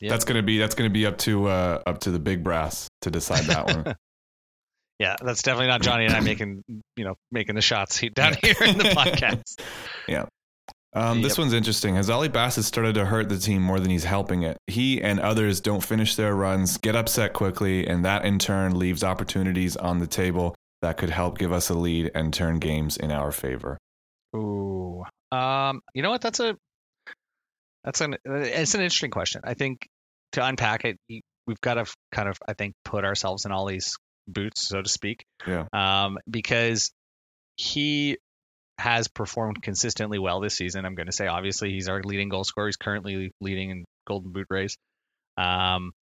Yeah. 0.00 0.10
That's 0.10 0.24
gonna 0.24 0.42
be 0.42 0.58
that's 0.58 0.74
gonna 0.74 0.90
be 0.90 1.06
up 1.06 1.16
to 1.18 1.46
uh, 1.48 1.82
up 1.86 2.00
to 2.00 2.10
the 2.10 2.18
big 2.18 2.42
brass 2.42 2.88
to 3.02 3.10
decide 3.10 3.44
that 3.44 3.66
one. 3.66 3.94
Yeah, 5.02 5.16
that's 5.20 5.42
definitely 5.42 5.66
not 5.66 5.82
Johnny 5.82 6.04
and 6.04 6.14
I 6.14 6.20
making 6.20 6.62
you 6.96 7.04
know 7.04 7.16
making 7.32 7.56
the 7.56 7.60
shots 7.60 7.96
he- 7.98 8.08
down 8.10 8.34
here 8.40 8.54
in 8.64 8.78
the 8.78 8.84
podcast. 8.84 9.60
Yeah. 10.08 10.26
Um, 10.94 11.22
this 11.22 11.32
Yep. 11.32 11.38
one's 11.38 11.52
interesting. 11.54 11.94
Has 11.96 12.08
Ollie 12.10 12.28
Bassett 12.28 12.64
started 12.64 12.94
to 12.96 13.04
hurt 13.06 13.28
the 13.30 13.38
team 13.38 13.62
more 13.62 13.80
than 13.80 13.90
he's 13.90 14.04
helping 14.04 14.42
it? 14.42 14.58
He 14.66 15.00
and 15.02 15.18
others 15.18 15.60
don't 15.60 15.82
finish 15.82 16.14
their 16.16 16.34
runs, 16.36 16.76
get 16.76 16.94
upset 16.94 17.32
quickly, 17.32 17.86
and 17.86 18.04
that 18.04 18.24
in 18.26 18.38
turn 18.38 18.78
leaves 18.78 19.02
opportunities 19.02 19.76
on 19.76 19.98
the 19.98 20.06
table 20.06 20.54
that 20.82 20.98
could 20.98 21.10
help 21.10 21.38
give 21.38 21.50
us 21.52 21.68
a 21.70 21.74
lead 21.74 22.10
and 22.14 22.32
turn 22.34 22.58
games 22.58 22.96
in 22.96 23.10
our 23.10 23.32
favor. 23.32 23.78
Ooh, 24.36 25.02
um, 25.32 25.80
you 25.94 26.02
know 26.02 26.10
what? 26.10 26.20
That's 26.20 26.40
a 26.40 26.56
that's 27.84 28.00
an 28.00 28.16
it's 28.24 28.74
an 28.74 28.82
interesting 28.82 29.10
question. 29.10 29.40
I 29.44 29.54
think 29.54 29.88
to 30.32 30.44
unpack 30.44 30.84
it, 30.84 30.96
we've 31.46 31.60
got 31.60 31.74
to 31.74 31.86
kind 32.12 32.28
of 32.28 32.36
I 32.46 32.52
think 32.52 32.74
put 32.84 33.04
ourselves 33.04 33.44
in 33.46 33.52
Ollie's 33.52 33.96
boots, 34.32 34.68
so 34.68 34.82
to 34.82 34.88
speak. 34.88 35.24
Yeah. 35.46 35.66
Um, 35.72 36.18
because 36.28 36.92
he 37.56 38.18
has 38.78 39.08
performed 39.08 39.62
consistently 39.62 40.18
well 40.18 40.40
this 40.40 40.54
season. 40.54 40.84
I'm 40.84 40.94
going 40.94 41.06
to 41.06 41.12
say 41.12 41.26
obviously 41.26 41.70
he's 41.70 41.88
our 41.88 42.02
leading 42.02 42.28
goal 42.28 42.44
scorer. 42.44 42.68
He's 42.68 42.76
currently 42.76 43.32
leading 43.40 43.70
in 43.70 43.84
Golden 44.06 44.32
Boot 44.32 44.46
race. 44.50 44.76
Um, 45.36 45.92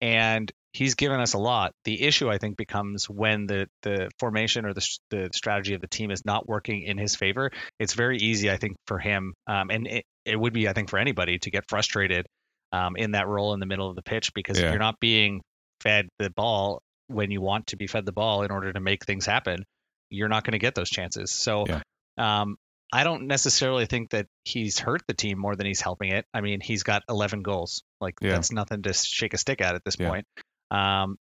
and 0.00 0.50
he's 0.72 0.94
given 0.94 1.20
us 1.20 1.34
a 1.34 1.38
lot. 1.38 1.72
The 1.84 2.02
issue 2.02 2.30
I 2.30 2.38
think 2.38 2.56
becomes 2.56 3.08
when 3.08 3.46
the 3.46 3.68
the 3.82 4.10
formation 4.18 4.64
or 4.64 4.72
the 4.72 4.86
the 5.10 5.30
strategy 5.34 5.74
of 5.74 5.80
the 5.80 5.86
team 5.86 6.10
is 6.10 6.24
not 6.24 6.48
working 6.48 6.82
in 6.82 6.98
his 6.98 7.14
favor. 7.14 7.50
It's 7.78 7.94
very 7.94 8.18
easy 8.18 8.50
I 8.50 8.56
think 8.56 8.76
for 8.86 8.98
him, 8.98 9.34
um, 9.46 9.70
and 9.70 9.86
it, 9.86 10.04
it 10.24 10.36
would 10.38 10.52
be 10.52 10.68
I 10.68 10.72
think 10.72 10.90
for 10.90 10.98
anybody 10.98 11.38
to 11.40 11.50
get 11.50 11.64
frustrated 11.68 12.26
um, 12.72 12.96
in 12.96 13.12
that 13.12 13.28
role 13.28 13.54
in 13.54 13.60
the 13.60 13.66
middle 13.66 13.88
of 13.88 13.96
the 13.96 14.02
pitch 14.02 14.32
because 14.34 14.58
if 14.58 14.64
you're 14.64 14.78
not 14.78 14.98
being 14.98 15.42
fed 15.80 16.08
the 16.18 16.30
ball 16.30 16.80
when 17.12 17.30
you 17.30 17.40
want 17.40 17.68
to 17.68 17.76
be 17.76 17.86
fed 17.86 18.06
the 18.06 18.12
ball 18.12 18.42
in 18.42 18.50
order 18.50 18.72
to 18.72 18.80
make 18.80 19.04
things 19.04 19.26
happen, 19.26 19.64
you're 20.10 20.28
not 20.28 20.44
going 20.44 20.52
to 20.52 20.58
get 20.58 20.74
those 20.74 20.90
chances. 20.90 21.30
So. 21.30 21.66
Yeah. 21.68 21.80
Um, 22.18 22.56
I 22.94 23.04
don't 23.04 23.26
necessarily 23.26 23.86
think 23.86 24.10
that 24.10 24.26
he's 24.44 24.78
hurt 24.78 25.00
the 25.08 25.14
team 25.14 25.38
more 25.38 25.56
than 25.56 25.66
he's 25.66 25.80
helping 25.80 26.12
it. 26.12 26.26
I 26.34 26.42
mean, 26.42 26.60
he's 26.60 26.82
got 26.82 27.02
11 27.08 27.40
goals. 27.40 27.82
Like 28.02 28.16
Yeah. 28.20 28.32
that's 28.32 28.52
nothing 28.52 28.82
to 28.82 28.92
shake 28.92 29.32
a 29.32 29.38
stick 29.38 29.62
at 29.62 29.74
at 29.74 29.82
this 29.82 29.96
Yeah. 29.98 30.10
point. 30.10 30.26
Um, 30.70 31.16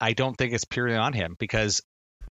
I 0.00 0.14
don't 0.14 0.34
think 0.36 0.54
it's 0.54 0.64
purely 0.64 0.96
on 0.96 1.12
him 1.12 1.36
because 1.38 1.82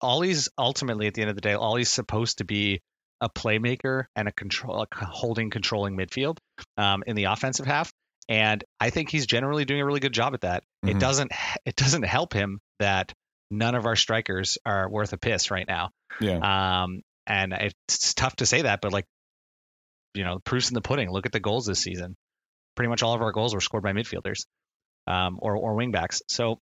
Ollie's 0.00 0.48
ultimately 0.58 1.06
at 1.06 1.14
the 1.14 1.20
end 1.22 1.30
of 1.30 1.36
the 1.36 1.42
day, 1.42 1.54
Ollie's 1.54 1.92
supposed 1.92 2.38
to 2.38 2.44
be 2.44 2.80
a 3.20 3.28
playmaker 3.30 4.06
and 4.16 4.26
a 4.26 4.32
control, 4.32 4.82
a 4.82 5.04
holding, 5.04 5.48
controlling 5.50 5.96
midfield 5.96 6.38
um, 6.76 7.04
in 7.06 7.14
the 7.14 7.24
offensive 7.24 7.66
half, 7.66 7.92
and 8.28 8.64
I 8.80 8.90
think 8.90 9.10
he's 9.10 9.26
generally 9.26 9.64
doing 9.64 9.80
a 9.80 9.86
really 9.86 10.00
good 10.00 10.12
job 10.12 10.34
at 10.34 10.40
that. 10.40 10.64
It 10.82 10.96
Mhm. 10.96 11.00
doesn't 11.00 11.32
it 11.64 11.76
doesn't 11.76 12.02
help 12.04 12.32
him 12.32 12.58
that 12.78 13.12
none 13.50 13.74
of 13.74 13.86
our 13.86 13.96
strikers 13.96 14.58
are 14.66 14.88
worth 14.90 15.12
a 15.12 15.18
piss 15.18 15.50
right 15.50 15.66
now. 15.66 15.90
Yeah. 16.20 16.82
Um, 16.82 17.02
and 17.26 17.52
it's 17.52 18.14
tough 18.14 18.36
to 18.36 18.46
say 18.46 18.62
that, 18.62 18.80
but 18.80 18.92
like, 18.92 19.04
you 20.14 20.24
know, 20.24 20.38
proof's 20.44 20.70
in 20.70 20.74
the 20.74 20.80
pudding. 20.80 21.10
Look 21.10 21.26
at 21.26 21.32
the 21.32 21.40
goals 21.40 21.66
this 21.66 21.80
season. 21.80 22.16
Pretty 22.74 22.88
much 22.88 23.02
all 23.02 23.14
of 23.14 23.22
our 23.22 23.32
goals 23.32 23.54
were 23.54 23.60
scored 23.60 23.82
by 23.82 23.92
midfielders, 23.92 24.46
um, 25.06 25.38
or 25.40 25.56
or 25.56 25.76
wingbacks. 25.76 26.20
So, 26.28 26.58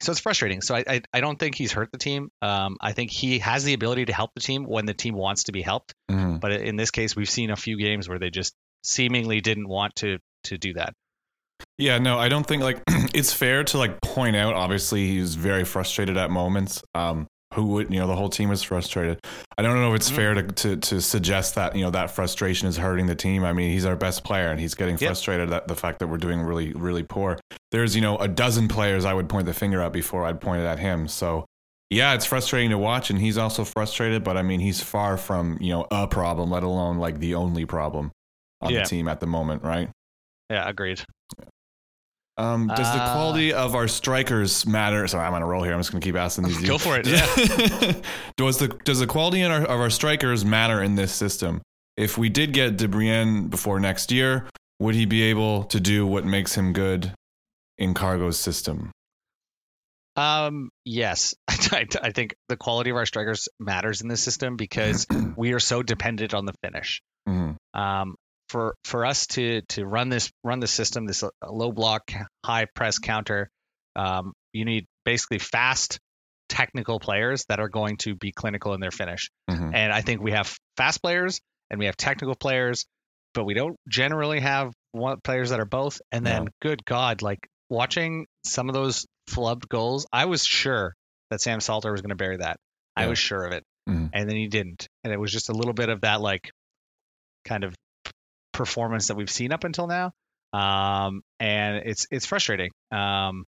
so 0.00 0.12
it's 0.12 0.20
frustrating. 0.20 0.60
So 0.62 0.74
I, 0.76 0.84
I 0.86 1.00
I 1.12 1.20
don't 1.20 1.38
think 1.38 1.54
he's 1.56 1.72
hurt 1.72 1.90
the 1.92 1.98
team. 1.98 2.30
Um, 2.40 2.76
I 2.80 2.92
think 2.92 3.10
he 3.10 3.40
has 3.40 3.64
the 3.64 3.74
ability 3.74 4.06
to 4.06 4.12
help 4.12 4.30
the 4.34 4.40
team 4.40 4.64
when 4.64 4.86
the 4.86 4.94
team 4.94 5.14
wants 5.14 5.44
to 5.44 5.52
be 5.52 5.62
helped. 5.62 5.94
Mhm. 6.10 6.40
But 6.40 6.52
in 6.52 6.76
this 6.76 6.90
case, 6.90 7.14
we've 7.16 7.28
seen 7.30 7.50
a 7.50 7.56
few 7.56 7.76
games 7.78 8.08
where 8.08 8.18
they 8.18 8.30
just 8.30 8.54
seemingly 8.84 9.40
didn't 9.40 9.68
want 9.68 9.96
to 9.96 10.18
to 10.44 10.56
do 10.58 10.74
that. 10.74 10.94
Yeah, 11.78 11.98
no, 11.98 12.18
I 12.18 12.28
don't 12.28 12.46
think 12.46 12.62
like 12.62 12.82
it's 13.14 13.32
fair 13.32 13.64
to 13.64 13.78
like 13.78 14.00
point 14.02 14.36
out. 14.36 14.54
Obviously, 14.54 15.06
he's 15.06 15.34
very 15.34 15.64
frustrated 15.64 16.16
at 16.16 16.30
moments. 16.30 16.82
Um, 16.94 17.26
who 17.54 17.66
would 17.66 17.92
you 17.92 17.98
know 17.98 18.06
the 18.06 18.14
whole 18.14 18.28
team 18.28 18.52
is 18.52 18.62
frustrated. 18.62 19.18
I 19.58 19.62
don't 19.62 19.74
know 19.80 19.90
if 19.92 19.96
it's 19.96 20.10
Mhm. 20.10 20.14
fair 20.14 20.34
to, 20.34 20.42
to 20.44 20.76
to 20.76 21.00
suggest 21.00 21.56
that 21.56 21.74
you 21.74 21.82
know 21.82 21.90
that 21.90 22.12
frustration 22.12 22.68
is 22.68 22.76
hurting 22.76 23.06
the 23.06 23.16
team. 23.16 23.42
I 23.44 23.52
mean, 23.52 23.72
he's 23.72 23.84
our 23.84 23.96
best 23.96 24.22
player, 24.22 24.50
and 24.52 24.60
he's 24.60 24.74
getting 24.74 24.94
Yep. 24.98 25.08
frustrated 25.08 25.52
at 25.52 25.66
the 25.66 25.74
fact 25.74 25.98
that 25.98 26.06
we're 26.06 26.18
doing 26.18 26.40
really 26.42 26.72
really 26.74 27.02
poor. 27.02 27.40
There's 27.72 27.96
you 27.96 28.02
know 28.02 28.16
a 28.18 28.28
dozen 28.28 28.68
players 28.68 29.04
I 29.04 29.14
would 29.14 29.28
point 29.28 29.46
the 29.46 29.54
finger 29.54 29.80
at 29.80 29.92
before 29.92 30.26
I'd 30.26 30.40
point 30.40 30.62
it 30.62 30.66
at 30.66 30.78
him. 30.78 31.08
So. 31.08 31.44
Yeah, 31.92 32.14
it's 32.14 32.24
frustrating 32.24 32.70
to 32.70 32.78
watch, 32.78 33.10
and 33.10 33.18
he's 33.18 33.36
also 33.36 33.64
frustrated. 33.64 34.22
But 34.22 34.36
I 34.36 34.42
mean, 34.42 34.60
he's 34.60 34.80
far 34.80 35.16
from 35.16 35.58
you 35.60 35.70
know 35.72 35.88
a 35.90 36.06
problem, 36.06 36.48
let 36.48 36.62
alone 36.62 36.98
like 36.98 37.18
the 37.18 37.34
only 37.34 37.64
problem 37.66 38.12
on 38.60 38.70
Yeah. 38.72 38.82
the 38.82 38.88
team 38.88 39.08
at 39.08 39.18
the 39.18 39.26
moment, 39.26 39.64
right? 39.64 39.90
Yeah, 40.50 40.68
agreed. 40.68 41.02
Um, 42.36 42.68
does 42.68 42.78
the 42.94 43.02
Uh, 43.02 43.12
quality 43.12 43.52
of 43.52 43.74
our 43.74 43.86
strikers 43.88 44.64
matter? 44.66 45.06
Sorry, 45.06 45.26
I'm 45.26 45.34
on 45.34 45.42
a 45.42 45.46
roll 45.46 45.62
here. 45.62 45.74
I'm 45.74 45.80
just 45.80 45.92
going 45.92 46.00
to 46.00 46.04
keep 46.06 46.16
asking 46.16 46.44
these. 46.44 46.60
Go 46.66 46.78
for 46.78 46.96
it, 46.98 47.04
does 48.36 48.58
the 48.58 48.68
does 48.84 49.00
the 49.00 49.06
quality 49.06 49.40
in 49.42 49.50
our, 49.50 49.62
of 49.62 49.80
our 49.80 49.90
strikers 49.90 50.44
matter 50.44 50.82
in 50.82 50.94
this 50.94 51.12
system? 51.12 51.60
If 51.96 52.16
we 52.16 52.28
did 52.30 52.52
get 52.52 52.76
Debrienne 52.78 53.50
before 53.50 53.78
next 53.78 54.10
year, 54.10 54.48
would 54.78 54.94
he 54.94 55.04
be 55.04 55.22
able 55.24 55.64
to 55.64 55.80
do 55.80 56.06
what 56.06 56.24
makes 56.24 56.54
him 56.54 56.72
good 56.72 57.12
in 57.76 57.92
Cargo's 57.92 58.38
system? 58.38 58.90
Um, 60.16 60.70
yes, 60.84 61.34
I, 61.48 61.86
I 62.02 62.10
think 62.12 62.34
the 62.48 62.56
quality 62.56 62.90
of 62.90 62.96
our 62.96 63.06
strikers 63.06 63.48
matters 63.58 64.00
in 64.00 64.08
this 64.08 64.22
system 64.22 64.56
because 64.56 65.06
we 65.36 65.52
are 65.52 65.60
so 65.60 65.82
dependent 65.82 66.32
on 66.32 66.46
the 66.46 66.54
finish. 66.64 67.02
Mhm. 67.28 67.56
Um, 67.74 68.16
for 68.50 68.74
for 68.84 69.06
us 69.06 69.26
to 69.28 69.62
to 69.70 69.86
run 69.86 70.08
this 70.08 70.30
run 70.42 70.58
the 70.60 70.66
system, 70.66 71.06
this 71.06 71.22
uh, 71.22 71.28
low 71.48 71.70
block, 71.72 72.10
high 72.44 72.66
press 72.74 72.98
counter, 72.98 73.48
um, 73.96 74.32
you 74.52 74.64
need 74.64 74.86
basically 75.04 75.38
fast, 75.38 75.98
technical 76.48 76.98
players 76.98 77.44
that 77.48 77.60
are 77.60 77.68
going 77.68 77.96
to 77.98 78.14
be 78.16 78.32
clinical 78.32 78.74
in 78.74 78.80
their 78.80 78.90
finish. 78.90 79.30
Mhm. 79.48 79.72
And 79.74 79.92
I 79.92 80.00
think 80.00 80.20
we 80.20 80.32
have 80.32 80.52
fast 80.76 81.00
players 81.00 81.40
and 81.70 81.78
we 81.78 81.86
have 81.86 81.96
technical 81.96 82.34
players, 82.34 82.86
but 83.34 83.44
we 83.44 83.54
don't 83.54 83.76
generally 83.88 84.40
have 84.40 84.72
one 84.92 85.18
players 85.22 85.50
that 85.50 85.60
are 85.60 85.64
both. 85.64 86.00
And 86.10 86.26
then, 86.26 86.44
No. 86.46 86.50
good 86.60 86.84
God, 86.84 87.22
like 87.22 87.46
watching 87.68 88.26
some 88.44 88.68
of 88.68 88.74
those 88.74 89.06
flubbed 89.28 89.68
goals, 89.68 90.06
I 90.12 90.24
was 90.24 90.44
sure 90.44 90.94
that 91.30 91.40
Sam 91.40 91.60
Salter 91.60 91.92
was 91.92 92.00
going 92.02 92.08
to 92.10 92.16
bury 92.16 92.38
that. 92.38 92.56
I 92.96 93.06
was 93.06 93.18
sure 93.20 93.44
of 93.44 93.52
it. 93.52 93.62
Mhm. 93.88 94.10
And 94.12 94.28
then 94.28 94.36
he 94.36 94.48
didn't. 94.48 94.88
And 95.04 95.12
it 95.12 95.20
was 95.20 95.30
just 95.32 95.48
a 95.48 95.52
little 95.52 95.72
bit 95.72 95.88
of 95.88 96.00
that, 96.00 96.20
like, 96.20 96.50
kind 97.44 97.62
of 97.62 97.74
performance 98.60 99.08
that 99.08 99.16
we've 99.16 99.30
seen 99.30 99.52
up 99.52 99.64
until 99.64 99.86
now. 99.86 100.12
Um, 100.52 101.22
and 101.38 101.82
it's 101.86 102.06
it's 102.10 102.26
frustrating. 102.26 102.70
Um, 102.92 103.44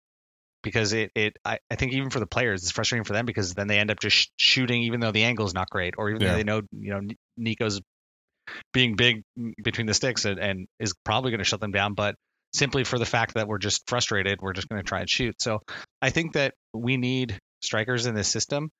because 0.62 0.92
it, 0.92 1.11
it 1.16 1.37
I, 1.44 1.59
I 1.70 1.75
think 1.75 1.92
even 1.92 2.11
for 2.11 2.20
the 2.20 2.27
players 2.27 2.62
it's 2.62 2.70
frustrating 2.70 3.05
for 3.05 3.12
them 3.14 3.27
because 3.27 3.53
then 3.53 3.66
they 3.66 3.79
end 3.79 3.90
up 3.90 3.98
just 4.01 4.16
sh- 4.16 4.27
shooting 4.37 4.85
even 4.85 5.01
though 5.01 5.11
the 5.11 5.25
angle 5.25 5.44
is 5.44 5.53
not 5.55 5.68
great 5.68 5.94
or 5.98 6.09
even 6.11 6.22
Yeah. 6.22 6.29
though 6.31 6.37
they 6.37 6.44
know 6.44 6.62
you 6.70 6.90
know 6.94 7.01
Nico's 7.37 7.81
being 8.72 8.94
big 8.94 9.22
between 9.62 9.87
the 9.88 9.94
sticks 9.94 10.25
and, 10.25 10.38
and 10.38 10.66
is 10.79 10.94
probably 11.05 11.33
going 11.33 11.40
to 11.40 11.44
shut 11.44 11.61
them 11.61 11.72
down 11.72 11.94
but 11.94 12.14
simply 12.55 12.85
for 12.85 12.96
the 12.98 13.05
fact 13.05 13.35
that 13.35 13.48
we're 13.48 13.59
just 13.59 13.83
frustrated 13.88 14.38
we're 14.40 14.53
just 14.53 14.68
going 14.68 14.81
to 14.81 14.87
try 14.87 15.01
and 15.01 15.11
shoot 15.11 15.35
so 15.42 15.59
I 16.01 16.11
think 16.11 16.35
that 16.35 16.55
we 16.72 16.96
need 16.96 17.37
strikers 17.61 18.07
in 18.07 18.14
this 18.14 18.29
system 18.29 18.70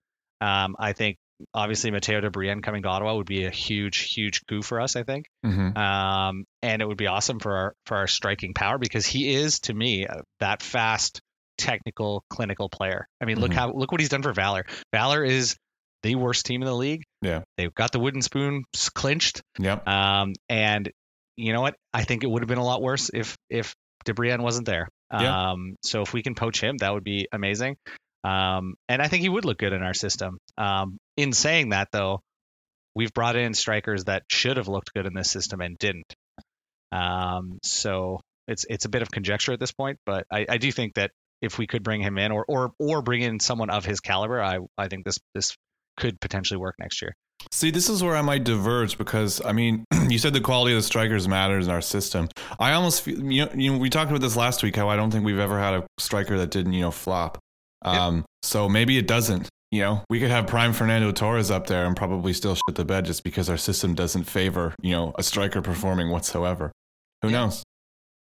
um, 0.41 0.77
I 0.79 0.93
think 0.93 1.17
obviously 1.55 1.91
Matteo 1.91 2.21
de 2.21 2.31
Brienne 2.31 2.63
coming 2.63 2.83
to 2.83 2.89
Ottawa 2.89 3.15
would 3.17 3.27
be 3.27 3.45
a 3.45 3.51
huge 3.51 4.13
huge 4.15 4.43
coup 4.49 4.63
for 4.63 4.81
us 4.81 4.97
I 4.97 5.03
think 5.03 5.27
Mhm. 5.45 5.77
um, 5.77 6.45
and 6.63 6.83
it 6.83 6.87
would 6.89 6.97
be 6.99 7.07
awesome 7.07 7.39
for 7.41 7.55
our 7.57 7.75
for 7.87 7.97
our 7.97 8.07
striking 8.07 8.55
power 8.55 8.79
because 8.79 9.07
he 9.07 9.35
is 9.35 9.61
to 9.61 9.75
me 9.75 10.07
uh, 10.07 10.23
that 10.41 10.63
fast, 10.63 11.21
technical, 11.59 12.25
clinical 12.31 12.69
player. 12.69 13.07
I 13.21 13.25
mean, 13.27 13.39
look 13.41 13.53
Mhm. 13.53 13.55
how 13.57 13.73
look 13.73 13.93
what 13.93 14.01
he's 14.01 14.09
done 14.11 14.23
for 14.23 14.33
Valor. 14.33 14.65
Valor 14.93 15.25
is 15.25 15.57
the 16.03 16.15
worst 16.17 16.47
team 16.47 16.63
in 16.63 16.67
the 16.67 16.75
league. 16.75 17.03
Yeah. 17.21 17.43
they've 17.57 17.73
got 17.75 17.93
the 17.93 18.01
wooden 18.01 18.23
spoon 18.23 18.65
clinched. 18.95 19.43
Yep. 19.59 19.87
Um, 19.87 20.33
and 20.49 20.91
you 21.37 21.53
know 21.53 21.61
what? 21.61 21.77
I 21.93 22.03
think 22.05 22.25
it 22.25 22.27
would 22.27 22.43
have 22.43 22.49
been 22.49 22.59
a 22.59 22.65
lot 22.65 22.83
worse 22.83 23.11
if 23.15 23.37
if 23.49 23.75
de 24.05 24.15
Brienne 24.15 24.43
wasn't 24.43 24.67
there. 24.67 24.89
Yeah. 25.13 25.51
Um, 25.53 25.77
so 25.85 26.03
if 26.03 26.13
we 26.13 26.23
can 26.23 26.35
poach 26.35 26.61
him, 26.61 26.79
that 26.79 26.93
would 26.93 27.05
be 27.05 27.29
amazing. 27.33 27.77
Um, 28.25 28.75
and 28.89 29.03
I 29.03 29.09
think 29.09 29.23
he 29.23 29.29
would 29.29 29.45
look 29.45 29.59
good 29.59 29.73
in 29.73 29.83
our 29.83 29.95
system. 29.95 30.39
Um, 30.57 30.99
in 31.17 31.33
saying 31.33 31.71
that, 31.71 31.89
though, 31.93 32.21
we've 32.95 33.13
brought 33.13 33.37
in 33.37 33.55
strikers 33.55 34.05
that 34.05 34.23
should 34.31 34.57
have 34.57 34.69
looked 34.69 34.93
good 34.95 35.07
in 35.07 35.15
this 35.15 35.31
system 35.31 35.61
and 35.61 35.77
didn't. 35.79 36.15
Um, 36.93 37.59
so 37.63 38.21
it's 38.47 38.67
it's 38.69 38.85
a 38.85 38.89
bit 38.89 39.03
of 39.03 39.11
conjecture 39.11 39.53
at 39.53 39.61
this 39.61 39.73
point, 39.73 39.99
but 40.05 40.25
I, 40.31 40.47
I 40.49 40.59
do 40.59 40.71
think 40.71 40.95
that 40.95 41.11
if 41.41 41.59
we 41.59 41.67
could 41.67 41.83
bring 41.83 42.01
him 42.01 42.19
in 42.19 42.33
or 42.33 42.45
or 42.47 42.73
or 42.79 43.03
bring 43.03 43.23
in 43.23 43.41
someone 43.41 43.71
of 43.71 43.85
his 43.85 44.01
caliber, 44.01 44.43
I 44.43 44.59
I 44.77 44.89
think 44.89 45.05
this 45.05 45.19
this 45.35 45.57
could 45.97 46.21
potentially 46.21 46.59
work 46.59 46.77
next 46.79 47.03
year. 47.03 47.15
See, 47.51 47.71
this 47.71 47.89
is 47.89 48.03
where 48.03 48.15
I 48.15 48.23
might 48.23 48.45
diverge 48.45 48.99
because 48.99 49.45
I 49.45 49.53
mean, 49.53 49.85
you 50.09 50.19
said 50.19 50.33
the 50.33 50.41
quality 50.41 50.75
of 50.75 50.79
the 50.79 50.83
strikers 50.83 51.27
matters 51.27 51.67
in 51.67 51.73
our 51.73 51.81
system. 51.81 52.29
I 52.61 52.73
almost 52.73 53.03
feel 53.03 53.21
you 53.25 53.47
know, 53.47 53.53
you 53.55 53.73
know 53.73 53.79
we 53.79 53.91
talked 53.91 54.11
about 54.11 54.21
this 54.21 54.37
last 54.37 54.63
week 54.63 54.77
how 54.77 54.89
I 54.89 54.97
don't 54.97 55.11
think 55.11 55.25
we've 55.25 55.39
ever 55.39 55.59
had 55.59 55.75
a 55.75 55.87
striker 55.99 56.39
that 56.39 56.51
didn't 56.51 56.75
you 56.75 56.83
know 56.83 56.91
flop. 56.91 57.39
Um, 57.85 58.25
so 58.43 58.69
maybe 58.69 58.97
it 58.99 59.07
doesn't. 59.07 59.49
You 59.71 59.81
know, 59.81 60.05
we 60.11 60.21
could 60.21 60.31
have 60.31 60.47
prime 60.47 60.73
Fernando 60.75 61.13
Torres 61.13 61.51
up 61.51 61.67
there 61.67 61.87
and 61.87 61.97
probably 61.97 62.35
still 62.35 62.55
shit 62.55 62.75
the 62.75 62.85
bed 62.85 63.07
just 63.07 63.25
because 63.25 63.49
our 63.49 63.57
system 63.57 63.95
doesn't 63.95 64.25
favor 64.25 64.75
you 64.83 64.91
know 64.93 65.13
a 65.17 65.23
striker 65.23 65.63
performing 65.63 66.11
whatsoever. 66.11 66.71
Who 67.23 67.29
Yeah. 67.29 67.39
knows? 67.45 67.63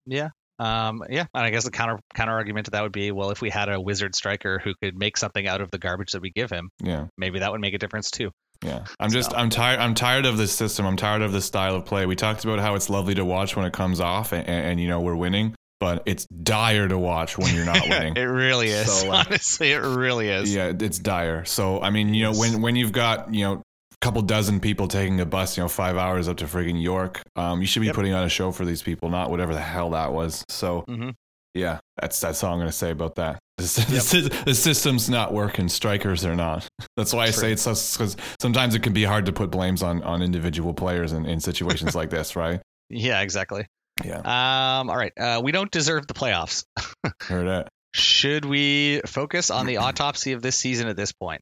Yeah. 0.05 0.29
Um, 0.59 1.03
yeah, 1.09 1.25
and 1.33 1.43
I 1.43 1.49
guess 1.49 1.63
the 1.63 1.71
counter 1.71 1.97
counter 2.13 2.33
argument 2.33 2.65
to 2.65 2.71
that 2.71 2.83
would 2.83 2.91
be, 2.91 3.11
well, 3.11 3.31
if 3.31 3.41
we 3.41 3.49
had 3.49 3.67
a 3.67 3.81
wizard 3.81 4.15
striker 4.15 4.59
who 4.63 4.73
could 4.81 4.95
make 4.95 5.17
something 5.17 5.47
out 5.47 5.59
of 5.59 5.71
the 5.71 5.79
garbage 5.79 6.11
that 6.11 6.21
we 6.21 6.29
give 6.29 6.51
him, 6.51 6.69
Yeah. 6.83 7.05
maybe 7.17 7.39
that 7.39 7.51
would 7.51 7.61
make 7.61 7.73
a 7.73 7.79
difference 7.79 8.11
too. 8.11 8.29
Yeah, 8.63 8.85
I'm 8.99 9.09
just 9.09 9.33
I'm 9.35 9.49
tired 9.49 9.79
I'm 9.79 9.95
tired 9.95 10.25
of 10.27 10.37
this 10.37 10.51
system. 10.53 10.85
I'm 10.85 10.97
tired 10.97 11.23
of 11.23 11.31
this 11.33 11.45
style 11.45 11.75
of 11.75 11.85
play. 11.85 12.05
We 12.05 12.15
talked 12.15 12.43
about 12.45 12.59
how 12.59 12.75
it's 12.75 12.91
lovely 12.91 13.15
to 13.15 13.25
watch 13.25 13.55
when 13.55 13.65
it 13.65 13.73
comes 13.73 13.99
off, 13.99 14.31
and, 14.33 14.47
and, 14.47 14.79
you 14.79 14.87
know 14.87 15.01
we're 15.01 15.15
winning, 15.15 15.55
but 15.81 16.03
it's 16.05 16.25
dire 16.27 16.87
to 16.87 16.97
watch 16.97 17.37
when 17.37 17.53
you're 17.53 17.65
not 17.65 17.81
winning. 17.89 18.15
it 18.15 18.21
really 18.23 18.69
is. 18.69 19.01
So, 19.01 19.09
like- 19.09 19.27
Honestly, 19.27 19.71
it 19.73 19.79
really 19.79 20.29
is. 20.29 20.53
yeah, 20.55 20.71
it's 20.79 20.99
dire. 20.99 21.43
So 21.43 21.81
I 21.81 21.89
mean, 21.89 22.13
you 22.13 22.23
know, 22.23 22.31
when 22.33 22.61
when 22.61 22.77
you've 22.77 22.93
got 22.93 23.33
you 23.33 23.43
know 23.43 23.53
a 23.55 23.97
couple 24.05 24.21
dozen 24.21 24.61
people 24.61 24.87
taking 24.87 25.19
a 25.19 25.25
bus, 25.25 25.57
you 25.57 25.63
know, 25.63 25.67
five 25.67 25.97
hours 25.97 26.29
up 26.29 26.37
to 26.37 26.45
friggin' 26.45 26.81
York, 26.81 27.21
um, 27.35 27.59
you 27.59 27.67
should 27.67 27.81
be 27.81 27.87
Yep. 27.87 27.95
putting 27.95 28.13
on 28.13 28.23
a 28.23 28.29
show 28.29 28.51
for 28.53 28.63
these 28.63 28.81
people, 28.81 29.09
not 29.09 29.29
whatever 29.29 29.53
the 29.53 29.59
hell 29.59 29.89
that 29.89 30.13
was. 30.13 30.45
So 30.47 30.85
Mhm. 30.89 31.13
yeah, 31.53 31.79
that's 31.99 32.19
that's 32.21 32.41
all 32.43 32.53
I'm 32.53 32.59
gonna 32.59 32.71
say 32.71 32.91
about 32.91 33.15
that. 33.15 33.39
The, 33.61 33.67
sy- 33.67 34.43
the 34.45 34.55
system's 34.55 35.07
not 35.07 35.33
working. 35.33 35.69
Strikers 35.69 36.25
are 36.25 36.35
not. 36.35 36.67
That's 36.97 37.13
why 37.13 37.23
I 37.23 37.25
True. 37.25 37.33
say 37.33 37.51
it's 37.51 37.65
because 37.95 38.17
sometimes 38.41 38.73
it 38.73 38.81
can 38.81 38.91
be 38.93 39.03
hard 39.03 39.27
to 39.27 39.31
put 39.31 39.51
blames 39.51 39.83
on 39.83 40.01
on 40.01 40.23
individual 40.23 40.73
players 40.73 41.11
in, 41.13 41.27
in 41.27 41.39
situations 41.39 41.93
like 41.93 42.09
this, 42.09 42.35
right? 42.35 42.59
Yeah, 42.89 43.21
exactly. 43.21 43.67
Yeah, 44.03 44.19
Um, 44.79 44.89
all 44.89 44.97
right. 44.97 45.13
Uh, 45.17 45.41
we 45.43 45.51
don't 45.51 45.71
deserve 45.71 46.07
the 46.07 46.13
playoffs. 46.13 46.63
heard 47.23 47.47
it. 47.47 47.67
Should 47.93 48.45
we 48.45 49.01
focus 49.05 49.49
on 49.51 49.65
the 49.65 49.77
autopsy 49.77 50.31
of 50.33 50.41
this 50.41 50.55
season 50.57 50.87
at 50.87 50.95
this 50.95 51.11
point? 51.11 51.41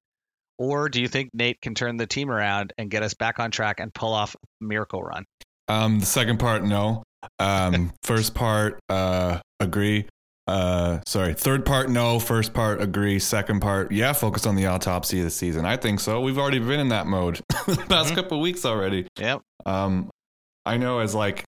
Or 0.57 0.89
do 0.89 1.01
you 1.01 1.07
think 1.07 1.29
Nate 1.33 1.61
can 1.61 1.73
turn 1.75 1.97
the 1.97 2.07
team 2.07 2.29
around 2.29 2.73
and 2.77 2.89
get 2.89 3.01
us 3.03 3.13
back 3.13 3.39
on 3.39 3.51
track 3.51 3.79
and 3.79 3.93
pull 3.93 4.13
off 4.13 4.35
miracle 4.59 5.01
run? 5.01 5.23
Um, 5.67 5.99
the 5.99 6.05
second 6.05 6.39
part, 6.39 6.63
no. 6.63 7.03
Um, 7.37 7.93
first 8.03 8.33
part, 8.33 8.79
uh, 8.89 9.39
agree. 9.59 10.07
Uh, 10.47 10.99
sorry. 11.05 11.35
Third 11.35 11.63
part, 11.65 11.89
no. 11.89 12.17
First 12.19 12.53
part, 12.53 12.81
agree. 12.81 13.19
Second 13.19 13.61
part, 13.61 13.91
yeah. 13.91 14.11
Focus 14.13 14.47
on 14.47 14.55
the 14.55 14.65
autopsy 14.65 15.19
of 15.19 15.25
the 15.25 15.31
season. 15.31 15.63
I 15.63 15.77
think 15.77 15.99
so. 15.99 16.19
We've 16.21 16.39
already 16.39 16.57
been 16.59 16.79
in 16.79 16.89
that 16.89 17.05
mode 17.05 17.39
the 17.67 17.77
past 17.87 18.11
Mhm. 18.11 18.15
couple 18.15 18.37
of 18.39 18.41
weeks 18.41 18.65
already. 18.65 19.07
Yep. 19.19 19.41
Um, 19.67 20.09
I 20.65 20.77
know 20.77 20.99
as 20.99 21.13
like 21.13 21.43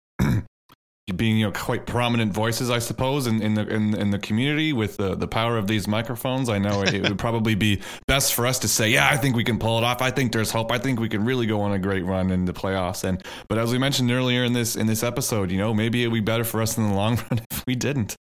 being 1.16 1.38
you 1.38 1.46
know 1.46 1.52
quite 1.52 1.86
prominent 1.86 2.32
voices, 2.32 2.70
I 2.70 2.78
suppose, 2.78 3.26
in, 3.26 3.42
in 3.42 3.54
the 3.54 3.66
in, 3.66 3.94
in 3.94 4.10
the 4.10 4.18
community 4.18 4.72
with 4.72 4.96
the 4.96 5.14
the 5.14 5.28
power 5.28 5.56
of 5.56 5.66
these 5.66 5.88
microphones. 5.88 6.48
I 6.48 6.58
know 6.58 6.82
it, 6.82 7.02
would 7.02 7.18
probably 7.18 7.54
be 7.54 7.80
best 8.06 8.34
for 8.34 8.46
us 8.46 8.58
to 8.60 8.68
say, 8.68 8.90
yeah, 8.90 9.08
I 9.08 9.16
think 9.16 9.36
we 9.36 9.44
can 9.44 9.58
pull 9.58 9.78
it 9.78 9.84
off. 9.84 10.02
I 10.02 10.10
think 10.10 10.32
there's 10.32 10.50
hope. 10.50 10.72
I 10.72 10.78
think 10.78 11.00
we 11.00 11.08
can 11.08 11.24
really 11.24 11.46
go 11.46 11.60
on 11.60 11.72
a 11.72 11.78
great 11.78 12.04
run 12.04 12.30
in 12.30 12.44
the 12.44 12.52
playoffs. 12.52 13.04
And 13.04 13.22
but 13.48 13.58
as 13.58 13.72
we 13.72 13.78
mentioned 13.78 14.10
earlier 14.10 14.44
in 14.44 14.52
this 14.52 14.76
in 14.76 14.86
this 14.86 15.02
episode, 15.02 15.50
you 15.50 15.58
know, 15.58 15.74
maybe 15.74 16.02
it'd 16.02 16.12
be 16.12 16.20
better 16.20 16.44
for 16.44 16.62
us 16.62 16.76
in 16.76 16.88
the 16.88 16.94
long 16.94 17.16
run 17.30 17.40
if 17.50 17.64
we 17.66 17.74
didn't. 17.74 18.16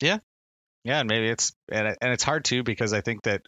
Yeah, 0.00 0.18
yeah, 0.84 1.00
and 1.00 1.08
maybe 1.08 1.28
it's 1.28 1.52
and 1.70 1.86
and 2.00 2.12
it's 2.12 2.24
hard 2.24 2.44
too 2.44 2.62
because 2.62 2.92
I 2.92 3.00
think 3.00 3.22
that 3.22 3.42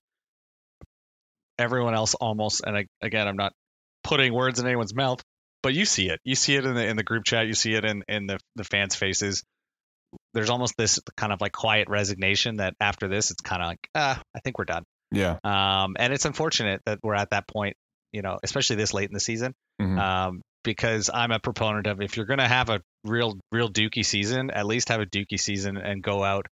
everyone 1.58 1.94
else 1.94 2.14
almost 2.14 2.62
and 2.66 2.76
I, 2.76 2.86
again 3.00 3.28
I'm 3.28 3.36
not 3.36 3.52
putting 4.02 4.32
words 4.32 4.60
in 4.60 4.66
anyone's 4.66 4.94
mouth, 4.94 5.22
but 5.64 5.74
you 5.74 5.84
see 5.84 6.08
it. 6.08 6.20
You 6.22 6.36
see 6.36 6.54
it 6.54 6.64
in 6.64 6.74
the 6.74 6.86
in 6.86 6.96
the 6.96 7.02
group 7.02 7.24
chat. 7.24 7.48
You 7.48 7.54
see 7.54 7.74
it 7.74 7.84
in 7.84 8.04
in 8.06 8.28
the 8.28 8.38
the 8.54 8.62
fans' 8.62 8.94
faces. 8.94 9.42
There's 10.32 10.50
almost 10.50 10.74
this 10.78 11.00
kind 11.16 11.32
of 11.32 11.40
like 11.40 11.50
quiet 11.50 11.88
resignation 11.88 12.58
that 12.58 12.74
after 12.78 13.08
this 13.08 13.32
it's 13.32 13.40
kind 13.40 13.60
of 13.60 13.66
like 13.68 13.88
ah 13.96 14.22
I 14.36 14.40
think 14.40 14.58
we're 14.58 14.66
done. 14.66 14.84
Yeah. 15.10 15.38
Um, 15.42 15.96
and 15.98 16.12
it's 16.12 16.24
unfortunate 16.24 16.82
that 16.86 16.98
we're 17.02 17.14
at 17.14 17.30
that 17.30 17.48
point, 17.48 17.76
you 18.12 18.22
know, 18.22 18.38
especially 18.42 18.76
this 18.76 18.94
late 18.94 19.08
in 19.08 19.14
the 19.14 19.20
season. 19.20 19.54
Mhm. 19.80 19.98
Um, 19.98 20.42
because 20.62 21.10
I'm 21.12 21.30
a 21.30 21.38
proponent 21.38 21.86
of 21.86 22.00
if 22.00 22.16
you're 22.16 22.26
going 22.26 22.38
to 22.38 22.48
have 22.48 22.70
a 22.70 22.80
real, 23.04 23.38
real 23.52 23.68
dookie 23.68 24.04
season, 24.04 24.50
at 24.50 24.64
least 24.64 24.88
have 24.88 25.00
a 25.00 25.06
dookie 25.06 25.38
season 25.38 25.76
and 25.76 26.02
go 26.02 26.24
out 26.24 26.46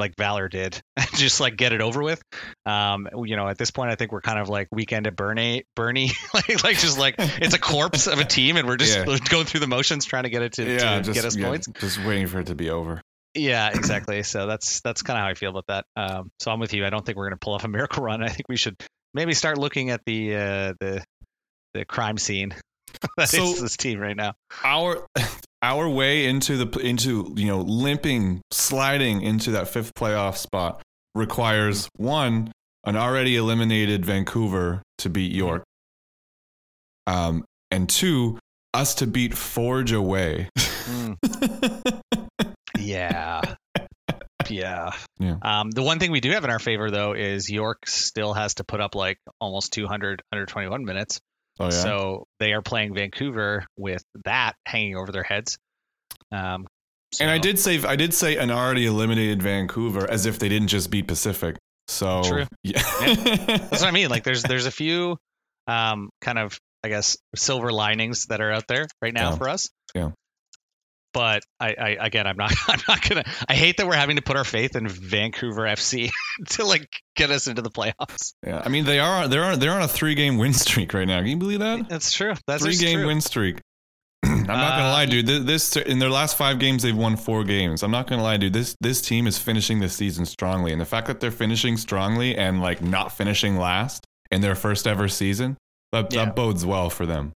like 0.00 0.16
Valor 0.16 0.48
did, 0.48 0.80
just 1.14 1.38
like 1.40 1.56
get 1.56 1.72
it 1.72 1.80
over 1.80 2.02
with. 2.02 2.20
Um, 2.66 3.08
you 3.24 3.36
know, 3.36 3.46
at 3.46 3.58
this 3.58 3.70
point, 3.70 3.90
I 3.90 3.94
think 3.94 4.10
we're 4.10 4.20
kind 4.22 4.38
of 4.40 4.48
like 4.48 4.66
weekend 4.72 5.06
at 5.06 5.14
Bernie, 5.14 5.64
Bernie, 5.76 6.10
like, 6.34 6.64
like 6.64 6.78
just 6.78 6.98
like 6.98 7.14
it's 7.18 7.54
a 7.54 7.58
corpse 7.60 8.06
of 8.08 8.18
a 8.18 8.24
team, 8.36 8.56
and 8.56 8.66
we're 8.66 8.76
just 8.76 8.96
Yeah. 8.96 9.16
going 9.28 9.44
through 9.46 9.60
the 9.60 9.66
motions 9.68 10.04
trying 10.04 10.24
to 10.24 10.30
get 10.30 10.42
it 10.42 10.54
to, 10.54 10.64
yeah, 10.64 10.96
to 10.96 11.02
just 11.02 11.14
get 11.14 11.24
us 11.24 11.36
yeah, 11.36 11.46
points. 11.46 11.68
just 11.78 12.04
waiting 12.04 12.26
for 12.26 12.40
it 12.40 12.46
to 12.48 12.54
be 12.56 12.70
over. 12.70 13.00
Yeah, 13.34 13.68
exactly. 13.74 14.22
so 14.24 14.46
that's 14.46 14.80
that's 14.80 15.02
kind 15.02 15.16
of 15.18 15.22
how 15.22 15.28
I 15.28 15.34
feel 15.34 15.50
about 15.50 15.66
that. 15.68 15.84
Um, 15.96 16.30
so 16.40 16.50
I'm 16.50 16.58
with 16.58 16.74
you. 16.74 16.84
I 16.84 16.90
don't 16.90 17.06
think 17.06 17.16
we're 17.16 17.28
going 17.28 17.38
to 17.38 17.44
pull 17.44 17.54
off 17.54 17.64
a 17.64 17.68
miracle 17.68 18.02
run. 18.02 18.22
I 18.24 18.28
think 18.28 18.48
we 18.48 18.56
should 18.56 18.74
maybe 19.14 19.34
start 19.34 19.58
looking 19.58 19.90
at 19.90 20.00
the 20.06 20.34
uh, 20.34 20.74
the 20.80 21.04
the 21.74 21.84
crime 21.84 22.18
scene 22.18 22.54
that 23.16 23.32
is 23.32 23.56
So- 23.56 23.62
this 23.62 23.76
team 23.76 24.00
right 24.00 24.16
now. 24.16 24.34
our 24.64 25.06
our 25.62 25.88
way 25.88 26.26
into 26.26 26.56
the 26.56 26.78
into 26.80 27.32
you 27.36 27.46
know 27.46 27.60
limping 27.60 28.40
sliding 28.50 29.22
into 29.22 29.50
that 29.52 29.68
fifth 29.68 29.94
playoff 29.94 30.36
spot 30.36 30.82
requires 31.14 31.88
one 31.96 32.52
an 32.84 32.96
already 32.96 33.36
eliminated 33.36 34.04
Vancouver 34.06 34.82
to 34.98 35.10
beat 35.10 35.32
York 35.32 35.64
um 37.06 37.44
and 37.70 37.88
two 37.88 38.38
us 38.72 38.94
to 38.94 39.06
beat 39.06 39.36
Forge 39.36 39.92
away 39.92 40.48
Yeah. 42.80 43.40
Yeah. 44.48 44.90
Yeah. 45.18 45.36
Um, 45.42 45.70
the 45.70 45.82
one 45.82 45.98
thing 45.98 46.10
we 46.10 46.20
do 46.20 46.30
have 46.30 46.44
in 46.44 46.50
our 46.50 46.58
favor 46.58 46.90
though 46.90 47.12
is 47.12 47.48
York 47.48 47.86
still 47.86 48.32
has 48.34 48.54
to 48.54 48.64
put 48.64 48.80
up 48.80 48.94
like 48.94 49.18
almost 49.40 49.72
200, 49.72 50.22
121 50.30 50.84
minutes. 50.84 51.20
Oh 51.60 51.66
yeah 51.66 51.70
So 51.70 52.24
they 52.40 52.52
are 52.52 52.62
playing 52.62 52.94
Vancouver 52.94 53.64
with 53.76 54.02
that 54.24 54.54
hanging 54.66 54.96
over 54.96 55.12
their 55.12 55.22
heads. 55.22 55.58
Um, 56.32 56.66
and 57.20 57.30
I 57.30 57.38
did 57.38 57.58
say 57.58 57.82
I 57.82 57.96
did 57.96 58.14
say 58.14 58.36
an 58.36 58.50
already 58.50 58.86
eliminated 58.86 59.42
Vancouver 59.42 60.08
as 60.10 60.26
if 60.26 60.38
they 60.38 60.48
didn't 60.48 60.68
just 60.68 60.90
beat 60.90 61.06
Pacific 61.08 61.56
So 61.88 62.22
True. 62.22 62.46
Yeah. 62.62 62.82
That's 63.00 63.70
what 63.82 63.84
I 63.84 63.90
mean. 63.90 64.08
Like 64.10 64.24
there's 64.24 64.42
there's 64.42 64.66
a 64.66 64.70
few 64.70 65.16
um 65.66 66.10
kind 66.20 66.38
of 66.38 66.58
I 66.84 66.88
guess 66.88 67.16
silver 67.36 67.72
linings 67.72 68.26
that 68.26 68.40
are 68.40 68.50
out 68.52 68.64
there 68.68 68.86
right 69.02 69.12
now 69.12 69.30
Yeah. 69.30 69.36
for 69.36 69.48
us. 69.48 69.68
Yeah. 69.94 70.10
But 71.12 71.42
I, 71.58 71.74
I 71.74 71.88
again 72.06 72.26
I'm 72.26 72.36
not 72.36 72.52
I'm 72.68 72.80
not 72.86 73.08
gonna 73.08 73.24
I 73.48 73.54
hate 73.54 73.76
that 73.78 73.86
we're 73.86 73.94
having 73.96 74.16
to 74.16 74.22
put 74.22 74.36
our 74.36 74.44
faith 74.44 74.76
in 74.76 74.86
Vancouver 74.88 75.62
FC 75.62 76.10
to 76.50 76.64
like 76.64 76.88
get 77.16 77.30
us 77.30 77.46
into 77.48 77.62
the 77.62 77.70
playoffs. 77.70 78.34
yeah. 78.46 78.62
I 78.64 78.68
mean, 78.68 78.84
they 78.84 78.98
are 79.00 79.26
they're 79.28 79.44
on 79.44 79.58
they're 79.58 79.72
on 79.72 79.82
a 79.82 79.88
three 79.88 80.14
game 80.14 80.38
win 80.38 80.52
streak 80.52 80.94
right 80.94 81.08
now. 81.08 81.18
Can 81.18 81.26
you 81.28 81.36
believe 81.36 81.58
that? 81.60 81.88
That's 81.88 82.12
true. 82.12 82.34
That's 82.46 82.62
three 82.62 82.76
game 82.76 82.98
true. 82.98 83.06
win 83.08 83.20
streak. 83.20 83.60
I'm 84.24 84.46
not 84.46 84.46
gonna 84.76 84.88
Uh, 84.88 84.92
lie, 84.92 85.06
dude. 85.06 85.26
Th- 85.26 85.42
This 85.42 85.76
in 85.76 85.98
their 85.98 86.10
last 86.10 86.36
five 86.36 86.58
games, 86.58 86.82
they've 86.82 86.96
won 86.96 87.16
four 87.16 87.42
games. 87.42 87.82
I'm 87.82 87.90
not 87.90 88.06
gonna 88.06 88.22
lie, 88.22 88.36
dude. 88.36 88.52
This 88.52 88.76
this 88.80 89.00
team 89.00 89.26
is 89.26 89.38
finishing 89.38 89.80
the 89.80 89.88
season 89.88 90.26
strongly, 90.26 90.72
and 90.72 90.80
the 90.80 90.84
fact 90.86 91.06
that 91.08 91.20
they're 91.20 91.30
finishing 91.30 91.76
strongly 91.76 92.36
and 92.36 92.60
like 92.60 92.82
not 92.82 93.12
finishing 93.16 93.56
last 93.56 94.04
in 94.30 94.42
their 94.42 94.54
first 94.54 94.86
ever 94.86 95.08
season, 95.08 95.56
that, 95.92 96.12
Yeah. 96.12 96.26
that 96.26 96.36
bodes 96.36 96.64
well 96.66 96.88
for 96.90 97.06
them. 97.06 97.32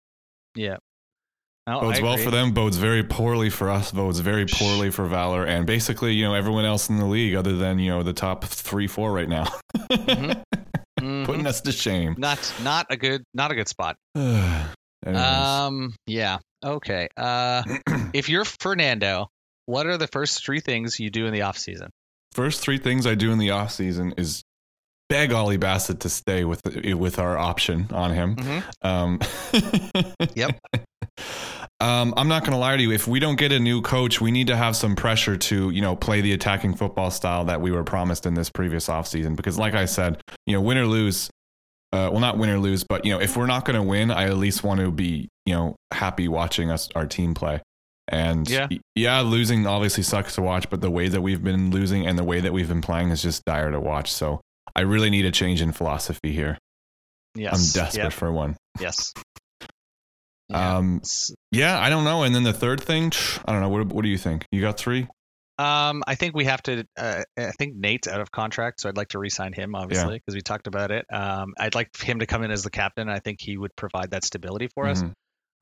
Yeah. 0.54 0.76
No, 1.66 1.80
bodes 1.80 2.00
well 2.00 2.16
for 2.16 2.30
them. 2.32 2.52
Bodes 2.52 2.76
very 2.76 3.04
poorly 3.04 3.48
for 3.50 3.70
us. 3.70 3.92
Bodes 3.92 4.18
very 4.18 4.46
poorly 4.46 4.90
for 4.90 5.06
Valor, 5.06 5.44
and 5.44 5.64
basically, 5.66 6.12
you 6.14 6.24
know, 6.24 6.34
everyone 6.34 6.64
else 6.64 6.88
in 6.90 6.96
the 6.96 7.04
league, 7.06 7.34
other 7.36 7.56
than 7.56 7.78
you 7.78 7.90
know 7.90 8.02
the 8.02 8.12
top 8.12 8.44
three, 8.44 8.86
four 8.88 9.12
right 9.12 9.28
now, 9.28 9.44
Mhm. 9.90 10.42
Mhm. 11.00 11.24
putting 11.26 11.46
us 11.46 11.60
to 11.60 11.70
shame. 11.72 12.16
Not 12.18 12.52
not 12.64 12.86
a 12.90 12.96
good 12.96 13.22
not 13.34 13.50
a 13.52 13.54
good 13.54 13.68
spot. 13.68 13.96
Um 15.04 15.94
yeah. 16.06 16.38
Okay. 16.64 17.08
Uh 17.16 17.62
if 18.12 18.28
you're 18.28 18.44
Fernando, 18.44 19.28
what 19.66 19.86
are 19.86 19.96
the 19.96 20.06
first 20.06 20.44
three 20.44 20.60
things 20.60 21.00
you 21.00 21.10
do 21.10 21.26
in 21.26 21.32
the 21.32 21.42
off 21.42 21.58
season? 21.58 21.90
first 22.32 22.62
three 22.62 22.78
things 22.78 23.06
I 23.06 23.14
do 23.14 23.30
in 23.30 23.36
the 23.38 23.50
off 23.50 23.72
season 23.72 24.14
is 24.16 24.42
beg 25.12 25.32
Ollie 25.32 25.58
Bassett 25.58 26.00
to 26.00 26.08
stay 26.08 26.44
with 26.44 26.60
with 26.94 27.18
our 27.18 27.36
option 27.36 27.86
on 27.92 28.12
him. 28.14 28.36
Mhm. 28.36 28.62
Um, 28.82 29.18
Yep. 30.34 30.58
Um, 31.80 32.14
I'm 32.16 32.28
not 32.28 32.42
going 32.42 32.52
to 32.52 32.58
lie 32.58 32.76
to 32.76 32.82
you. 32.82 32.92
If 32.92 33.08
we 33.08 33.18
don't 33.18 33.34
get 33.36 33.50
a 33.50 33.58
new 33.58 33.82
coach, 33.82 34.20
we 34.20 34.30
need 34.30 34.46
to 34.46 34.56
have 34.56 34.76
some 34.76 34.94
pressure 34.94 35.36
to, 35.36 35.70
you 35.70 35.80
know, 35.82 35.96
play 35.96 36.20
the 36.20 36.32
attacking 36.32 36.74
football 36.76 37.10
style 37.10 37.44
that 37.46 37.60
we 37.60 37.72
were 37.72 37.82
promised 37.82 38.24
in 38.24 38.34
this 38.34 38.48
previous 38.50 38.86
offseason. 38.86 39.34
Because, 39.34 39.58
like 39.58 39.74
I 39.74 39.86
said, 39.86 40.20
you 40.46 40.54
know, 40.54 40.60
win 40.60 40.78
or 40.78 40.86
lose, 40.86 41.28
uh, 41.92 42.08
well, 42.12 42.20
not 42.20 42.38
win 42.38 42.50
or 42.50 42.58
lose, 42.58 42.84
but 42.84 43.04
you 43.04 43.12
know, 43.12 43.20
if 43.20 43.36
we're 43.36 43.46
not 43.46 43.64
going 43.64 43.76
to 43.76 43.82
win, 43.82 44.10
I 44.12 44.24
at 44.28 44.36
least 44.36 44.62
want 44.62 44.80
to 44.80 44.90
be, 44.92 45.28
you 45.44 45.54
know, 45.54 45.74
happy 45.92 46.28
watching 46.28 46.70
us 46.70 46.88
our 46.94 47.04
team 47.06 47.34
play. 47.34 47.60
And 48.08 48.48
Yeah. 48.48 48.68
yeah, 48.94 49.20
losing 49.20 49.66
obviously 49.66 50.04
sucks 50.04 50.36
to 50.36 50.42
watch, 50.42 50.70
but 50.70 50.80
the 50.80 50.90
way 50.90 51.08
that 51.08 51.20
we've 51.20 51.42
been 51.42 51.70
losing 51.70 52.06
and 52.06 52.16
the 52.18 52.24
way 52.24 52.40
that 52.40 52.52
we've 52.52 52.68
been 52.68 52.80
playing 52.82 53.10
is 53.10 53.22
just 53.22 53.44
dire 53.44 53.70
to 53.72 53.80
watch. 53.80 54.12
So 54.12 54.40
I 54.74 54.82
really 54.82 55.10
need 55.10 55.24
a 55.26 55.30
change 55.30 55.60
in 55.62 55.72
philosophy 55.72 56.32
here. 56.32 56.58
Yes. 57.34 57.52
I'm 57.54 57.82
desperate 57.82 58.04
Yep. 58.04 58.12
for 58.12 58.32
one. 58.32 58.56
Yes. 58.80 59.12
Yeah. 60.48 60.76
Um, 60.76 61.00
yeah, 61.50 61.80
I 61.80 61.88
don't 61.88 62.04
know. 62.04 62.24
And 62.24 62.34
then 62.34 62.42
the 62.42 62.52
third 62.52 62.80
thing, 62.82 63.10
I 63.46 63.52
don't 63.52 63.62
know. 63.62 63.70
What, 63.70 63.86
what 63.86 64.02
do 64.02 64.10
you 64.10 64.18
think? 64.18 64.44
You 64.52 64.60
got 64.60 64.76
three? 64.76 65.08
Um, 65.58 66.02
I 66.06 66.14
think 66.14 66.34
we 66.34 66.44
have 66.44 66.62
to. 66.64 66.84
Uh, 66.98 67.22
I 67.38 67.52
think 67.52 67.74
Nate's 67.76 68.06
out 68.06 68.20
of 68.20 68.30
contract, 68.30 68.80
so 68.80 68.90
I'd 68.90 68.96
like 68.96 69.08
to 69.10 69.18
re-sign 69.18 69.54
him, 69.54 69.74
obviously, 69.74 70.14
because 70.18 70.34
we 70.34 70.42
talked 70.42 70.66
about 70.66 70.90
it. 70.90 71.06
Um, 71.10 71.54
I'd 71.58 71.74
like 71.74 71.96
him 71.96 72.18
to 72.18 72.26
come 72.26 72.42
in 72.42 72.50
as 72.50 72.64
the 72.64 72.70
captain. 72.70 73.08
I 73.08 73.20
think 73.20 73.38
he 73.40 73.56
would 73.56 73.74
provide 73.76 74.10
that 74.10 74.24
stability 74.24 74.68
for 74.74 74.88
us. 74.88 75.02
Mhm. 75.02 75.12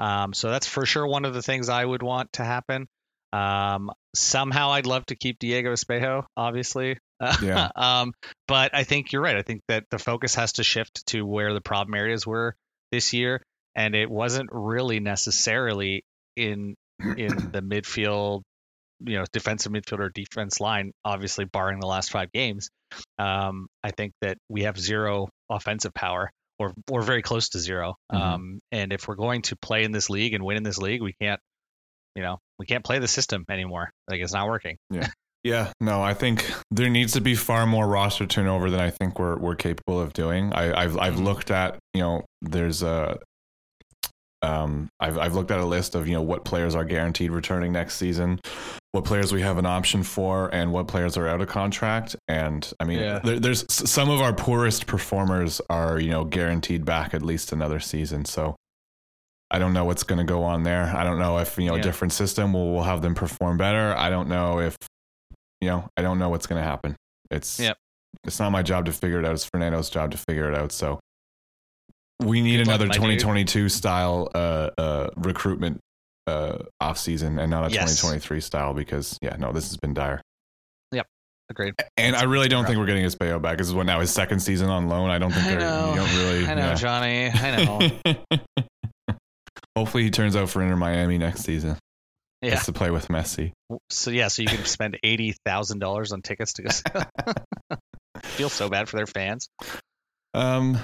Um, 0.04 0.32
so 0.32 0.50
that's 0.50 0.66
for 0.66 0.86
sure 0.86 1.06
one 1.06 1.24
of 1.24 1.34
the 1.34 1.42
things 1.42 1.68
I 1.68 1.84
would 1.84 2.02
want 2.02 2.32
to 2.32 2.44
happen. 2.44 2.88
Um, 3.32 3.92
somehow 4.16 4.70
I'd 4.72 4.86
love 4.86 5.06
to 5.06 5.14
keep 5.14 5.38
Diego 5.38 5.72
Espejo, 5.72 6.24
obviously. 6.36 6.98
Yeah. 7.42 7.68
um, 7.76 8.12
but 8.48 8.74
I 8.74 8.84
think 8.84 9.12
you're 9.12 9.22
right. 9.22 9.36
I 9.36 9.42
think 9.42 9.62
that 9.68 9.84
the 9.90 9.98
focus 9.98 10.34
has 10.36 10.52
to 10.54 10.64
shift 10.64 11.06
to 11.06 11.22
where 11.22 11.52
the 11.54 11.60
problem 11.60 11.94
areas 11.94 12.26
were 12.26 12.54
this 12.90 13.12
year, 13.12 13.42
and 13.74 13.94
it 13.94 14.10
wasn't 14.10 14.50
really 14.52 15.00
necessarily 15.00 16.04
in 16.36 16.74
in 17.16 17.50
the 17.52 17.62
midfield, 17.62 18.42
you 19.00 19.18
know, 19.18 19.24
defensive 19.32 19.72
midfield 19.72 20.00
or 20.00 20.10
defense 20.10 20.60
line. 20.60 20.92
Obviously, 21.04 21.44
barring 21.44 21.80
the 21.80 21.86
last 21.86 22.10
five 22.10 22.30
games, 22.32 22.68
um, 23.18 23.66
I 23.82 23.90
think 23.90 24.12
that 24.22 24.38
we 24.48 24.62
have 24.62 24.78
zero 24.78 25.28
offensive 25.48 25.94
power 25.94 26.30
or 26.58 26.74
or 26.90 27.02
very 27.02 27.22
close 27.22 27.48
to 27.50 27.58
0 27.58 27.94
Mhm. 28.12 28.16
Um, 28.20 28.60
and 28.70 28.92
if 28.92 29.08
we're 29.08 29.14
going 29.16 29.42
to 29.42 29.56
play 29.56 29.84
in 29.84 29.92
this 29.92 30.10
league 30.10 30.34
and 30.34 30.44
win 30.44 30.56
in 30.56 30.62
this 30.62 30.78
league, 30.78 31.02
we 31.02 31.14
can't, 31.20 31.40
you 32.14 32.22
know, 32.22 32.38
we 32.58 32.66
can't 32.66 32.84
play 32.84 32.98
the 32.98 33.08
system 33.08 33.44
anymore. 33.48 33.90
Like 34.08 34.20
it's 34.20 34.32
not 34.32 34.46
working. 34.46 34.76
Yeah, 34.90 35.08
no, 35.80 36.02
I 36.02 36.14
think 36.14 36.50
there 36.70 36.88
needs 36.90 37.12
to 37.14 37.20
be 37.20 37.34
far 37.34 37.66
more 37.66 37.86
roster 37.86 38.26
turnover 38.26 38.70
than 38.70 38.80
I 38.80 38.90
think 38.90 39.18
we're 39.18 39.36
we're 39.38 39.54
capable 39.56 40.00
of 40.00 40.12
doing. 40.12 40.52
I, 40.52 40.72
I've 40.82 40.98
I've 40.98 41.14
Mhm. 41.14 41.24
looked 41.24 41.50
at 41.50 41.78
you 41.94 42.02
know 42.02 42.24
there's 42.42 42.82
a 42.82 43.18
um 44.42 44.88
I've 44.98 45.18
I've 45.18 45.34
looked 45.34 45.50
at 45.50 45.60
a 45.60 45.64
list 45.66 45.94
of 45.94 46.06
you 46.08 46.14
know 46.14 46.22
what 46.22 46.44
players 46.44 46.74
are 46.74 46.84
guaranteed 46.84 47.30
returning 47.30 47.72
next 47.72 47.96
season, 47.96 48.40
what 48.92 49.04
players 49.04 49.32
we 49.32 49.42
have 49.42 49.58
an 49.58 49.66
option 49.66 50.02
for, 50.02 50.48
and 50.54 50.72
what 50.72 50.88
players 50.88 51.16
are 51.18 51.26
out 51.28 51.40
of 51.42 51.48
contract. 51.48 52.16
And 52.28 52.70
I 52.80 52.84
mean, 52.84 52.98
Yeah. 53.00 53.18
there, 53.22 53.38
there's 53.38 53.64
some 53.70 54.08
of 54.08 54.20
our 54.22 54.32
poorest 54.32 54.86
performers 54.86 55.60
are 55.68 55.98
you 56.00 56.10
know 56.10 56.24
guaranteed 56.24 56.84
back 56.84 57.12
at 57.14 57.22
least 57.22 57.52
another 57.52 57.80
season. 57.80 58.24
So. 58.24 58.56
I 59.52 59.58
don't 59.58 59.72
know 59.72 59.84
what's 59.84 60.04
going 60.04 60.20
to 60.20 60.24
go 60.24 60.44
on 60.44 60.62
there. 60.62 60.84
I 60.96 61.02
don't 61.02 61.18
know 61.18 61.38
if 61.38 61.58
you 61.58 61.66
know 61.66 61.74
Yeah. 61.74 61.80
a 61.80 61.82
different 61.82 62.12
system 62.12 62.52
will 62.52 62.70
will 62.72 62.84
have 62.84 63.02
them 63.02 63.16
perform 63.16 63.56
better. 63.56 63.92
I 63.98 64.08
don't 64.08 64.28
know 64.28 64.60
if 64.60 64.76
you 65.60 65.68
know, 65.68 65.88
I 65.96 66.02
don't 66.02 66.18
know 66.18 66.28
what's 66.28 66.46
going 66.46 66.60
to 66.62 66.66
happen. 66.66 66.96
It's 67.30 67.60
Yep. 67.60 67.76
it's 68.24 68.38
not 68.40 68.50
my 68.52 68.62
job 68.62 68.86
to 68.86 68.92
figure 68.92 69.18
it 69.20 69.24
out. 69.26 69.32
It's 69.32 69.48
Fernando's 69.48 69.90
job 69.90 70.12
to 70.12 70.18
figure 70.18 70.50
it 70.50 70.56
out. 70.56 70.72
So 70.72 70.98
we 72.20 72.40
need 72.42 72.58
Good 72.58 72.66
luck, 72.66 72.80
another 72.80 72.86
my 72.86 72.92
dude. 72.94 73.20
2022 73.20 73.68
style 73.68 74.28
uh, 74.34 74.70
uh, 74.78 75.10
recruitment 75.16 75.78
uh, 76.26 76.58
off 76.80 76.98
season 76.98 77.38
and 77.38 77.50
not 77.50 77.70
a 77.70 77.72
Yes. 77.72 77.96
2023 78.00 78.40
style 78.40 78.74
because 78.74 79.16
yeah, 79.22 79.36
no, 79.38 79.52
this 79.52 79.68
has 79.68 79.76
been 79.78 79.94
dire. 79.94 80.20
Yep, 80.92 81.06
agreed. 81.50 81.74
And 81.96 82.14
I 82.14 82.24
really 82.24 82.48
don't 82.48 82.66
think 82.66 82.78
we're 82.78 82.86
getting 82.86 83.04
Espejo 83.04 83.40
back. 83.40 83.58
This 83.58 83.68
is 83.68 83.74
what 83.74 83.86
now 83.86 84.00
his 84.00 84.10
second 84.12 84.40
season 84.40 84.68
on 84.68 84.88
loan. 84.88 85.10
I 85.10 85.18
don't 85.18 85.30
think 85.32 85.46
I 85.46 85.50
they're 85.50 85.60
know. 85.60 85.90
you 85.90 85.96
don't 85.96 86.16
really. 86.18 86.46
I 86.46 86.54
know, 86.54 86.60
yeah. 86.68 86.74
Johnny. 86.74 87.30
I 87.32 87.64
know. 87.64 88.16
Hopefully 89.76 90.02
he 90.04 90.10
turns 90.10 90.36
out 90.36 90.50
for 90.50 90.62
Inter 90.62 90.76
Miami 90.76 91.16
next 91.16 91.42
season. 91.42 91.76
Yeah. 92.42 92.50
Gets 92.50 92.66
to 92.66 92.72
play 92.72 92.90
with 92.90 93.08
Messi. 93.08 93.52
So 93.90 94.10
yeah, 94.10 94.28
so 94.28 94.42
you 94.42 94.48
can 94.48 94.64
spend 94.64 94.98
eighty 95.02 95.34
thousand 95.44 95.78
dollars 95.78 96.12
on 96.12 96.22
tickets 96.22 96.54
to 96.54 96.62
go. 96.62 97.76
Feel 98.22 98.48
so 98.48 98.68
bad 98.68 98.88
for 98.88 98.96
their 98.96 99.06
fans. 99.06 99.48
Um, 100.34 100.78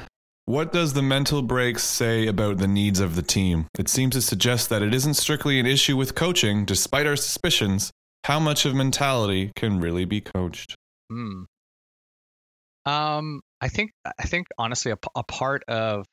what 0.45 0.73
does 0.73 0.93
the 0.93 1.03
mental 1.03 1.43
break 1.43 1.79
say 1.79 2.27
about 2.27 2.59
the 2.59 2.69
needs 2.69 3.01
of 3.01 3.17
the 3.17 3.23
team? 3.23 3.67
It 3.79 3.89
seems 3.89 4.15
to 4.15 4.23
suggest 4.23 4.69
that 4.69 4.83
it 4.83 4.95
isn't 4.95 5.15
strictly 5.15 5.59
an 5.59 5.67
issue 5.67 5.97
with 5.97 6.15
coaching, 6.15 6.65
despite 6.65 7.07
our 7.07 7.17
suspicions. 7.17 7.91
How 8.25 8.39
much 8.39 8.65
of 8.65 8.75
mentality 8.75 9.53
can 9.57 9.81
really 9.81 10.05
be 10.05 10.21
coached? 10.21 10.75
Hmm. 11.11 11.45
Um, 12.85 13.41
I 13.61 13.69
think 13.69 13.93
I 14.19 14.25
think 14.25 14.47
honestly, 14.59 14.93
a 14.93 15.23
part 15.25 15.65
of 15.69 16.07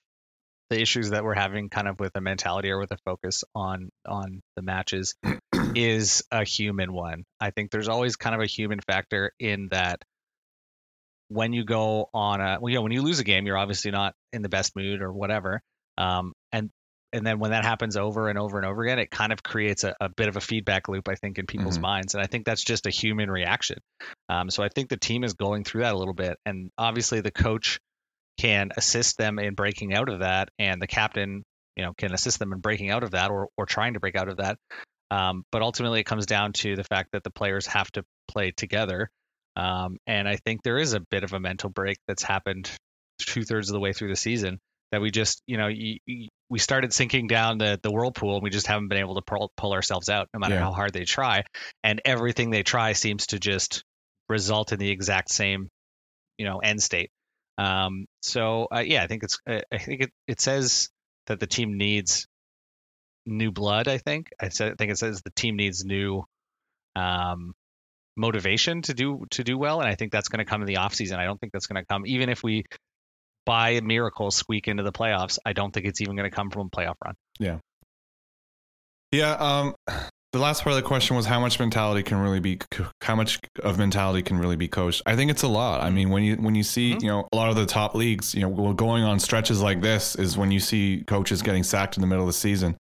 the 0.74 0.82
issues 0.82 1.12
that 1.12 1.24
we're 1.24 1.34
having, 1.36 1.70
kind 1.70 1.88
of 1.88 2.00
with 2.00 2.14
the 2.14 2.22
mentality 2.22 2.70
or 2.72 2.80
with 2.80 2.92
a 2.92 2.98
focus 3.06 3.44
on 3.56 3.90
on 4.08 4.42
the 4.56 4.62
matches, 4.62 5.16
is 5.76 6.24
a 6.32 6.44
human 6.44 6.92
one. 6.94 7.24
I 7.40 7.52
think 7.52 7.72
there's 7.72 7.90
always 7.90 8.16
kind 8.16 8.36
of 8.36 8.42
a 8.42 8.46
human 8.48 8.80
factor 8.80 9.32
in 9.40 9.70
that. 9.72 10.02
When 11.30 11.54
you 11.54 11.64
go 11.66 12.10
on 12.14 12.42
a, 12.42 12.60
well, 12.60 12.70
you 12.70 12.76
know, 12.78 12.84
when 12.84 12.92
you 12.92 13.02
lose 13.02 13.20
a 13.20 13.24
game, 13.24 13.48
you're 13.48 13.58
obviously 13.58 13.90
not 13.92 14.14
in 14.34 14.42
the 14.44 14.50
best 14.50 14.76
mood 14.76 15.02
or 15.02 15.12
whatever. 15.12 15.62
Um, 15.98 16.34
and 16.52 16.70
and 17.12 17.26
then 17.26 17.40
when 17.40 17.52
that 17.52 17.64
happens 17.64 17.96
over 17.96 18.28
and 18.30 18.38
over 18.40 18.58
and 18.58 18.66
over 18.68 18.84
again, 18.84 19.00
it 19.00 19.10
kind 19.12 19.32
of 19.32 19.42
creates 19.44 19.84
a, 19.84 19.96
a 20.02 20.10
bit 20.10 20.28
of 20.30 20.36
a 20.36 20.42
feedback 20.42 20.90
loop, 20.90 21.08
I 21.08 21.16
think, 21.16 21.38
in 21.38 21.46
people's 21.46 21.78
Mhm. 21.78 21.82
minds. 21.82 22.14
And 22.16 22.24
I 22.24 22.28
think 22.28 22.44
that's 22.46 22.64
just 22.64 22.88
a 22.88 22.90
human 22.90 23.30
reaction. 23.32 23.78
Um, 24.30 24.50
so 24.50 24.64
I 24.64 24.70
think 24.70 24.90
the 24.90 24.98
team 24.98 25.24
is 25.24 25.34
going 25.34 25.64
through 25.64 25.82
that 25.82 25.94
a 25.94 25.98
little 25.98 26.16
bit, 26.16 26.38
and 26.46 26.72
obviously 26.78 27.22
the 27.22 27.32
coach 27.32 27.80
can 28.38 28.72
assist 28.76 29.18
them 29.18 29.40
in 29.40 29.54
breaking 29.54 29.94
out 29.94 30.10
of 30.10 30.20
that, 30.20 30.50
and 30.60 30.82
the 30.82 30.88
captain, 30.88 31.44
you 31.76 31.84
know, 31.84 31.94
can 31.98 32.14
assist 32.14 32.40
them 32.40 32.54
in 32.54 32.60
breaking 32.60 32.90
out 32.90 33.04
of 33.04 33.12
that 33.12 33.32
or 33.32 33.48
or 33.58 33.66
trying 33.66 33.94
to 33.94 34.00
break 34.00 34.16
out 34.16 34.30
of 34.30 34.38
that. 34.38 34.58
Um, 35.12 35.44
but 35.52 35.62
ultimately, 35.62 36.00
it 36.00 36.06
comes 36.06 36.26
down 36.26 36.54
to 36.54 36.76
the 36.76 36.84
fact 36.84 37.10
that 37.14 37.24
the 37.24 37.30
players 37.30 37.68
have 37.68 37.92
to 37.92 38.04
play 38.28 38.52
together. 38.52 39.10
Um, 39.56 39.98
and 40.08 40.28
I 40.28 40.38
think 40.38 40.64
there 40.64 40.80
is 40.80 40.94
a 40.94 41.00
bit 41.00 41.24
of 41.24 41.34
a 41.34 41.40
mental 41.40 41.70
break 41.70 41.98
that's 42.08 42.24
happened 42.24 42.72
two 43.20 43.44
thirds 43.44 43.70
of 43.70 43.74
the 43.74 43.80
way 43.80 43.94
through 43.94 44.10
the 44.10 44.16
season 44.16 44.60
that 44.92 45.02
we 45.02 45.12
just, 45.12 45.42
you 45.46 45.58
know, 45.58 45.68
y 45.68 46.00
y 46.08 46.28
we 46.50 46.60
started 46.60 46.94
sinking 46.94 47.28
down 47.28 47.58
the, 47.58 47.80
the 47.82 47.92
whirlpool 47.92 48.36
and 48.36 48.44
we 48.44 48.50
just 48.50 48.68
haven't 48.68 48.88
been 48.88 49.00
able 49.00 49.16
to 49.16 49.22
pull, 49.22 49.52
pull 49.58 49.74
ourselves 49.74 50.10
out 50.10 50.28
no 50.34 50.40
matter 50.40 50.56
Yeah. 50.56 50.62
how 50.62 50.72
hard 50.72 50.94
they 50.94 51.04
try. 51.04 51.44
And 51.84 52.02
everything 52.06 52.50
they 52.50 52.64
try 52.64 52.94
seems 52.94 53.28
to 53.28 53.40
just 53.40 53.84
result 54.30 54.72
in 54.72 54.80
the 54.80 54.90
exact 54.90 55.30
same, 55.32 55.70
you 56.38 56.46
know, 56.46 56.60
end 56.60 56.82
state. 56.82 57.10
Um, 57.58 58.06
so 58.22 58.68
uh, 58.74 58.84
yeah, 58.86 59.04
I 59.04 59.08
think 59.08 59.24
it's, 59.24 59.38
uh, 59.48 59.62
I 59.72 59.78
think 59.78 60.02
it, 60.04 60.12
it 60.28 60.42
says 60.42 60.90
that 61.28 61.40
the 61.40 61.48
team 61.48 61.78
needs 61.78 62.28
new 63.26 63.52
blood. 63.52 63.88
I 63.88 63.98
think 63.98 64.30
I 64.40 64.50
said, 64.50 64.74
I 64.74 64.76
think 64.76 64.92
it 64.92 64.98
says 64.98 65.22
the 65.22 65.32
team 65.32 65.56
needs 65.56 65.86
new, 65.86 66.24
um, 66.96 67.54
motivation 68.16 68.84
to 68.84 68.94
do 68.94 69.26
to 69.32 69.44
do 69.44 69.58
well, 69.58 69.80
and 69.80 69.90
I 69.90 69.96
think 69.96 70.12
that's 70.12 70.30
going 70.30 70.38
to 70.38 70.46
come 70.46 70.62
in 70.62 70.68
the 70.68 70.76
offseason. 70.76 71.18
I 71.18 71.26
don't 71.26 71.40
think 71.40 71.52
that's 71.52 71.68
going 71.68 71.82
to 71.82 71.86
come 71.86 72.06
even 72.06 72.30
if 72.30 72.44
we 72.44 72.66
by 73.46 73.72
a 73.72 73.82
miracle 73.82 74.32
squeak 74.32 74.68
into 74.68 74.84
the 74.84 74.92
playoffs. 74.92 75.38
I 75.46 75.54
don't 75.54 75.72
think 75.74 75.86
it's 75.86 76.02
even 76.02 76.16
going 76.16 76.30
to 76.30 76.36
come 76.36 76.50
from 76.50 76.68
a 76.68 76.70
playoff 76.70 76.96
run. 77.04 77.16
Yeah. 77.40 77.58
Yeah. 79.12 79.34
Um, 79.34 79.76
the 80.34 80.40
last 80.40 80.64
part 80.64 80.76
of 80.76 80.82
the 80.82 80.88
question 80.88 81.16
was 81.16 81.28
how 81.28 81.40
much 81.40 81.60
mentality 81.60 82.02
can 82.02 82.18
really 82.18 82.40
be, 82.40 82.60
how 83.02 83.16
much 83.16 83.40
of 83.62 83.78
mentality 83.78 84.24
can 84.24 84.40
really 84.40 84.56
be 84.56 84.68
coached. 84.68 85.04
I 85.06 85.16
think 85.16 85.30
it's 85.30 85.44
a 85.44 85.48
lot. 85.48 85.82
I 85.82 85.92
mean, 85.92 86.10
when 86.10 86.24
you 86.24 86.36
when 86.38 86.56
you 86.56 86.64
see, 86.64 86.92
mm-hmm. 86.92 87.06
you 87.06 87.12
know, 87.12 87.28
a 87.32 87.36
lot 87.36 87.50
of 87.50 87.56
the 87.56 87.68
top 87.68 87.94
leagues, 87.94 88.34
you 88.34 88.42
know, 88.42 88.74
going 88.74 89.04
on 89.04 89.20
stretches 89.20 89.62
like 89.62 89.82
this 89.82 90.16
is 90.16 90.36
when 90.36 90.50
you 90.50 90.60
see 90.60 91.04
coaches 91.06 91.44
getting 91.44 91.62
sacked 91.62 91.98
in 91.98 92.02
the 92.02 92.08
middle 92.08 92.24
of 92.24 92.28
the 92.28 92.34
season, 92.34 92.76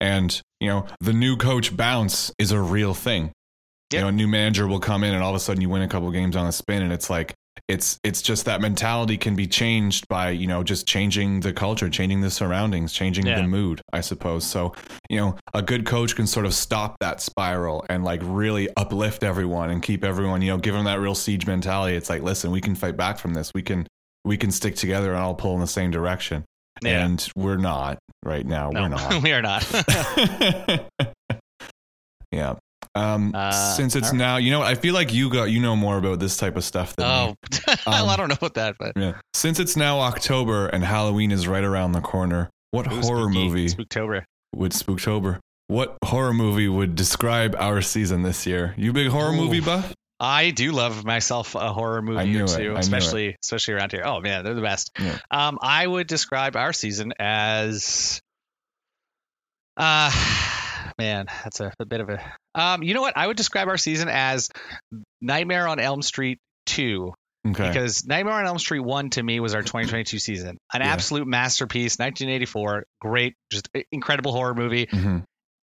and 0.00 0.40
you 0.60 0.68
know, 0.68 0.86
the 1.00 1.14
new 1.14 1.36
coach 1.36 1.74
bounce 1.74 2.30
is 2.38 2.52
a 2.52 2.60
real 2.60 2.92
thing. 2.92 3.32
Yep. 3.90 3.92
You 3.92 4.00
know, 4.00 4.08
a 4.08 4.12
new 4.12 4.28
manager 4.28 4.66
will 4.66 4.80
come 4.80 5.02
in, 5.02 5.14
and 5.14 5.22
all 5.22 5.30
of 5.30 5.36
a 5.36 5.40
sudden 5.40 5.62
you 5.62 5.70
win 5.70 5.80
a 5.80 5.88
couple 5.88 6.10
games 6.10 6.36
on 6.36 6.46
a 6.46 6.52
spin, 6.52 6.82
and 6.82 6.92
it's 6.92 7.08
like 7.08 7.32
it's 7.68 8.00
it's 8.02 8.22
just 8.22 8.46
that 8.46 8.62
mentality 8.62 9.18
can 9.18 9.36
be 9.36 9.46
changed 9.46 10.08
by 10.08 10.30
you 10.30 10.46
know 10.46 10.62
just 10.62 10.86
changing 10.86 11.40
the 11.40 11.52
culture 11.52 11.90
changing 11.90 12.22
the 12.22 12.30
surroundings 12.30 12.94
changing 12.94 13.26
yeah. 13.26 13.40
the 13.40 13.46
mood 13.46 13.82
i 13.92 14.00
suppose. 14.00 14.44
So 14.44 14.74
you 15.10 15.18
know 15.18 15.36
a 15.52 15.62
good 15.62 15.84
coach 15.84 16.16
can 16.16 16.26
sort 16.26 16.46
of 16.46 16.54
stop 16.54 16.96
that 17.00 17.20
spiral 17.20 17.84
and 17.90 18.04
like 18.04 18.20
really 18.24 18.68
uplift 18.76 19.22
everyone 19.22 19.70
and 19.70 19.82
keep 19.82 20.02
everyone 20.02 20.40
you 20.40 20.50
know 20.50 20.58
give 20.58 20.74
them 20.74 20.84
that 20.84 20.98
real 20.98 21.14
siege 21.14 21.46
mentality. 21.46 21.96
It's 21.96 22.08
like 22.08 22.22
listen 22.22 22.50
we 22.50 22.60
can 22.60 22.74
fight 22.74 22.96
back 22.96 23.18
from 23.18 23.34
this. 23.34 23.52
We 23.54 23.62
can 23.62 23.86
we 24.24 24.36
can 24.36 24.50
stick 24.50 24.74
together 24.74 25.12
and 25.12 25.22
all 25.22 25.34
pull 25.34 25.54
in 25.54 25.60
the 25.60 25.66
same 25.66 25.90
direction. 25.90 26.44
Yeah. 26.80 27.04
and 27.04 27.28
we're 27.34 27.56
not 27.56 27.98
right 28.24 28.46
now. 28.46 28.70
No, 28.70 28.82
we're 28.82 28.88
not. 28.88 29.22
we 29.22 29.32
are 29.32 29.42
not. 29.42 29.66
Yeah 32.30 32.56
um, 32.98 33.32
uh, 33.34 33.50
since 33.50 33.94
it's 33.96 34.12
now, 34.12 34.36
you 34.36 34.50
know, 34.50 34.62
I 34.62 34.74
feel 34.74 34.94
like 34.94 35.12
you 35.12 35.30
got 35.30 35.44
you 35.44 35.60
know 35.60 35.76
more 35.76 35.98
about 35.98 36.18
this 36.18 36.36
type 36.36 36.56
of 36.56 36.64
stuff 36.64 36.96
than 36.96 37.06
oh, 37.06 37.36
um, 37.86 38.08
I 38.08 38.16
don't 38.16 38.28
know 38.28 38.34
about 38.34 38.54
that, 38.54 38.76
but 38.78 38.92
yeah. 38.96 39.20
Since 39.34 39.60
it's 39.60 39.76
now 39.76 40.00
October 40.00 40.68
and 40.68 40.82
Halloween 40.84 41.30
is 41.30 41.46
right 41.46 41.64
around 41.64 41.92
the 41.92 42.00
corner, 42.00 42.50
what 42.70 42.90
Ooh, 42.92 43.00
horror 43.00 43.30
spooky. 43.30 43.44
movie? 43.44 43.66
Spooktober. 43.68 44.24
Would 44.56 44.72
Spooktober? 44.72 45.38
What 45.68 45.96
horror 46.04 46.32
movie 46.32 46.68
would 46.68 46.96
describe 46.96 47.54
our 47.58 47.82
season 47.82 48.22
this 48.22 48.46
year? 48.46 48.74
You 48.76 48.92
big 48.92 49.08
horror 49.08 49.32
Ooh. 49.32 49.36
movie 49.36 49.60
buff? 49.60 49.94
I 50.20 50.50
do 50.50 50.72
love 50.72 51.04
myself 51.04 51.54
a 51.54 51.72
horror 51.72 52.02
movie 52.02 52.40
or 52.40 52.48
two, 52.48 52.74
especially 52.76 53.36
especially 53.44 53.74
around 53.74 53.92
here. 53.92 54.02
Oh 54.04 54.20
man, 54.20 54.44
they're 54.44 54.54
the 54.54 54.62
best. 54.62 54.90
Yeah. 54.98 55.18
Um, 55.30 55.58
I 55.62 55.86
would 55.86 56.08
describe 56.08 56.56
our 56.56 56.72
season 56.72 57.12
as, 57.20 58.20
uh, 59.76 60.10
man, 60.98 61.26
that's 61.44 61.60
a, 61.60 61.72
a 61.78 61.86
bit 61.86 62.00
of 62.00 62.08
a 62.08 62.20
um, 62.54 62.82
you 62.82 62.94
know 62.94 63.00
what? 63.00 63.16
I 63.16 63.26
would 63.26 63.36
describe 63.36 63.68
our 63.68 63.76
season 63.76 64.08
as 64.08 64.48
Nightmare 65.20 65.68
on 65.68 65.78
Elm 65.78 66.02
Street 66.02 66.38
2. 66.66 67.12
Okay. 67.46 67.68
Because 67.68 68.04
Nightmare 68.04 68.34
on 68.34 68.46
Elm 68.46 68.58
Street 68.58 68.80
1 68.80 69.10
to 69.10 69.22
me 69.22 69.38
was 69.40 69.54
our 69.54 69.62
2022 69.62 70.18
season. 70.18 70.58
An 70.72 70.80
yeah. 70.80 70.88
absolute 70.88 71.26
masterpiece, 71.26 71.98
1984, 71.98 72.84
great, 73.00 73.34
just 73.50 73.68
incredible 73.92 74.32
horror 74.32 74.54
movie. 74.54 74.86
Mm-hmm. 74.86 75.18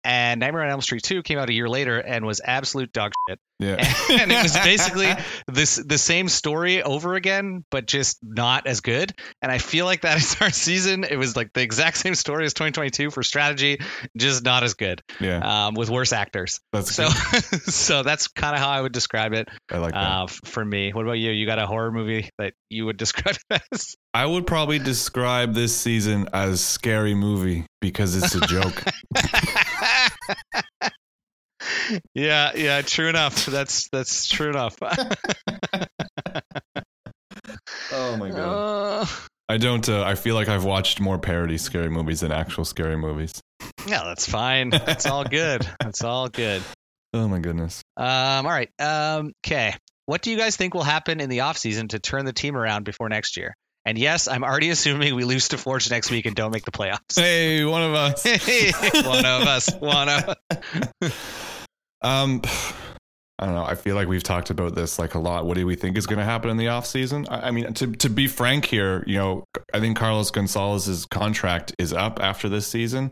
And 0.03 0.39
Nightmare 0.39 0.63
on 0.63 0.69
Elm 0.69 0.81
Street 0.81 1.03
2 1.03 1.23
came 1.23 1.39
out 1.39 1.49
a 1.49 1.53
year 1.53 1.69
later 1.69 1.99
and 1.99 2.25
was 2.25 2.41
absolute 2.43 2.91
dog 2.91 3.11
shit. 3.29 3.39
Yeah. 3.59 3.75
And, 4.09 4.31
it 4.31 4.43
was 4.43 4.53
basically 4.57 5.13
this 5.47 5.75
the 5.75 5.97
same 5.97 6.27
story 6.27 6.83
over 6.83 7.13
again, 7.13 7.63
but 7.71 7.85
just 7.85 8.17
not 8.21 8.67
as 8.67 8.81
good. 8.81 9.13
And 9.41 9.51
I 9.51 9.59
feel 9.59 9.85
like 9.85 10.01
that 10.01 10.17
is 10.21 10.35
our 10.41 10.49
season. 10.49 11.03
It 11.03 11.15
was 11.15 11.35
like 11.35 11.53
the 11.53 11.61
exact 11.61 11.97
same 11.97 12.15
story 12.15 12.45
as 12.45 12.53
2022 12.53 13.11
for 13.11 13.23
strategy, 13.23 13.79
just 14.17 14.43
not 14.43 14.63
as 14.63 14.73
good. 14.73 15.01
Yeah. 15.19 15.67
Um, 15.67 15.75
with 15.75 15.89
worse 15.89 16.11
actors. 16.11 16.59
That's 16.73 16.93
so 16.93 17.07
so 17.09 18.03
that's 18.03 18.27
kind 18.27 18.55
of 18.55 18.61
how 18.61 18.69
I 18.69 18.81
would 18.81 18.91
describe 18.91 19.33
it. 19.33 19.47
I 19.71 19.77
like 19.77 19.93
that. 19.93 19.97
Uh, 19.97 20.27
for 20.27 20.65
me. 20.65 20.91
What 20.91 21.05
about 21.05 21.13
you? 21.13 21.31
You 21.31 21.45
got 21.45 21.59
a 21.59 21.67
horror 21.67 21.91
movie 21.91 22.29
that 22.37 22.53
you 22.69 22.85
would 22.85 22.97
describe 22.97 23.37
as? 23.49 23.95
I 24.13 24.25
would 24.25 24.45
probably 24.45 24.79
describe 24.79 25.53
this 25.53 25.75
season 25.75 26.27
as 26.33 26.63
scary 26.63 27.13
movie 27.13 27.65
because 27.81 28.15
it's 28.15 28.35
a 28.35 28.41
joke. 28.41 28.83
Yeah, 32.13 32.51
yeah, 32.55 32.81
true 32.81 33.09
enough. 33.09 33.45
That's 33.45 33.89
that's 33.89 34.27
true 34.27 34.49
enough. 34.49 34.75
oh 37.91 38.17
my 38.17 38.29
god. 38.29 39.03
Uh, 39.03 39.05
I 39.49 39.57
don't. 39.57 39.87
Uh, 39.87 40.03
I 40.03 40.15
feel 40.15 40.35
like 40.35 40.47
I've 40.47 40.63
watched 40.63 40.99
more 40.99 41.17
parody 41.17 41.57
scary 41.57 41.89
movies 41.89 42.21
than 42.21 42.31
actual 42.31 42.65
scary 42.65 42.97
movies. 42.97 43.41
Yeah, 43.87 44.03
that's 44.05 44.27
fine. 44.27 44.71
It's 44.73 45.05
all 45.05 45.23
good. 45.23 45.67
It's 45.81 46.03
all 46.03 46.29
good. 46.29 46.61
Oh 47.15 47.27
my 47.27 47.37
goodness. 47.37 47.83
Um. 47.95 48.07
All 48.07 48.51
right. 48.51 48.71
Um. 48.79 49.33
Okay. 49.45 49.75
What 50.07 50.23
do 50.23 50.31
you 50.31 50.37
guys 50.37 50.55
think 50.55 50.73
will 50.73 50.81
happen 50.81 51.19
in 51.19 51.29
the 51.29 51.41
off 51.41 51.59
season 51.59 51.87
to 51.89 51.99
turn 51.99 52.25
the 52.25 52.33
team 52.33 52.57
around 52.57 52.85
before 52.85 53.07
next 53.07 53.37
year? 53.37 53.53
And 53.85 53.99
yes, 53.99 54.27
I'm 54.27 54.43
already 54.43 54.69
assuming 54.71 55.13
we 55.13 55.23
lose 55.23 55.49
to 55.49 55.59
Forge 55.59 55.91
next 55.91 56.09
week 56.09 56.25
and 56.25 56.35
don't 56.35 56.51
make 56.51 56.65
the 56.65 56.71
playoffs. 56.71 57.15
Hey, 57.15 57.63
one 57.65 57.83
of 57.83 57.93
us. 57.93 58.23
hey, 58.23 58.71
one 59.03 59.25
of 59.25 59.43
us. 59.43 59.71
One 59.75 60.09
of 60.09 60.35
us. 61.03 61.52
Um, 62.03 62.41
I 63.39 63.45
don't 63.47 63.55
know. 63.55 63.65
I 63.65 63.75
feel 63.75 63.95
like 63.95 64.07
we've 64.07 64.23
talked 64.23 64.51
about 64.51 64.75
this 64.75 64.99
like 64.99 65.15
a 65.15 65.19
lot. 65.19 65.45
What 65.45 65.57
do 65.57 65.65
we 65.65 65.75
think 65.75 65.97
is 65.97 66.05
going 66.05 66.19
to 66.19 66.25
happen 66.25 66.51
in 66.51 66.57
the 66.57 66.67
offseason? 66.67 67.25
I, 67.29 67.47
I 67.47 67.51
mean, 67.51 67.73
to 67.73 67.87
to 67.87 68.09
be 68.09 68.27
frank 68.27 68.65
here, 68.65 69.03
you 69.07 69.17
know, 69.17 69.43
I 69.73 69.79
think 69.79 69.97
Carlos 69.97 70.29
Gonzalez's 70.29 71.05
contract 71.07 71.73
is 71.79 71.91
up 71.91 72.21
after 72.21 72.47
this 72.47 72.67
season. 72.67 73.11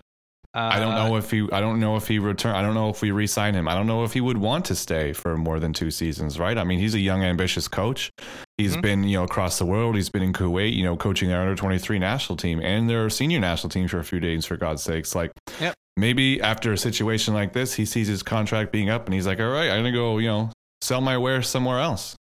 Uh, 0.54 0.70
I 0.74 0.80
don't 0.80 0.96
know 0.96 1.16
uh, 1.16 1.20
if 1.20 1.32
he. 1.32 1.48
I 1.52 1.62
don't 1.62 1.80
know 1.80 1.96
if 1.96 2.08
he 2.08 2.20
return. 2.20 2.54
I 2.54 2.62
don't 2.62 2.74
know 2.74 2.90
if 2.90 3.02
we 3.02 3.12
re-sign 3.12 3.56
him. 3.56 3.70
I 3.70 3.74
don't 3.74 3.88
know 3.88 4.04
if 4.04 4.12
he 4.12 4.20
would 4.20 4.38
want 4.38 4.66
to 4.66 4.76
stay 4.76 5.14
for 5.14 5.38
more 5.38 5.62
than 5.62 5.72
two 5.72 5.92
seasons. 5.92 6.38
Right? 6.38 6.58
I 6.58 6.66
mean, 6.66 6.78
he's 6.78 6.94
a 6.94 7.00
young, 7.00 7.24
ambitious 7.24 7.70
coach. 7.70 8.12
He's 8.58 8.74
mm-hmm. 8.74 8.82
been, 8.82 9.04
you 9.06 9.18
know, 9.18 9.24
across 9.24 9.60
the 9.60 9.66
world. 9.66 9.96
He's 9.96 10.10
been 10.10 10.24
in 10.24 10.34
Kuwait, 10.34 10.76
you 10.76 10.84
know, 10.84 10.98
coaching 10.98 11.30
their 11.30 11.40
under 11.40 11.56
twenty 11.56 11.80
three 11.80 12.00
national 12.00 12.36
team 12.36 12.60
and 12.60 12.90
their 12.90 13.10
senior 13.10 13.40
national 13.40 13.70
team 13.70 13.88
for 13.88 14.00
a 14.00 14.04
few 14.04 14.20
days. 14.20 14.46
For 14.46 14.58
God's 14.58 14.84
sakes, 14.84 15.16
like, 15.16 15.32
yep. 15.62 15.74
Maybe 15.98 16.42
after 16.42 16.72
a 16.74 16.78
situation 16.78 17.34
like 17.34 17.54
this, 17.54 17.74
he 17.74 17.86
sees 17.86 18.08
his 18.08 18.24
contract 18.24 18.72
being 18.72 18.90
up 18.90 19.06
and 19.06 19.14
he's 19.14 19.28
like, 19.28 19.40
all 19.40 19.50
right, 19.50 19.70
I'm 19.70 19.80
gonna 19.80 19.92
go, 19.92 20.18
you 20.18 20.28
know, 20.28 20.52
sell 20.82 21.02
my 21.02 21.18
wares 21.18 21.48
somewhere 21.48 21.80
else. 21.80 22.16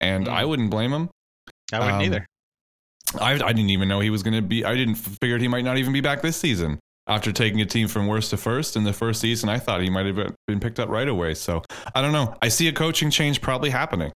And 0.00 0.26
mm. 0.26 0.30
I 0.30 0.44
wouldn't 0.44 0.70
blame 0.70 0.92
him. 0.92 1.10
I 1.72 1.78
wouldn't 1.78 1.96
um, 1.96 2.02
either. 2.02 2.26
I, 3.20 3.32
I 3.32 3.52
didn't 3.52 3.70
even 3.70 3.88
know 3.88 4.00
he 4.00 4.10
was 4.10 4.22
going 4.22 4.34
to 4.34 4.42
be. 4.42 4.64
I 4.64 4.74
didn't 4.74 4.96
figured 4.96 5.40
he 5.40 5.48
might 5.48 5.64
not 5.64 5.78
even 5.78 5.92
be 5.92 6.00
back 6.00 6.22
this 6.22 6.36
season 6.36 6.78
after 7.06 7.32
taking 7.32 7.60
a 7.60 7.66
team 7.66 7.88
from 7.88 8.06
worst 8.06 8.30
to 8.30 8.36
first 8.36 8.76
in 8.76 8.84
the 8.84 8.92
first 8.92 9.20
season. 9.20 9.48
I 9.48 9.58
thought 9.58 9.80
he 9.80 9.90
might 9.90 10.06
have 10.06 10.34
been 10.46 10.60
picked 10.60 10.80
up 10.80 10.88
right 10.88 11.08
away. 11.08 11.34
So 11.34 11.62
I 11.94 12.02
don't 12.02 12.12
know. 12.12 12.36
I 12.42 12.48
see 12.48 12.68
a 12.68 12.72
coaching 12.72 13.10
change 13.10 13.40
probably 13.40 13.70
happening. 13.70 14.12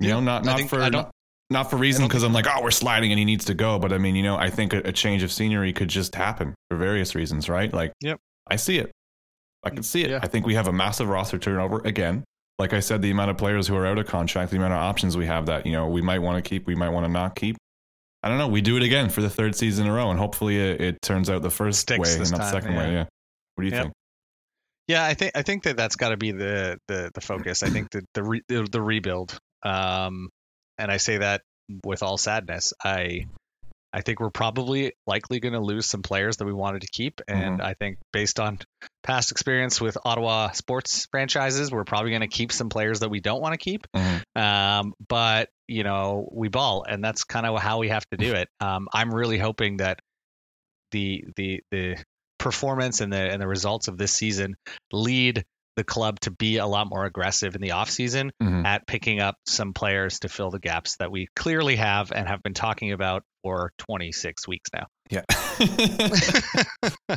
You 0.00 0.08
yeah, 0.08 0.14
know, 0.14 0.20
not 0.20 0.44
not 0.44 0.68
for 0.68 0.78
not, 0.90 1.10
not, 1.50 1.70
for 1.70 1.76
reason 1.76 2.06
because 2.06 2.22
I'm 2.22 2.32
like, 2.32 2.46
oh, 2.48 2.62
we're 2.62 2.70
sliding 2.70 3.10
and 3.12 3.18
he 3.18 3.24
needs 3.24 3.44
to 3.46 3.54
go. 3.54 3.78
But 3.78 3.92
I 3.92 3.98
mean, 3.98 4.14
you 4.16 4.22
know, 4.22 4.36
I 4.36 4.50
think 4.50 4.72
a, 4.72 4.78
a, 4.78 4.92
change 4.92 5.22
of 5.22 5.32
scenery 5.32 5.72
could 5.72 5.88
just 5.88 6.14
happen 6.14 6.54
for 6.68 6.76
various 6.76 7.14
reasons, 7.14 7.48
right? 7.48 7.72
Like, 7.72 7.92
yep, 8.00 8.18
I 8.46 8.56
see 8.56 8.78
it. 8.78 8.90
I 9.64 9.70
can 9.70 9.82
see 9.82 10.04
it. 10.04 10.10
Yeah. 10.10 10.20
I 10.22 10.28
think 10.28 10.46
we 10.46 10.54
have 10.54 10.68
a 10.68 10.72
massive 10.72 11.08
roster 11.08 11.38
turnover 11.38 11.80
again. 11.84 12.24
Like 12.58 12.72
I 12.72 12.80
said, 12.80 13.02
the 13.02 13.10
amount 13.10 13.30
of 13.30 13.38
players 13.38 13.66
who 13.66 13.76
are 13.76 13.86
out 13.86 13.98
of 13.98 14.06
contract, 14.06 14.50
the 14.50 14.58
amount 14.58 14.74
of 14.74 14.78
options 14.78 15.16
we 15.16 15.26
have 15.26 15.46
that 15.46 15.66
you 15.66 15.72
know 15.72 15.88
we 15.88 16.02
might 16.02 16.20
want 16.20 16.42
to 16.42 16.48
keep, 16.48 16.66
we 16.66 16.74
might 16.74 16.90
want 16.90 17.04
to 17.06 17.12
not 17.12 17.34
keep. 17.34 17.56
I 18.22 18.28
don't 18.28 18.38
know. 18.38 18.48
We 18.48 18.60
do 18.60 18.76
it 18.76 18.82
again 18.82 19.08
for 19.08 19.22
the 19.22 19.30
third 19.30 19.54
season 19.54 19.86
in 19.86 19.92
a 19.92 19.94
row, 19.94 20.10
and 20.10 20.18
hopefully 20.18 20.58
it, 20.58 20.80
it 20.80 21.02
turns 21.02 21.30
out 21.30 21.42
the 21.42 21.50
first 21.50 21.80
Sticks 21.80 21.98
way 21.98 22.20
and 22.20 22.30
not 22.30 22.40
the 22.40 22.50
second 22.50 22.72
yeah. 22.72 22.78
way. 22.78 22.92
Yeah. 22.92 23.04
What 23.54 23.62
do 23.62 23.68
you 23.68 23.72
yep. 23.74 23.82
think? 23.84 23.94
Yeah, 24.88 25.04
I 25.04 25.14
think 25.14 25.32
I 25.34 25.42
think 25.42 25.62
that 25.62 25.76
that's 25.76 25.96
got 25.96 26.10
to 26.10 26.16
be 26.16 26.32
the, 26.32 26.78
the 26.88 27.10
the 27.14 27.20
focus. 27.20 27.62
I 27.62 27.70
think 27.70 27.90
that 27.92 28.04
the 28.12 28.22
re, 28.22 28.42
the, 28.48 28.66
the 28.70 28.82
rebuild, 28.82 29.38
um, 29.62 30.28
and 30.80 30.90
I 30.90 30.96
say 30.96 31.18
that 31.18 31.42
with 31.84 32.02
all 32.02 32.16
sadness. 32.16 32.72
I 32.82 33.26
I 33.92 34.02
think 34.02 34.20
we're 34.20 34.30
probably 34.30 34.92
likely 35.06 35.40
going 35.40 35.52
to 35.52 35.60
lose 35.60 35.86
some 35.86 36.02
players 36.02 36.36
that 36.36 36.44
we 36.44 36.52
wanted 36.52 36.82
to 36.82 36.88
keep, 36.88 37.20
and 37.26 37.58
mm-hmm. 37.58 37.66
I 37.66 37.74
think 37.74 37.98
based 38.12 38.38
on 38.38 38.58
past 39.02 39.32
experience 39.32 39.80
with 39.80 39.98
Ottawa 40.04 40.52
sports 40.52 41.06
franchises, 41.10 41.72
we're 41.72 41.84
probably 41.84 42.10
going 42.10 42.20
to 42.20 42.28
keep 42.28 42.52
some 42.52 42.68
players 42.68 43.00
that 43.00 43.08
we 43.08 43.20
don't 43.20 43.40
want 43.40 43.54
to 43.54 43.58
keep. 43.58 43.86
Mm-hmm. 43.94 44.40
Um, 44.40 44.94
but 45.08 45.48
you 45.66 45.82
know, 45.82 46.28
we 46.32 46.48
ball, 46.48 46.84
and 46.88 47.02
that's 47.02 47.24
kind 47.24 47.46
of 47.46 47.60
how 47.60 47.78
we 47.78 47.88
have 47.88 48.06
to 48.10 48.16
do 48.16 48.34
it. 48.34 48.48
Um, 48.60 48.88
I'm 48.92 49.12
really 49.12 49.38
hoping 49.38 49.78
that 49.78 49.98
the 50.92 51.24
the 51.36 51.60
the 51.70 51.96
performance 52.38 53.00
and 53.00 53.12
the 53.12 53.18
and 53.18 53.42
the 53.42 53.48
results 53.48 53.88
of 53.88 53.98
this 53.98 54.12
season 54.12 54.56
lead 54.92 55.44
the 55.80 55.84
club 55.84 56.20
to 56.20 56.30
be 56.30 56.58
a 56.58 56.66
lot 56.66 56.90
more 56.90 57.06
aggressive 57.06 57.54
in 57.54 57.62
the 57.62 57.70
offseason 57.70 58.30
mm-hmm. 58.42 58.66
at 58.66 58.86
picking 58.86 59.18
up 59.18 59.36
some 59.46 59.72
players 59.72 60.18
to 60.18 60.28
fill 60.28 60.50
the 60.50 60.58
gaps 60.58 60.96
that 60.96 61.10
we 61.10 61.26
clearly 61.34 61.76
have 61.76 62.12
and 62.12 62.28
have 62.28 62.42
been 62.42 62.52
talking 62.52 62.92
about 62.92 63.22
for 63.42 63.72
26 63.78 64.46
weeks 64.46 64.68
now. 64.74 64.86
Yeah. 65.08 65.22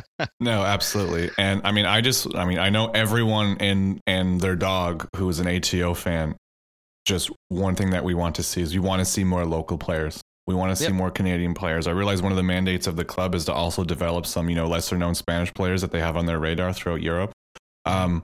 no, 0.40 0.62
absolutely. 0.62 1.30
And 1.36 1.60
I 1.62 1.72
mean, 1.72 1.84
I 1.84 2.00
just, 2.00 2.34
I 2.34 2.46
mean, 2.46 2.58
I 2.58 2.70
know 2.70 2.90
everyone 2.90 3.58
and 3.60 4.00
and 4.06 4.40
their 4.40 4.56
dog 4.56 5.08
who 5.14 5.28
is 5.28 5.40
an 5.40 5.46
ATO 5.46 5.92
fan. 5.92 6.34
Just 7.04 7.30
one 7.48 7.74
thing 7.74 7.90
that 7.90 8.02
we 8.02 8.14
want 8.14 8.36
to 8.36 8.42
see 8.42 8.62
is 8.62 8.72
we 8.72 8.80
want 8.80 9.00
to 9.00 9.04
see 9.04 9.24
more 9.24 9.44
local 9.44 9.76
players. 9.76 10.22
We 10.46 10.54
want 10.54 10.70
to 10.70 10.76
see 10.76 10.84
yep. 10.84 10.94
more 10.94 11.10
Canadian 11.10 11.52
players. 11.52 11.86
I 11.86 11.90
realize 11.90 12.22
one 12.22 12.32
of 12.32 12.36
the 12.36 12.42
mandates 12.42 12.86
of 12.86 12.96
the 12.96 13.04
club 13.04 13.34
is 13.34 13.44
to 13.44 13.52
also 13.52 13.84
develop 13.84 14.24
some, 14.24 14.48
you 14.48 14.56
know, 14.56 14.68
lesser 14.68 14.96
known 14.96 15.14
Spanish 15.14 15.52
players 15.52 15.82
that 15.82 15.92
they 15.92 16.00
have 16.00 16.16
on 16.16 16.24
their 16.24 16.38
radar 16.38 16.72
throughout 16.72 17.02
Europe. 17.02 17.32
Um, 17.84 18.22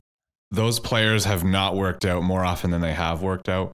those 0.51 0.81
players 0.81 1.25
have 1.25 1.45
not 1.45 1.77
worked 1.77 2.05
out 2.05 2.23
more 2.23 2.45
often 2.45 2.71
than 2.71 2.81
they 2.81 2.93
have 2.93 3.23
worked 3.23 3.49
out. 3.49 3.73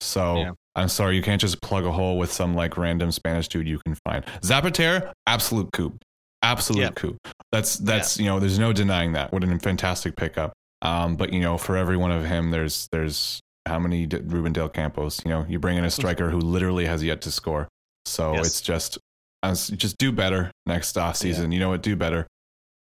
So 0.00 0.36
Yeah. 0.38 0.50
I'm 0.74 0.88
sorry, 0.88 1.16
you 1.16 1.22
can't 1.22 1.40
just 1.40 1.60
plug 1.62 1.84
a 1.86 1.92
hole 1.92 2.18
with 2.18 2.30
some 2.32 2.54
like 2.54 2.76
random 2.76 3.10
Spanish 3.12 3.48
dude 3.48 3.66
you 3.68 3.78
can 3.78 3.96
find. 4.06 4.24
Zapatero, 4.42 5.10
absolute 5.26 5.70
coup, 5.72 5.96
absolute 6.42 6.82
Yeah. 6.82 6.90
coup. 6.90 7.16
That's 7.52 7.76
that's 7.76 8.18
you 8.18 8.26
know, 8.26 8.38
there's 8.40 8.58
no 8.58 8.72
denying 8.72 9.12
that. 9.12 9.32
What 9.32 9.42
a 9.44 9.58
fantastic 9.58 10.16
pickup. 10.16 10.52
Um, 10.82 11.16
but 11.16 11.32
you 11.32 11.40
know, 11.40 11.56
for 11.56 11.76
every 11.76 11.96
one 11.96 12.10
of 12.10 12.24
him, 12.26 12.50
there's 12.50 12.88
there's 12.92 13.40
how 13.66 13.78
many 13.78 14.06
D- 14.06 14.18
Ruben 14.24 14.52
Del 14.52 14.68
Campos? 14.68 15.20
You 15.24 15.30
know, 15.30 15.46
you 15.48 15.58
bring 15.58 15.78
in 15.78 15.84
a 15.84 15.90
striker 16.00 16.28
who 16.30 16.38
literally 16.38 16.84
has 16.86 17.02
yet 17.02 17.22
to 17.22 17.30
score. 17.30 17.68
So 18.04 18.34
Yes. 18.34 18.46
it's 18.46 18.60
just 18.60 18.98
as 19.42 19.68
just 19.68 19.96
do 19.98 20.12
better 20.12 20.50
next 20.66 20.98
off 20.98 21.16
season. 21.16 21.52
You 21.52 21.60
know 21.60 21.70
what? 21.70 21.82
Do 21.82 21.96
better. 21.96 22.26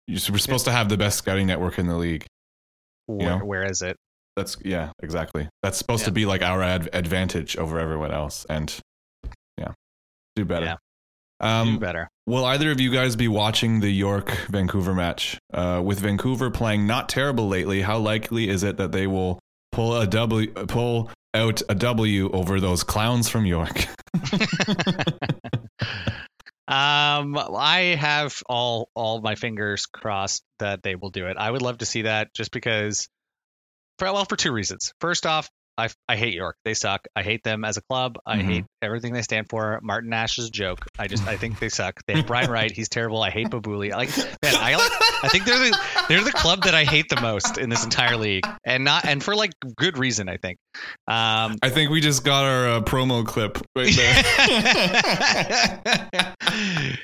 You- 0.07 0.19
We're 0.33 0.39
supposed 0.39 0.65
to 0.65 0.73
have 0.73 0.89
the 0.89 0.97
best 0.97 1.19
scouting 1.19 1.47
network 1.47 1.79
in 1.79 1.87
the 1.89 1.97
league. 1.97 2.25
Where, 3.07 3.39
where 3.39 3.65
is 3.65 3.83
it? 3.83 3.97
That's 4.37 4.57
yeah, 4.65 4.93
exactly. 5.03 5.49
That's 5.63 5.79
supposed 5.79 6.05
to 6.05 6.11
be 6.11 6.27
like 6.27 6.43
our 6.43 6.63
ad- 6.63 6.91
advantage 6.93 7.57
over 7.57 7.79
everyone 7.79 8.13
else, 8.13 8.45
and 8.51 8.75
yeah, 9.59 9.73
do 10.35 10.45
better. 10.45 10.67
Yeah. 10.67 10.77
Um, 11.39 11.75
Do 11.75 11.81
better. 11.81 12.09
will 12.27 12.47
either 12.47 12.71
of 12.71 12.81
you 12.81 12.91
guys 12.91 13.15
be 13.15 13.29
watching 13.29 13.81
the 13.81 13.91
York 13.91 14.31
Vancouver 14.49 14.95
match? 14.95 15.39
Uh, 15.53 15.83
with 15.85 16.01
Vancouver 16.01 16.51
playing 16.51 16.87
not 16.87 17.09
terrible 17.11 17.47
lately, 17.49 17.83
how 17.83 17.99
likely 17.99 18.49
is 18.49 18.63
it 18.63 18.79
that 18.79 18.93
they 18.93 19.07
will 19.07 19.39
pull 19.71 19.97
a 20.01 20.07
W, 20.07 20.51
pull 20.53 21.11
out 21.35 21.61
a 21.69 21.75
W 21.75 22.31
over 22.31 22.59
those 22.59 22.83
clowns 22.83 23.29
from 23.29 23.45
York? 23.45 23.87
Um, 26.69 27.39
I 27.39 27.97
have 27.99 28.43
all 28.49 28.91
all 28.95 29.21
my 29.21 29.37
fingers 29.37 29.87
crossed 29.87 30.43
that 30.59 30.83
they 30.83 30.97
will 30.97 31.11
do 31.11 31.27
it. 31.27 31.37
I 31.37 31.51
would 31.51 31.63
love 31.63 31.79
to 31.79 31.87
see 31.87 32.03
that 32.03 32.35
just 32.35 32.51
because, 32.51 33.09
for 33.99 34.13
well, 34.13 34.25
for 34.25 34.37
two 34.37 34.53
reasons. 34.53 34.93
First 35.01 35.27
off, 35.27 35.49
I 35.79 35.89
I 36.09 36.17
hate 36.17 36.35
York. 36.35 36.57
They 36.65 36.75
suck. 36.75 37.07
I 37.15 37.23
hate 37.23 37.43
them 37.45 37.65
as 37.65 37.77
a 37.77 37.83
club. 37.83 38.17
I 38.25 38.37
Mhm. 38.39 38.45
hate 38.45 38.65
everything 38.83 39.13
they 39.13 39.23
stand 39.23 39.49
for. 39.51 39.79
Martin 39.83 40.11
Nash 40.11 40.39
is 40.39 40.47
a 40.49 40.51
joke. 40.51 40.87
I 40.99 41.07
just 41.07 41.27
I 41.27 41.37
think 41.37 41.59
they 41.59 41.69
suck. 41.69 42.01
They 42.07 42.15
have 42.17 42.27
Brian 42.29 42.51
Wright. 42.51 42.71
He's 42.71 42.89
terrible. 42.89 43.23
I 43.23 43.31
hate 43.31 43.49
Babouli. 43.49 43.93
I 43.93 43.97
like 43.97 44.17
man. 44.17 44.55
I 44.57 44.77
like. 44.77 44.93
I 45.23 45.29
think 45.29 45.45
they're 45.45 45.59
the 45.59 45.79
they're 46.09 46.25
the 46.25 46.33
club 46.33 46.63
that 46.65 46.75
I 46.75 46.85
hate 46.85 47.09
the 47.11 47.21
most 47.21 47.59
in 47.59 47.69
this 47.71 47.85
entire 47.85 48.17
league, 48.17 48.47
and 48.65 48.85
not 48.85 49.05
and 49.07 49.23
for 49.23 49.35
like 49.37 49.53
good 49.77 49.99
reason. 49.99 50.29
I 50.29 50.37
think. 50.39 50.59
Um, 51.09 51.57
I 51.63 51.71
think 51.71 51.91
we 51.91 52.01
just 52.01 52.25
got 52.25 52.45
our 52.45 52.69
uh, 52.69 52.81
promo 52.83 53.25
clip 53.27 53.59
right 53.77 53.95
there. 53.95 54.23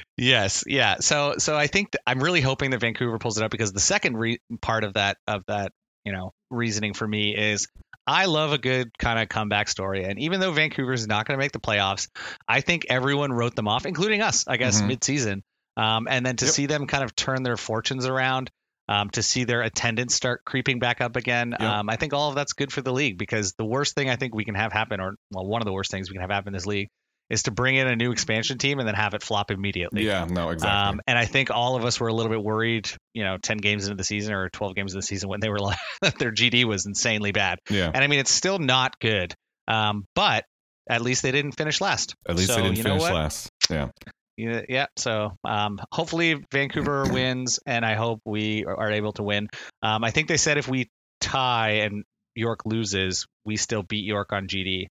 yes, 0.16 0.64
yeah. 0.66 0.97
So, 1.01 1.35
so 1.39 1.57
I 1.57 1.66
think 1.66 1.93
th- 1.93 2.03
I'm 2.07 2.20
really 2.23 2.41
hoping 2.41 2.70
that 2.70 2.81
Vancouver 2.81 3.18
pulls 3.18 3.39
it 3.39 3.45
up 3.45 3.51
because 3.51 3.73
the 3.73 3.81
second 3.81 4.16
re- 4.16 4.39
part 4.61 4.85
of 4.85 4.95
that 4.95 5.16
of 5.27 5.43
that 5.49 5.73
you 6.05 6.12
know 6.12 6.33
reasoning 6.53 6.94
for 6.94 7.07
me 7.07 7.36
is 7.36 7.66
I 8.07 8.26
love 8.26 8.53
a 8.53 8.59
good 8.59 8.96
kind 8.98 9.18
of 9.18 9.28
comeback 9.28 9.68
story, 9.68 10.05
and 10.05 10.18
even 10.18 10.40
though 10.40 10.53
Vancouver's 10.53 11.07
not 11.07 11.26
going 11.26 11.38
to 11.38 11.42
make 11.42 11.53
the 11.53 11.61
playoffs, 11.61 12.09
I 12.48 12.61
think 12.61 12.86
everyone 12.88 13.32
wrote 13.32 13.55
them 13.55 13.68
off, 13.68 13.86
including 13.86 14.20
us, 14.22 14.46
I 14.46 14.57
guess, 14.57 14.80
Mhm. 14.82 14.86
mid-season. 14.88 15.42
Um, 15.76 16.07
and 16.09 16.26
then 16.26 16.36
to 16.36 16.46
Yep. 16.46 16.55
see 16.55 16.66
them 16.66 16.86
kind 16.86 17.05
of 17.05 17.14
turn 17.16 17.42
their 17.42 17.57
fortunes 17.57 18.07
around. 18.07 18.50
Um, 18.88 19.11
to 19.11 19.22
see 19.22 19.44
their 19.44 19.62
attendance 19.62 20.12
start 20.14 20.44
creeping 20.44 20.80
back 20.80 21.00
up 21.00 21.14
again, 21.14 21.53
Yep. 21.53 21.61
um, 21.61 21.88
I 21.88 21.94
think 21.94 22.12
all 22.12 22.28
of 22.30 22.34
that's 22.34 22.53
good 22.53 22.72
for 22.72 22.82
the 22.82 22.92
league 22.92 23.16
because 23.16 23.55
the 23.55 23.64
worst 23.64 23.94
thing 23.94 24.11
I 24.11 24.16
think 24.16 24.34
we 24.34 24.44
can 24.44 24.57
have 24.57 24.72
happen, 24.72 25.00
or 25.00 25.14
well, 25.30 25.46
one 25.46 25.62
of 25.62 25.66
the 25.66 25.72
worst 25.72 25.92
things 25.92 26.11
we 26.11 26.14
can 26.14 26.20
have 26.20 26.30
happen 26.30 26.48
in 26.48 26.53
this 26.55 26.66
league, 26.66 26.88
is 27.31 27.45
to 27.45 27.51
bring 27.51 27.77
in 27.77 27.87
a 27.87 27.97
new 27.97 28.12
expansion 28.12 28.59
team 28.59 28.79
and 28.79 28.87
then 28.87 28.95
have 28.95 29.14
it 29.14 29.23
flop 29.23 29.51
immediately. 29.51 30.05
yeah, 30.05 30.27
no, 30.29 30.51
exactly. 30.51 30.91
Um, 30.91 31.01
and 31.07 31.18
I 31.18 31.25
think 31.25 31.51
all 31.51 31.77
of 31.77 31.85
us 31.85 31.99
were 31.99 32.09
a 32.09 32.12
little 32.12 32.31
bit 32.31 32.43
worried, 32.43 32.91
you 33.14 33.25
know, 33.25 33.39
10 33.39 33.59
games 33.59 33.87
into 33.87 33.97
the 33.97 34.05
season 34.05 34.35
or 34.35 34.51
12 34.51 34.75
games 34.75 34.93
into 34.93 34.99
the 34.99 35.07
season 35.07 35.29
when 35.29 35.41
they 35.41 35.49
were 35.49 35.59
like, 35.59 35.79
their 36.18 36.33
GD 36.33 36.64
was 36.64 36.85
insanely 36.87 37.33
bad. 37.33 37.59
yeah, 37.70 37.91
And 37.93 38.05
I 38.05 38.07
mean, 38.07 38.20
it's 38.20 38.31
still 38.31 38.59
not 38.59 38.99
good. 39.01 39.35
Um, 39.68 40.05
but 40.14 40.45
at 40.91 41.01
least 41.01 41.23
they 41.23 41.33
didn't 41.33 41.53
finish 41.53 41.81
last. 41.81 42.14
at 42.29 42.37
least 42.37 42.49
so, 42.49 42.57
they 42.57 42.62
didn't 42.62 42.79
you 42.79 42.83
know 42.85 42.91
finish 42.91 43.03
what? 43.03 43.14
last. 43.14 43.51
Yeah. 43.70 43.89
Yeah, 44.37 44.62
yeah. 44.68 44.87
So 44.97 45.37
um, 45.45 45.79
hopefully 45.91 46.43
Vancouver 46.51 47.05
wins, 47.11 47.61
and 47.66 47.85
I 47.85 47.95
hope 47.95 48.20
we 48.25 48.64
are 48.64 48.91
able 48.91 49.12
to 49.14 49.23
win. 49.23 49.49
Um, 49.83 50.05
I 50.05 50.11
think 50.11 50.29
they 50.29 50.37
said 50.39 50.59
if 50.59 50.68
we 50.68 50.89
tie 51.20 51.83
and 51.83 52.05
York 52.35 52.61
loses, 52.64 53.27
we 53.45 53.57
still 53.57 53.83
beat 53.83 54.05
York 54.05 54.33
on 54.33 54.49
GD. 54.49 54.87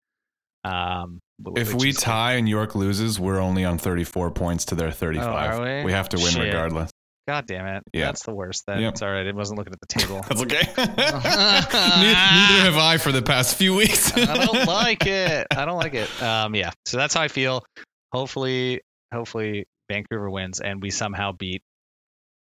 Um, 0.64 1.20
If 1.56 1.74
we 1.74 1.90
is- 1.90 1.98
tie 1.98 2.34
and 2.34 2.48
York 2.48 2.76
loses, 2.76 3.20
we're 3.20 3.40
only 3.40 3.66
on 3.66 3.78
34 3.78 4.32
points 4.32 4.66
to 4.66 4.76
their 4.76 4.92
35. 4.92 5.26
Oh, 5.28 5.64
are 5.64 5.84
we? 5.86 5.92
have 5.92 6.10
to 6.10 6.18
win 6.18 6.32
Shit. 6.32 6.44
regardless. 6.44 6.92
God 7.28 7.46
damn 7.46 7.66
it, 7.68 7.84
Yeah. 7.94 8.06
that's 8.06 8.24
the 8.26 8.34
worst. 8.34 8.64
Then 8.66 8.80
Yep. 8.82 8.94
it's 8.94 9.02
all 9.04 9.12
right. 9.12 9.28
I 9.28 9.32
wasn't 9.32 9.60
looking 9.60 9.74
at 9.74 9.80
the 9.80 9.88
table. 10.00 10.26
That's 10.28 10.42
okay. 10.42 10.62
neither, 10.78 12.04
neither 12.04 12.62
have 12.64 12.78
I 12.78 12.98
for 12.98 13.12
the 13.12 13.22
past 13.22 13.56
few 13.56 13.76
weeks. 13.76 14.12
I 14.18 14.46
don't 14.46 14.66
like 14.68 15.06
it. 15.06 15.48
I 15.56 15.66
don't 15.66 15.78
like 15.78 15.94
it. 15.94 16.10
Um, 16.22 16.56
yeah. 16.56 16.72
So 16.86 16.98
that's 16.98 17.14
how 17.14 17.22
I 17.22 17.28
feel. 17.28 17.64
Hopefully, 18.12 18.82
hopefully 19.14 19.66
Vancouver 19.90 20.30
wins 20.30 20.60
and 20.60 20.82
we 20.82 20.90
somehow 20.90 21.32
beat 21.32 21.62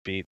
beat 0.04 0.26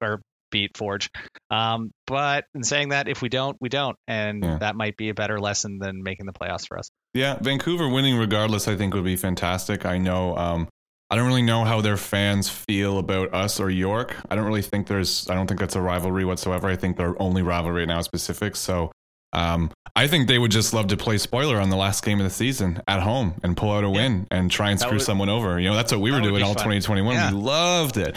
or 0.00 0.20
beat 0.50 0.76
Forge. 0.76 1.10
Um, 1.50 1.92
but 2.06 2.44
in 2.54 2.62
saying 2.62 2.90
that, 2.90 3.08
if 3.08 3.22
we 3.22 3.28
don't, 3.28 3.56
we 3.60 3.68
don't, 3.68 3.96
and 4.06 4.42
Yeah. 4.44 4.58
that 4.58 4.76
might 4.76 4.96
be 4.96 5.08
a 5.08 5.14
better 5.14 5.40
lesson 5.40 5.78
than 5.78 6.02
making 6.02 6.26
the 6.26 6.32
playoffs 6.32 6.66
for 6.66 6.78
us. 6.78 6.90
Yeah, 7.14 7.38
Vancouver 7.40 7.88
winning 7.88 8.16
regardless, 8.18 8.68
I 8.68 8.76
think 8.76 8.94
would 8.94 9.04
be 9.04 9.16
fantastic. 9.16 9.86
I 9.86 9.98
know. 9.98 10.36
Um, 10.36 10.68
I 11.10 11.16
don't 11.16 11.26
really 11.26 11.42
know 11.42 11.64
how 11.64 11.80
their 11.80 11.96
fans 11.96 12.50
feel 12.50 12.98
about 12.98 13.32
us 13.32 13.60
or 13.60 13.70
York. 13.70 14.14
I 14.30 14.36
don't 14.36 14.44
really 14.44 14.60
think 14.62 14.86
there's. 14.88 15.26
I 15.30 15.34
don't 15.34 15.46
think 15.46 15.58
that's 15.58 15.74
a 15.76 15.80
rivalry 15.80 16.24
whatsoever. 16.26 16.68
I 16.68 16.76
think 16.76 16.98
their 16.98 17.20
only 17.20 17.40
rivalry 17.42 17.80
right 17.80 17.88
now 17.88 17.98
is 17.98 18.08
Pacific. 18.08 18.56
So, 18.56 18.92
um, 19.32 19.70
I 19.96 20.06
think 20.06 20.28
they 20.28 20.38
would 20.38 20.50
just 20.52 20.72
love 20.72 20.86
to 20.88 20.96
play 20.96 21.18
spoiler 21.18 21.60
on 21.60 21.70
the 21.70 21.76
last 21.76 22.04
game 22.04 22.18
of 22.20 22.24
the 22.24 22.30
season 22.30 22.80
at 22.86 23.00
home 23.02 23.34
and 23.42 23.56
pull 23.56 23.72
out 23.72 23.84
a 23.84 23.90
win 23.90 24.26
and 24.30 24.50
try 24.50 24.70
and 24.70 24.78
That 24.78 24.84
screw 24.84 24.96
would- 24.98 25.02
someone 25.04 25.28
over. 25.28 25.58
You 25.58 25.68
know, 25.70 25.74
that's 25.74 25.92
what 25.92 26.00
we 26.00 26.12
were 26.12 26.20
doing 26.20 26.42
all 26.42 26.54
fun. 26.54 26.64
2021. 26.80 27.14
Yeah. 27.14 27.30
We 27.32 27.36
loved 27.38 27.96
it. 27.96 28.16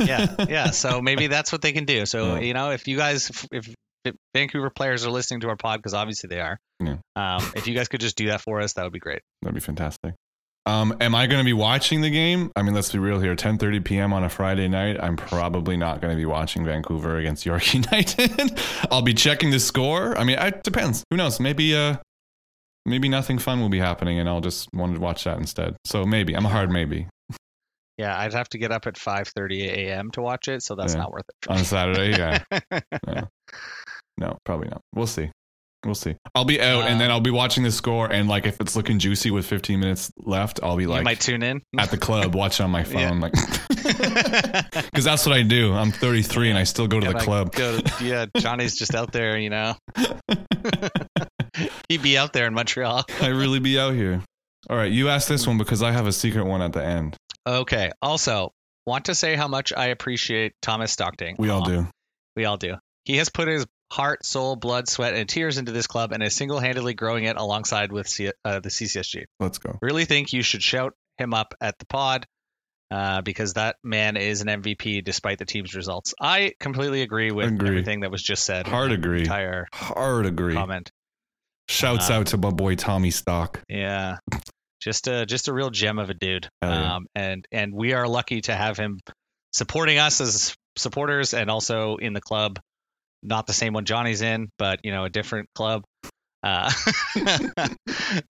yeah, 0.00 0.34
yeah. 0.48 0.70
So 0.70 1.00
maybe 1.02 1.28
that's 1.28 1.52
what 1.52 1.62
they 1.62 1.72
can 1.72 1.84
do. 1.84 2.06
So 2.06 2.34
Yeah. 2.34 2.40
you 2.40 2.54
know, 2.54 2.70
if 2.70 2.88
you 2.88 2.96
guys, 2.96 3.30
if, 3.30 3.46
if 4.04 4.14
Vancouver 4.34 4.68
players 4.70 5.06
are 5.06 5.10
listening 5.10 5.40
to 5.42 5.48
our 5.48 5.56
pod, 5.56 5.78
because 5.78 5.94
obviously 5.94 6.28
they 6.28 6.40
are, 6.40 6.58
Yeah. 6.80 6.96
um, 7.14 7.52
if 7.54 7.68
you 7.68 7.74
guys 7.74 7.86
could 7.88 8.00
just 8.00 8.16
do 8.16 8.26
that 8.26 8.40
for 8.40 8.60
us, 8.60 8.72
that 8.72 8.82
would 8.82 8.92
be 8.92 8.98
great. 8.98 9.20
That'd 9.42 9.54
be 9.54 9.60
fantastic. 9.60 10.14
Um, 10.64 10.96
am 11.00 11.14
I 11.14 11.26
going 11.26 11.40
to 11.40 11.44
be 11.44 11.52
watching 11.52 12.02
the 12.02 12.10
game? 12.10 12.52
I 12.54 12.62
mean, 12.62 12.72
let's 12.74 12.92
be 12.92 12.98
real 13.00 13.18
here. 13.18 13.34
10:30 13.34 13.84
p.m. 13.84 14.12
on 14.12 14.22
a 14.22 14.28
Friday 14.28 14.68
night. 14.68 14.96
I'm 15.02 15.16
probably 15.16 15.76
not 15.76 16.00
going 16.00 16.12
to 16.12 16.16
be 16.16 16.24
watching 16.26 16.64
Vancouver 16.64 17.16
against 17.16 17.44
York 17.46 17.74
United. 17.74 18.60
I'll 18.90 19.02
be 19.02 19.14
checking 19.14 19.50
the 19.50 19.58
score. 19.58 20.16
I 20.16 20.22
mean, 20.24 20.38
it 20.38 20.62
depends. 20.62 21.02
Who 21.10 21.16
knows? 21.16 21.40
Maybe 21.40 21.74
uh, 21.76 21.96
maybe 22.86 23.08
nothing 23.08 23.38
fun 23.38 23.60
will 23.60 23.70
be 23.70 23.80
happening, 23.80 24.20
and 24.20 24.28
I'll 24.28 24.40
just 24.40 24.68
want 24.72 24.94
to 24.94 25.00
watch 25.00 25.24
that 25.24 25.38
instead. 25.38 25.74
So 25.84 26.04
maybe 26.04 26.34
I'm 26.36 26.46
a 26.46 26.50
hard 26.50 26.70
maybe 26.70 27.08
Yeah, 27.98 28.16
I'd 28.18 28.32
have 28.32 28.48
to 28.50 28.58
get 28.58 28.70
up 28.70 28.86
at 28.86 28.94
5:30 28.94 29.64
a.m. 29.66 30.10
to 30.12 30.22
watch 30.22 30.46
it, 30.46 30.62
so 30.62 30.76
that's 30.76 30.94
Yeah. 30.94 31.00
not 31.00 31.10
worth 31.12 31.24
it. 31.28 31.50
On 31.50 31.58
Saturday. 31.64 32.10
Yeah, 32.12 32.38
no. 33.08 33.28
no, 34.16 34.38
probably 34.44 34.68
not. 34.68 34.80
We'll 34.94 35.08
see. 35.08 35.30
We'll 35.84 35.94
see. 35.96 36.14
I'll 36.34 36.44
be 36.44 36.60
out, 36.60 36.84
and 36.86 37.00
then 37.00 37.10
Uh, 37.10 37.14
I'll 37.14 37.20
be 37.20 37.30
watching 37.32 37.64
the 37.64 37.72
score. 37.72 38.06
And 38.10 38.28
like, 38.28 38.46
if 38.46 38.60
it's 38.60 38.76
looking 38.76 38.98
juicy 39.00 39.30
with 39.32 39.44
15 39.46 39.80
minutes 39.80 40.12
left, 40.18 40.60
I'll 40.62 40.76
be 40.76 40.84
you 40.84 40.88
like 40.88 41.02
might 41.02 41.20
tune 41.20 41.42
in. 41.42 41.60
at 41.78 41.90
the 41.90 41.98
club 41.98 42.34
watching 42.36 42.64
on 42.64 42.70
my 42.70 42.84
Yeah. 42.84 43.08
phone, 43.10 43.20
like. 43.20 43.32
Because 44.92 45.04
that's 45.04 45.26
what 45.26 45.34
I 45.36 45.42
do. 45.42 45.72
I'm 45.74 45.90
33 45.90 46.50
and 46.50 46.58
I 46.58 46.64
still 46.64 46.86
go 46.86 47.00
to 47.00 47.06
Yeah, 47.06 47.12
the 47.12 47.18
club. 47.20 47.52
Go 47.52 47.78
to, 47.80 48.04
yeah, 48.04 48.26
Johnny's 48.36 48.76
just 48.76 48.94
out 48.94 49.12
there, 49.12 49.38
you 49.38 49.50
know. 49.50 49.74
He'd 51.88 52.02
be 52.02 52.16
out 52.16 52.32
there 52.32 52.46
in 52.46 52.54
Montreal. 52.54 53.04
I 53.20 53.28
really 53.28 53.58
be 53.58 53.78
out 53.78 53.94
here. 53.94 54.22
All 54.70 54.76
right, 54.76 54.90
you 54.90 55.08
asked 55.08 55.28
this 55.28 55.46
one 55.46 55.58
because 55.58 55.82
I 55.82 55.92
have 55.92 56.06
a 56.06 56.12
secret 56.12 56.44
one 56.46 56.62
at 56.62 56.72
the 56.72 56.84
end. 56.84 57.16
Okay. 57.46 57.90
Also, 58.00 58.52
want 58.86 59.06
to 59.06 59.14
say 59.14 59.34
how 59.34 59.48
much 59.48 59.72
I 59.76 59.86
appreciate 59.86 60.52
Thomas 60.62 60.92
Stockton. 60.92 61.36
We 61.38 61.50
all 61.50 61.62
do. 61.64 61.88
We 62.36 62.44
all 62.44 62.56
do. 62.56 62.76
He 63.04 63.16
has 63.16 63.28
put 63.28 63.48
his 63.48 63.66
heart, 63.92 64.24
soul, 64.24 64.56
blood, 64.56 64.88
sweat, 64.88 65.14
and 65.14 65.28
tears 65.28 65.58
into 65.58 65.70
this 65.70 65.86
club 65.86 66.12
and 66.12 66.22
is 66.22 66.34
single-handedly 66.34 66.94
growing 66.94 67.24
it 67.24 67.36
alongside 67.36 67.92
with 67.92 68.08
C- 68.08 68.32
uh, 68.44 68.60
the 68.60 68.70
CCSG. 68.70 69.24
Let's 69.38 69.58
go. 69.58 69.78
Really 69.82 70.06
think 70.06 70.32
you 70.32 70.42
should 70.42 70.62
shout 70.62 70.94
him 71.18 71.34
up 71.34 71.54
at 71.60 71.78
the 71.78 71.84
pod 71.86 72.26
uh, 72.90 73.20
because 73.20 73.52
that 73.54 73.76
man 73.84 74.16
is 74.16 74.40
an 74.40 74.48
MVP 74.48 75.04
despite 75.04 75.38
the 75.38 75.44
team's 75.44 75.74
results. 75.74 76.14
I 76.20 76.54
completely 76.58 77.02
agree 77.02 77.30
with 77.32 77.48
Agree. 77.48 77.68
everything 77.68 78.00
that 78.00 78.10
was 78.10 78.22
just 78.22 78.44
said. 78.44 78.66
Hard 78.66 78.92
agree. 78.92 79.20
Entire 79.20 79.66
Hard 79.74 80.24
agree. 80.26 80.54
comment. 80.54 80.90
Shouts 81.68 82.10
Uh, 82.10 82.14
out 82.14 82.26
to 82.28 82.38
my 82.38 82.50
boy 82.50 82.74
Tommy 82.74 83.10
Stock. 83.10 83.60
Yeah. 83.68 84.16
Just 84.80 85.06
a 85.06 85.24
just 85.26 85.48
a 85.48 85.52
real 85.52 85.70
gem 85.70 85.98
of 85.98 86.10
a 86.10 86.14
dude. 86.14 86.48
Yeah. 86.62 86.96
Um 86.96 87.06
and 87.14 87.46
and 87.52 87.72
we 87.72 87.92
are 87.92 88.08
lucky 88.08 88.40
to 88.42 88.54
have 88.54 88.76
him 88.76 88.98
supporting 89.52 89.98
us 89.98 90.20
as 90.20 90.56
supporters 90.76 91.34
and 91.34 91.50
also 91.50 91.96
in 91.96 92.14
the 92.14 92.20
club. 92.20 92.58
Not 93.22 93.46
the 93.46 93.52
same 93.52 93.72
one 93.72 93.84
Johnny's 93.84 94.22
in, 94.22 94.48
but 94.58 94.80
you 94.84 94.90
know, 94.92 95.04
a 95.04 95.10
different 95.10 95.48
club. 95.54 95.82
Uh, 96.44 96.70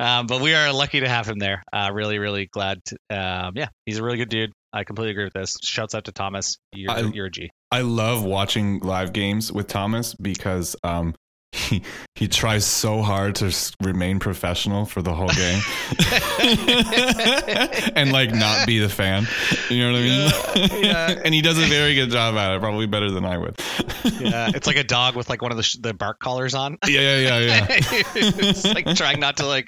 um, 0.01 0.27
but 0.27 0.41
we 0.41 0.55
are 0.55 0.73
lucky 0.73 1.01
to 1.01 1.09
have 1.09 1.27
him 1.27 1.39
there. 1.39 1.63
Uh, 1.73 1.91
really, 1.93 2.19
really 2.19 2.47
glad. 2.47 2.79
To, 2.87 2.97
um, 3.11 3.53
yeah, 3.57 3.69
he's 3.87 3.99
a 3.99 4.03
really 4.03 4.19
good 4.19 4.29
dude. 4.29 4.53
I 4.73 4.85
completely 4.85 5.13
agree 5.13 5.25
with 5.25 5.33
this. 5.35 5.57
Shouts 5.63 5.95
out 5.95 6.05
to 6.05 6.13
Thomas. 6.13 6.57
You're, 6.73 6.91
I- 6.91 7.01
you're 7.01 7.27
a 7.27 7.31
G. 7.31 7.51
I 7.71 7.81
love 7.83 8.23
watching 8.25 8.81
live 8.81 9.13
games 9.15 9.51
with 9.51 9.67
Thomas 9.67 10.15
because 10.15 10.77
um, 10.85 11.15
he 11.53 11.83
he 12.15 12.29
tries 12.29 12.65
so 12.65 13.03
hard 13.03 13.35
to 13.37 13.55
remain 13.83 14.19
professional 14.19 14.87
for 14.87 15.03
the 15.03 15.13
whole 15.15 15.29
game 15.29 15.61
and 17.95 18.11
like 18.11 18.33
not 18.33 18.67
be 18.67 18.79
the 18.79 18.89
fan. 18.89 19.27
You 19.69 19.85
know 19.85 19.93
what 19.93 19.99
I 19.99 20.03
mean? 20.03 20.85
yeah. 20.85 21.21
and 21.25 21.35
he 21.35 21.43
does 21.43 21.59
a 21.59 21.67
very 21.67 21.95
good 21.95 22.11
job 22.11 22.37
at 22.37 22.55
it, 22.55 22.61
probably 22.61 22.87
better 22.87 23.11
than 23.11 23.25
I 23.25 23.37
would. 23.39 23.61
Yeah, 24.19 24.51
it's 24.55 24.67
like 24.69 24.77
a 24.77 24.85
dog 24.85 25.17
with 25.17 25.29
like 25.29 25.43
one 25.43 25.51
of 25.51 25.57
the 25.57 25.63
sh- 25.65 25.79
the 25.81 25.95
bark 25.95 26.21
collars 26.21 26.55
on. 26.55 26.79
yeah, 26.87 27.01
yeah, 27.01 27.39
yeah, 27.39 27.39
yeah. 27.39 27.67
it's 28.15 28.65
like 28.65 28.87
trying 28.95 29.19
not 29.19 29.39
to 29.39 29.47
like 29.47 29.67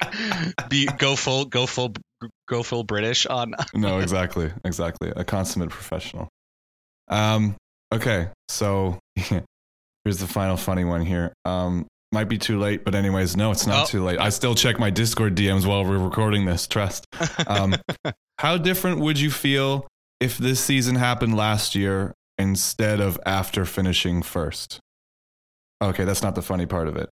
be 0.69 0.85
go 0.97 1.15
full 1.17 1.45
go 1.45 1.65
full 1.65 1.93
go 2.47 2.63
full 2.63 2.83
British 2.83 3.25
on. 3.25 3.53
no, 3.73 3.99
exactly, 3.99 4.51
exactly. 4.63 5.11
A 5.15 5.23
consummate 5.25 5.69
professional. 5.69 6.29
Um. 7.09 7.55
Okay, 7.93 8.29
so 8.47 8.99
here's 10.05 10.19
the 10.19 10.27
final 10.27 10.55
funny 10.55 10.85
one 10.85 11.01
here. 11.01 11.33
Um. 11.43 11.85
Might 12.11 12.29
be 12.29 12.37
too 12.37 12.59
late, 12.59 12.85
but 12.85 12.95
anyways, 12.95 13.35
no, 13.35 13.51
it's 13.51 13.67
not 13.67 13.83
Oh. 13.83 13.87
too 13.87 14.01
late. 14.03 14.19
I 14.19 14.29
still 14.29 14.55
check 14.55 14.79
my 14.79 14.89
Discord 14.89 15.35
DMs 15.35 15.65
while 15.65 15.83
we're 15.83 15.97
recording 15.97 16.45
this. 16.45 16.65
Trust. 16.65 17.05
Um, 17.45 17.75
how 18.39 18.57
different 18.57 18.99
would 19.01 19.19
you 19.19 19.29
feel 19.29 19.85
if 20.21 20.37
this 20.37 20.63
season 20.63 20.95
happened 20.95 21.35
last 21.35 21.75
year 21.75 22.13
instead 22.37 23.01
of 23.01 23.19
after 23.25 23.65
finishing 23.65 24.21
first? 24.21 24.79
Okay, 25.83 26.05
that's 26.05 26.23
not 26.23 26.35
the 26.35 26.41
funny 26.41 26.65
part 26.65 26.87
of 26.87 26.95
it. 26.95 27.09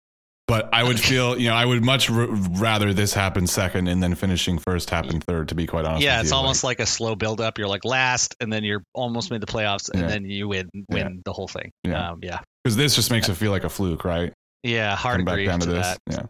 But 0.47 0.69
I 0.73 0.81
would 0.81 0.97
feel, 0.97 1.37
you 1.37 1.49
know, 1.49 1.55
I 1.55 1.65
would 1.65 1.83
much 1.83 2.09
r- 2.09 2.25
rather 2.25 2.93
this 2.93 3.13
happen 3.13 3.47
second 3.47 3.89
and 3.89 4.01
then 4.01 4.15
finishing 4.15 4.59
first 4.59 4.89
happen 4.89 5.19
third. 5.19 5.49
To 5.49 5.55
be 5.55 5.67
quite 5.67 5.83
honest, 5.83 6.03
yeah, 6.03 6.21
it's 6.21 6.29
you. 6.31 6.37
almost 6.37 6.63
like, 6.63 6.79
a 6.79 6.85
slow 6.85 7.15
build 7.15 7.41
up. 7.41 7.57
You're 7.57 7.67
like 7.67 7.83
last, 7.83 8.33
and 8.39 8.51
then 8.53 8.63
you're 8.63 8.81
almost 8.93 9.29
made 9.29 9.41
the 9.41 9.45
playoffs, 9.47 9.89
and 9.91 10.03
Yeah. 10.03 10.07
then 10.07 10.23
you 10.23 10.47
win 10.47 10.69
win 10.89 11.21
the 11.25 11.33
whole 11.33 11.49
thing. 11.49 11.71
Yeah. 11.83 12.11
Um, 12.11 12.19
yeah, 12.23 12.39
because 12.63 12.77
this 12.77 12.95
just 12.95 13.11
makes 13.11 13.27
it 13.27 13.33
feel 13.35 13.51
like 13.51 13.65
a 13.65 13.69
fluke, 13.69 14.05
right? 14.05 14.31
yeah. 14.63 14.95
Hard 14.95 15.17
Come 15.17 15.25
back 15.25 15.45
down 15.45 15.59
to, 15.59 15.65
to 15.65 15.71
this, 15.73 15.97
that. 16.07 16.13
yeah. 16.13 16.25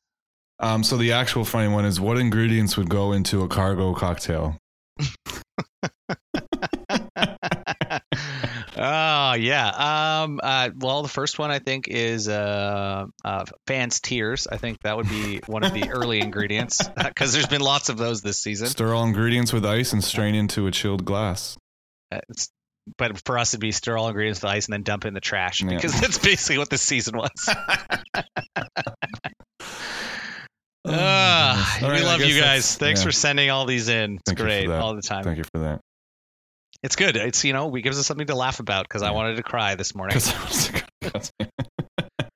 Um, 0.59 0.83
so 0.83 0.97
the 0.97 1.11
actual 1.11 1.45
funny 1.45 1.67
one 1.71 1.85
is, 1.85 1.99
what 1.99 2.17
ingredients 2.17 2.75
would 2.75 2.89
go 2.89 3.11
into 3.11 3.43
a 3.43 3.47
cargo 3.47 3.93
cocktail? 3.93 4.57
oh 4.99 5.05
yeah. 9.39 10.23
Um. 10.23 10.39
Uh. 10.41 10.69
Well, 10.77 11.01
the 11.03 11.07
first 11.09 11.39
one 11.39 11.51
I 11.51 11.59
think 11.59 11.87
is 11.87 12.27
uh, 12.27 13.05
uh 13.23 13.45
fans 13.65 13.99
tears. 13.99 14.47
I 14.51 14.57
think 14.57 14.79
that 14.83 14.97
would 14.97 15.09
be 15.09 15.41
one 15.47 15.63
of 15.63 15.73
the 15.73 15.89
early 15.91 16.19
ingredients 16.19 16.87
because 17.03 17.33
there's 17.33 17.47
been 17.47 17.61
lots 17.61 17.89
of 17.89 17.97
those 17.97 18.21
this 18.21 18.37
season. 18.39 18.67
Stir 18.67 18.93
all 18.93 19.03
ingredients 19.05 19.53
with 19.53 19.65
ice 19.65 19.93
and 19.93 20.03
strain 20.03 20.35
into 20.35 20.67
a 20.67 20.71
chilled 20.71 21.05
glass. 21.05 21.57
Uh, 22.11 22.19
It's, 22.29 22.49
but 22.97 23.21
for 23.25 23.37
us, 23.37 23.51
it'd 23.53 23.59
be 23.61 23.71
stir 23.71 23.97
all 23.97 24.07
ingredients 24.07 24.41
with 24.41 24.49
ice 24.51 24.65
and 24.67 24.73
then 24.73 24.83
dump 24.83 25.03
it 25.05 25.09
in 25.09 25.13
the 25.13 25.19
trash 25.19 25.61
Yeah. 25.61 25.69
because 25.75 25.99
that's 25.99 26.19
basically 26.19 26.57
what 26.57 26.69
this 26.69 26.81
season 26.81 27.17
was. 27.17 27.49
Oh, 30.89 30.93
Ah, 30.93 31.77
goodness. 31.79 31.83
All 31.83 31.89
we 31.89 31.95
right, 31.95 32.05
love 32.05 32.21
you 32.21 32.39
guys. 32.39 32.77
Thanks 32.77 33.01
yeah. 33.01 33.05
for 33.07 33.11
sending 33.11 33.49
all 33.49 33.65
these 33.65 33.89
in. 33.89 34.15
It's 34.15 34.23
Thank 34.27 34.39
great 34.39 34.69
all 34.69 34.95
the 34.95 35.01
time. 35.01 35.25
Thank 35.25 35.37
you 35.37 35.43
for 35.43 35.59
that. 35.59 35.81
It's 36.83 36.95
good. 36.95 37.17
It's 37.17 37.43
you 37.43 37.53
know, 37.53 37.67
we 37.67 37.81
gives 37.81 37.99
us 37.99 38.05
something 38.07 38.27
to 38.27 38.35
laugh 38.35 38.59
about 38.59 38.83
because 38.87 39.01
I 39.01 39.11
wanted 39.11 39.37
to 39.37 39.43
cry 39.43 39.75
this 39.75 39.95
morning. 39.95 40.13
'Cause 40.13 40.33
I 40.33 40.43
was 40.45 40.73
like, 40.73 40.83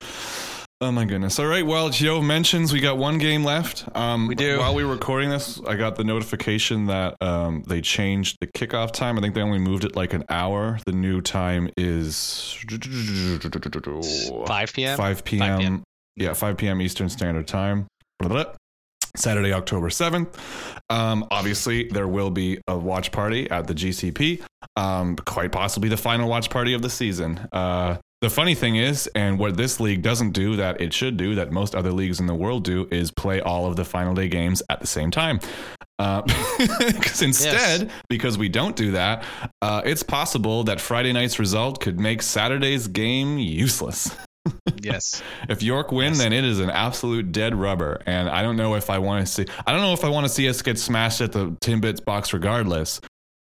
oh 0.80 0.90
my 0.90 1.04
goodness. 1.04 1.38
All 1.38 1.46
right. 1.46 1.64
Well, 1.64 1.90
Joe 1.90 2.20
mentions 2.20 2.72
we 2.72 2.80
got 2.80 2.98
one 2.98 3.18
game 3.18 3.44
left. 3.44 3.84
Um, 3.94 4.26
We 4.26 4.34
do. 4.34 4.58
While 4.58 4.74
we 4.74 4.84
were 4.84 4.92
recording 4.92 5.30
this, 5.30 5.60
I 5.66 5.76
got 5.76 5.94
the 5.96 6.02
notification 6.04 6.86
that 6.86 7.16
um, 7.20 7.62
they 7.68 7.80
changed 7.80 8.38
the 8.40 8.48
kickoff 8.48 8.92
time. 8.92 9.16
I 9.16 9.20
think 9.20 9.34
they 9.34 9.42
only 9.42 9.58
moved 9.60 9.84
it 9.84 9.94
like 9.94 10.12
an 10.12 10.24
hour. 10.28 10.78
The 10.86 10.92
new 10.92 11.20
time 11.20 11.70
is 11.76 12.56
5 14.46 14.72
p.m. 14.72 14.96
5 14.96 15.24
p.m. 15.24 15.58
p.m. 15.58 15.82
Yeah, 16.16 16.32
5 16.34 16.56
p.m. 16.56 16.82
Eastern 16.82 17.08
Standard 17.08 17.46
Time. 17.46 17.86
Blah, 18.18 18.28
blah, 18.28 18.44
blah. 18.44 18.54
Saturday, 19.16 19.52
October 19.52 19.88
7th. 19.88 20.34
Um, 20.90 21.26
obviously, 21.30 21.88
there 21.88 22.08
will 22.08 22.30
be 22.30 22.60
a 22.68 22.76
watch 22.76 23.12
party 23.12 23.50
at 23.50 23.66
the 23.66 23.74
GCP. 23.74 24.42
Um, 24.76 25.16
quite 25.16 25.52
possibly 25.52 25.88
the 25.88 25.96
final 25.96 26.28
watch 26.28 26.50
party 26.50 26.74
of 26.74 26.82
the 26.82 26.90
season. 26.90 27.48
Uh, 27.52 27.96
the 28.20 28.30
funny 28.30 28.54
thing 28.54 28.76
is, 28.76 29.08
and 29.14 29.38
what 29.38 29.56
this 29.56 29.80
league 29.80 30.02
doesn't 30.02 30.30
do 30.30 30.56
that 30.56 30.80
it 30.80 30.94
should 30.94 31.16
do, 31.16 31.34
that 31.34 31.50
most 31.50 31.74
other 31.74 31.90
leagues 31.90 32.20
in 32.20 32.26
the 32.26 32.34
world 32.34 32.64
do, 32.64 32.86
is 32.90 33.10
play 33.10 33.40
all 33.40 33.66
of 33.66 33.74
the 33.76 33.84
final 33.84 34.14
day 34.14 34.28
games 34.28 34.62
at 34.70 34.80
the 34.80 34.86
same 34.86 35.10
time. 35.10 35.40
Because 36.78 37.22
instead, 37.22 37.90
because 38.08 38.36
we 38.38 38.48
don't 38.48 38.74
do 38.76 38.92
that, 38.92 39.24
uh, 39.60 39.82
it's 39.84 40.02
possible 40.02 40.64
that 40.64 40.80
Friday 40.80 41.12
night's 41.12 41.38
result 41.38 41.80
could 41.80 42.00
make 42.00 42.22
Saturday's 42.22 42.88
game 42.88 43.38
useless. 43.38 44.14
yes. 44.80 45.22
If 45.48 45.62
York 45.62 45.92
win, 45.92 46.10
Yes. 46.10 46.18
then 46.18 46.32
it 46.32 46.44
is 46.44 46.60
an 46.60 46.70
absolute 46.70 47.32
dead 47.32 47.54
rubber. 47.54 48.02
And 48.06 48.28
I 48.28 48.42
don't 48.42 48.56
know 48.56 48.74
if 48.74 48.90
I 48.90 48.98
want 48.98 49.26
to 49.26 49.32
see. 49.32 49.46
I 49.66 49.72
don't 49.72 49.80
know 49.80 49.92
if 49.92 50.04
I 50.04 50.08
want 50.08 50.24
to 50.26 50.32
see 50.32 50.48
us 50.48 50.62
get 50.62 50.78
smashed 50.78 51.20
at 51.20 51.32
the 51.32 51.50
Timbits 51.62 52.04
box, 52.04 52.32
regardless. 52.32 53.00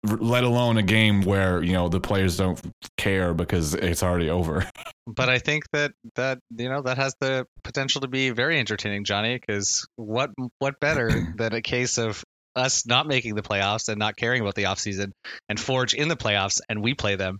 Let 0.05 0.43
alone 0.43 0.75
a 0.77 0.83
game 0.83 1.21
where 1.21 1.63
you 1.63 1.71
know 1.71 1.87
the 1.87 2.01
players 2.01 2.35
don't 2.35 2.59
care 2.97 3.33
because 3.33 3.73
it's 3.73 4.03
already 4.03 4.29
over. 4.29 4.69
But 5.05 5.27
I 5.27 5.39
think 5.39 5.65
that 5.73 5.91
that 6.15 6.39
you 6.55 6.69
know 6.69 6.81
that 6.83 6.95
has 6.97 7.13
the 7.19 7.45
potential 7.65 7.99
to 8.01 8.07
be 8.07 8.29
very 8.29 8.57
entertaining, 8.57 9.03
Johnny. 9.03 9.35
Because 9.37 9.85
what 9.97 10.29
what 10.59 10.79
better 10.79 11.09
than 11.35 11.53
a 11.53 11.61
case 11.61 11.97
of 11.97 12.23
us 12.55 12.85
not 12.85 13.05
making 13.05 13.35
the 13.35 13.41
playoffs 13.41 13.89
and 13.89 13.99
not 13.99 14.15
caring 14.15 14.41
about 14.41 14.55
the 14.55 14.63
offseason 14.63 15.11
and 15.49 15.59
Forge 15.59 15.93
in 15.93 16.07
the 16.07 16.15
playoffs 16.15 16.61
and 16.69 16.81
we 16.81 16.93
play 16.93 17.15
them 17.17 17.39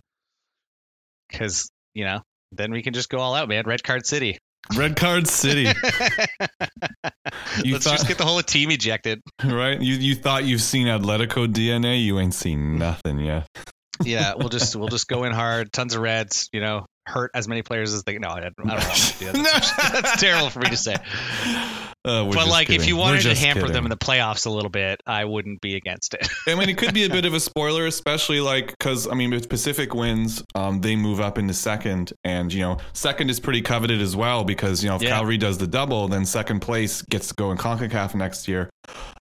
because 1.30 1.70
you 1.94 2.04
know 2.04 2.20
then 2.56 2.72
we 2.72 2.82
can 2.82 2.92
just 2.94 3.08
go 3.08 3.18
all 3.18 3.34
out, 3.34 3.48
man. 3.48 3.64
Red 3.66 3.82
card 3.82 4.06
city. 4.06 4.38
Red 4.74 4.96
Card 4.96 5.28
City, 5.28 5.64
Let's 7.64 7.84
thought- 7.84 7.96
just 7.98 8.08
get 8.08 8.16
the 8.16 8.24
whole 8.24 8.40
team 8.42 8.70
ejected. 8.70 9.20
right? 9.44 9.78
You 9.78 9.94
you 9.96 10.14
thought 10.14 10.44
you've 10.44 10.62
seen 10.62 10.86
Atletico 10.86 11.46
DNA, 11.46 12.02
you 12.02 12.18
ain't 12.18 12.32
seen 12.32 12.78
nothing 12.78 13.18
yet. 13.18 13.46
Yeah, 14.02 14.32
we'll 14.38 14.48
just 14.48 14.74
we'll 14.74 14.88
just 14.88 15.06
go 15.06 15.24
in 15.24 15.32
hard, 15.34 15.70
tons 15.70 15.94
of 15.94 16.00
reds. 16.00 16.48
You 16.52 16.60
know, 16.60 16.86
hurt 17.06 17.30
as 17.34 17.46
many 17.46 17.60
players 17.60 17.92
as 17.92 18.04
they. 18.04 18.16
No, 18.18 18.28
I 18.30 18.40
don't, 18.40 18.54
I 18.70 18.80
don't 18.80 19.16
do. 19.18 19.42
That's, 19.42 19.70
that's 19.92 20.20
terrible 20.20 20.48
for 20.48 20.60
me 20.60 20.70
to 20.70 20.76
say. 20.78 20.96
Uh, 22.04 22.24
we're 22.26 22.34
But 22.34 22.40
just 22.40 22.50
like, 22.50 22.70
if 22.70 22.86
you 22.86 22.96
wanted 22.96 23.22
to 23.22 23.34
hamper 23.34 23.60
kidding. 23.60 23.72
them 23.72 23.84
in 23.86 23.90
the 23.90 23.96
playoffs 23.96 24.44
a 24.44 24.50
little 24.50 24.68
bit, 24.70 25.00
I 25.06 25.24
wouldn't 25.24 25.60
be 25.62 25.74
against 25.74 26.12
it. 26.14 26.28
I 26.46 26.54
mean, 26.54 26.68
it 26.68 26.76
could 26.76 26.92
be 26.92 27.04
a 27.04 27.08
bit 27.08 27.24
of 27.26 27.32
a 27.32 27.40
spoiler, 27.40 27.86
especially 27.86 28.40
like 28.40 28.66
because 28.68 29.08
I 29.08 29.14
mean, 29.14 29.32
if 29.32 29.48
Pacific 29.48 29.94
wins, 29.94 30.42
um, 30.54 30.80
they 30.82 30.96
move 30.96 31.20
up 31.20 31.38
into 31.38 31.54
second, 31.54 32.12
and 32.22 32.52
you 32.52 32.60
know, 32.60 32.76
second 32.92 33.30
is 33.30 33.40
pretty 33.40 33.62
coveted 33.62 34.02
as 34.02 34.14
well 34.14 34.44
because 34.44 34.82
you 34.84 34.90
know 34.90 34.96
if 34.96 35.02
Yeah. 35.02 35.10
Calgary 35.10 35.38
does 35.38 35.56
the 35.58 35.66
double, 35.66 36.08
then 36.08 36.26
second 36.26 36.60
place 36.60 37.00
gets 37.02 37.28
to 37.28 37.34
go 37.34 37.50
in 37.52 37.58
Concacaf 37.58 38.14
next 38.14 38.48
year. 38.48 38.68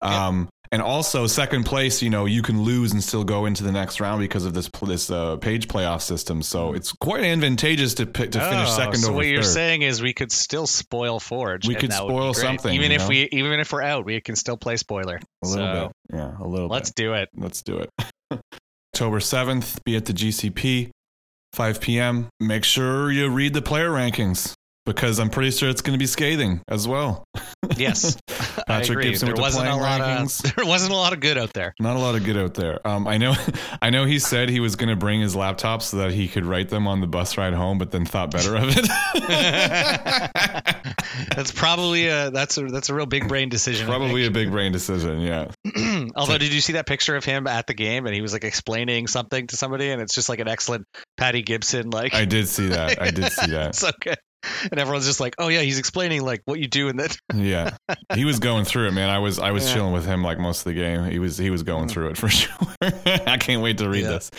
Um, 0.02 0.48
and 0.74 0.82
also 0.82 1.28
second 1.28 1.62
place, 1.62 2.02
you 2.02 2.10
know, 2.10 2.24
you 2.24 2.42
can 2.42 2.62
lose 2.64 2.90
and 2.90 3.00
still 3.00 3.22
go 3.22 3.46
into 3.46 3.62
the 3.62 3.70
next 3.70 4.00
round 4.00 4.18
because 4.18 4.44
of 4.44 4.54
this 4.54 4.68
this 4.82 5.08
uh, 5.08 5.36
page 5.36 5.68
playoff 5.68 6.02
system. 6.02 6.42
So 6.42 6.72
it's 6.72 6.90
quite 6.90 7.22
advantageous 7.22 7.94
to 7.94 8.06
pick, 8.06 8.32
to 8.32 8.40
finish 8.40 8.68
Oh, 8.70 8.76
second 8.76 8.96
so 8.96 9.10
over 9.10 9.18
what 9.18 9.26
you're 9.26 9.44
saying 9.44 9.82
is 9.82 10.02
we 10.02 10.12
could 10.12 10.32
still 10.32 10.66
spoil 10.66 11.20
Forge. 11.20 11.68
We 11.68 11.76
could 11.76 11.92
that 11.92 12.02
would 12.04 12.10
be 12.10 12.16
spoil 12.16 12.34
something, 12.34 12.74
even 12.74 12.90
if 12.90 13.02
know? 13.02 13.08
we 13.08 13.28
even 13.30 13.60
if 13.60 13.72
we're 13.72 13.82
out, 13.82 14.04
we 14.04 14.20
can 14.20 14.34
still 14.34 14.56
play 14.56 14.76
spoiler. 14.76 15.20
a 15.44 15.46
little 15.46 15.64
So, 15.64 15.92
bit, 16.10 16.18
yeah, 16.18 16.36
a 16.40 16.44
little. 16.44 16.66
Bit. 16.66 16.72
Let's 16.74 16.90
bit. 16.90 17.02
do 17.04 17.12
it. 17.14 17.28
Let's 17.36 17.62
do 17.62 17.78
it. 17.78 17.90
October 18.94 19.20
7th, 19.20 19.84
be 19.84 19.94
at 19.94 20.06
the 20.06 20.12
GCP, 20.12 20.90
5 21.52 21.80
p.m. 21.80 22.28
Make 22.40 22.64
sure 22.64 23.12
you 23.12 23.28
read 23.28 23.54
the 23.54 23.62
player 23.62 23.90
rankings 23.90 24.54
because 24.86 25.18
I'm 25.18 25.30
pretty 25.30 25.50
sure 25.50 25.68
it's 25.68 25.80
going 25.82 25.94
to 25.94 26.02
be 26.02 26.06
scathing 26.06 26.60
as 26.68 26.86
well. 26.88 27.24
Yes, 27.78 28.18
Patrick. 28.68 29.00
Gibson 29.02 29.26
There 29.26 29.32
with 29.32 29.36
the 29.36 29.42
wasn't 29.42 29.68
a 29.68 29.74
lot 29.74 30.00
rankings. 30.00 30.44
of 30.44 30.54
there 30.56 30.66
wasn't 30.66 30.92
a 30.92 30.96
lot 30.96 31.14
of 31.14 31.20
good 31.20 31.38
out 31.38 31.54
there. 31.54 31.74
Not 31.80 31.96
a 31.96 31.98
lot 31.98 32.14
of 32.14 32.22
good 32.22 32.36
out 32.36 32.52
there. 32.52 32.86
Um, 32.86 33.08
I 33.08 33.16
know, 33.16 33.34
I 33.82 33.88
know. 33.88 34.04
He 34.04 34.18
said 34.18 34.50
he 34.50 34.60
was 34.60 34.76
going 34.76 34.90
to 34.90 34.96
bring 34.96 35.20
his 35.22 35.34
laptop 35.34 35.80
so 35.82 35.96
that 35.96 36.12
he 36.12 36.28
could 36.28 36.44
write 36.44 36.68
them 36.68 36.86
on 36.86 37.00
the 37.00 37.06
bus 37.06 37.38
ride 37.38 37.54
home, 37.54 37.78
but 37.78 37.90
then 37.90 38.04
thought 38.04 38.30
better 38.30 38.54
of 38.54 38.64
it. 38.68 38.86
that's 41.34 41.52
probably 41.52 42.06
a 42.08 42.30
that's 42.30 42.58
a 42.58 42.64
that's 42.66 42.90
a 42.90 42.94
real 42.94 43.06
big 43.06 43.28
brain 43.28 43.48
decision. 43.48 43.86
Probably 43.86 44.26
a 44.26 44.30
big 44.30 44.50
brain 44.50 44.70
decision. 44.72 45.20
Yeah. 45.20 45.50
Although, 46.16 46.38
did 46.38 46.52
you 46.52 46.60
see 46.60 46.74
that 46.74 46.86
picture 46.86 47.16
of 47.16 47.24
him 47.24 47.46
at 47.46 47.66
the 47.66 47.74
game 47.74 48.06
and 48.06 48.14
he 48.14 48.20
was 48.20 48.32
like 48.32 48.44
explaining 48.44 49.06
something 49.06 49.46
to 49.48 49.56
somebody, 49.56 49.90
and 49.90 50.02
it's 50.02 50.14
just 50.14 50.28
like 50.28 50.40
an 50.40 50.48
excellent 50.48 50.86
Patty 51.16 51.42
Gibson 51.42 51.90
like. 51.90 52.14
I 52.14 52.24
did 52.26 52.46
see 52.48 52.68
that. 52.68 53.00
I 53.00 53.10
did 53.10 53.32
see 53.32 53.52
that. 53.52 53.74
so 53.74 53.90
good. 54.00 54.18
And 54.70 54.80
everyone's 54.80 55.06
just 55.06 55.20
like, 55.20 55.34
"Oh 55.38 55.48
yeah, 55.48 55.60
he's 55.60 55.78
explaining 55.78 56.22
like 56.24 56.42
what 56.44 56.58
you 56.58 56.68
do 56.68 56.88
in 56.88 56.96
that." 56.98 57.16
Yeah, 57.34 57.76
he 58.14 58.24
was 58.24 58.38
going 58.38 58.64
through 58.64 58.88
it, 58.88 58.92
man. 58.92 59.10
I 59.10 59.18
was 59.18 59.38
I 59.38 59.50
was 59.52 59.66
Yeah. 59.68 59.74
chilling 59.74 59.92
with 59.92 60.06
him 60.06 60.22
like 60.22 60.38
most 60.38 60.60
of 60.60 60.64
the 60.64 60.74
game. 60.74 61.04
He 61.10 61.18
was 61.18 61.36
he 61.38 61.50
was 61.50 61.62
going 61.62 61.88
through 61.88 62.08
it 62.10 62.16
for 62.16 62.28
sure. 62.40 62.50
I 62.82 63.36
can't 63.38 63.62
wait 63.62 63.78
to 63.78 63.88
read 63.88 64.02
Yeah. 64.04 64.10
this. 64.10 64.30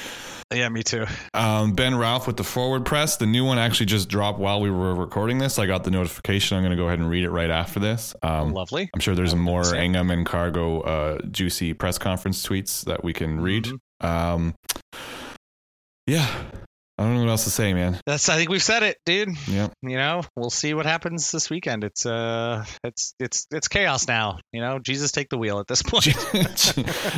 yeah, 0.53 0.70
me 0.70 0.84
too. 0.84 1.06
Um, 1.34 1.74
ben 1.74 1.95
Ralph 1.95 2.28
with 2.28 2.38
the 2.38 2.43
forward 2.43 2.86
press. 2.86 3.18
The 3.18 3.26
new 3.26 3.43
one 3.43 3.58
actually 3.58 3.88
just 3.88 4.10
dropped 4.10 4.38
while 4.39 4.62
we 4.62 4.70
were 4.70 4.93
recording 4.93 5.39
this. 5.39 5.58
I 5.58 5.66
got 5.66 5.84
the 5.84 5.91
notification. 5.91 6.56
I'm 6.58 6.64
going 6.64 6.70
to 6.72 6.78
go 6.78 6.86
ahead 6.88 6.99
and 6.99 7.10
read 7.10 7.24
it 7.24 7.32
right 7.32 7.49
after 7.49 7.80
this. 7.80 8.14
Um, 8.22 8.53
Lovely. 8.53 8.89
I'm 8.93 8.99
sure 9.01 9.16
there's 9.16 9.34
would 9.34 9.41
more. 9.41 9.76
Ingham 9.76 10.12
and 10.12 10.24
Cargo 10.26 10.82
uh, 10.82 11.18
juicy 11.32 11.74
press 11.74 11.97
conference 11.97 12.45
tweets 12.45 12.86
that 12.86 13.03
we 13.03 13.12
can 13.12 13.41
read. 13.41 13.66
Mhm. 14.03 14.06
Um, 14.08 14.53
yeah. 16.08 16.30
I 16.97 17.03
don't 17.03 17.15
know 17.15 17.19
what 17.21 17.29
else 17.29 17.43
to 17.43 17.49
say, 17.49 17.73
man. 17.73 17.99
That's 18.05 18.29
I 18.29 18.37
think 18.37 18.49
we've 18.49 18.63
said 18.63 18.83
it, 18.83 18.97
dude. 19.05 19.29
Yeah. 19.47 19.67
You 19.81 19.97
know, 19.97 20.23
we'll 20.35 20.49
see 20.49 20.73
what 20.73 20.85
happens 20.85 21.29
this 21.29 21.49
weekend. 21.49 21.83
It's 21.83 22.05
uh, 22.05 22.63
it's 22.85 23.13
it's 23.19 23.47
it's 23.51 23.67
chaos 23.67 24.07
now. 24.07 24.39
You 24.53 24.61
know, 24.61 24.79
Jesus 24.79 25.11
take 25.11 25.27
the 25.29 25.37
wheel 25.37 25.59
at 25.59 25.67
this 25.67 25.81
point. 25.83 26.15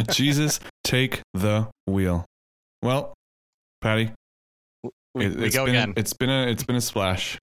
Jesus, 0.11 0.59
take 0.84 1.21
the 1.36 1.67
wheel. 1.86 2.25
Well, 2.82 3.13
Patty, 3.82 4.11
we, 5.13 5.25
it, 5.28 5.36
we 5.36 5.49
go 5.51 5.65
been 5.65 5.75
again. 5.75 5.93
It's 5.95 6.13
been 6.13 6.32
a 6.32 6.47
it's 6.47 6.63
been 6.63 6.75
a 6.75 6.82
splash, 6.82 7.38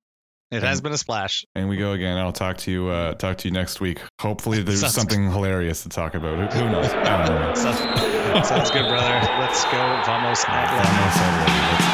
it 0.51 0.63
has 0.63 0.81
been 0.81 0.93
a 0.93 0.99
splash. 0.99 1.45
and 1.55 1.69
we 1.69 1.77
go 1.77 1.93
again. 1.93 2.19
I'll 2.19 2.33
talk 2.33 2.59
to 2.59 2.71
you 2.71 2.89
uh, 2.89 3.15
talk 3.15 3.39
to 3.39 3.49
you 3.49 3.53
next 3.53 3.81
week. 3.81 4.01
Hopefully, 4.21 4.63
there's 4.63 4.81
Sounds 4.81 4.95
something 4.95 5.31
hilarious 5.31 5.83
to 5.85 5.89
talk 5.89 6.15
about. 6.15 6.53
Who, 6.53 6.59
who 6.59 6.71
knows? 6.71 6.87
I 6.87 7.27
don't 7.27 7.41
know. 7.41 7.55
Sounds, 7.55 8.49
sounds 8.49 8.71
good, 8.71 8.89
brother. 8.89 9.21
Let's 9.41 9.65
go. 9.65 10.03
Vamos. 10.07 10.45
Vamos, 10.45 11.17
everybody. 11.17 11.94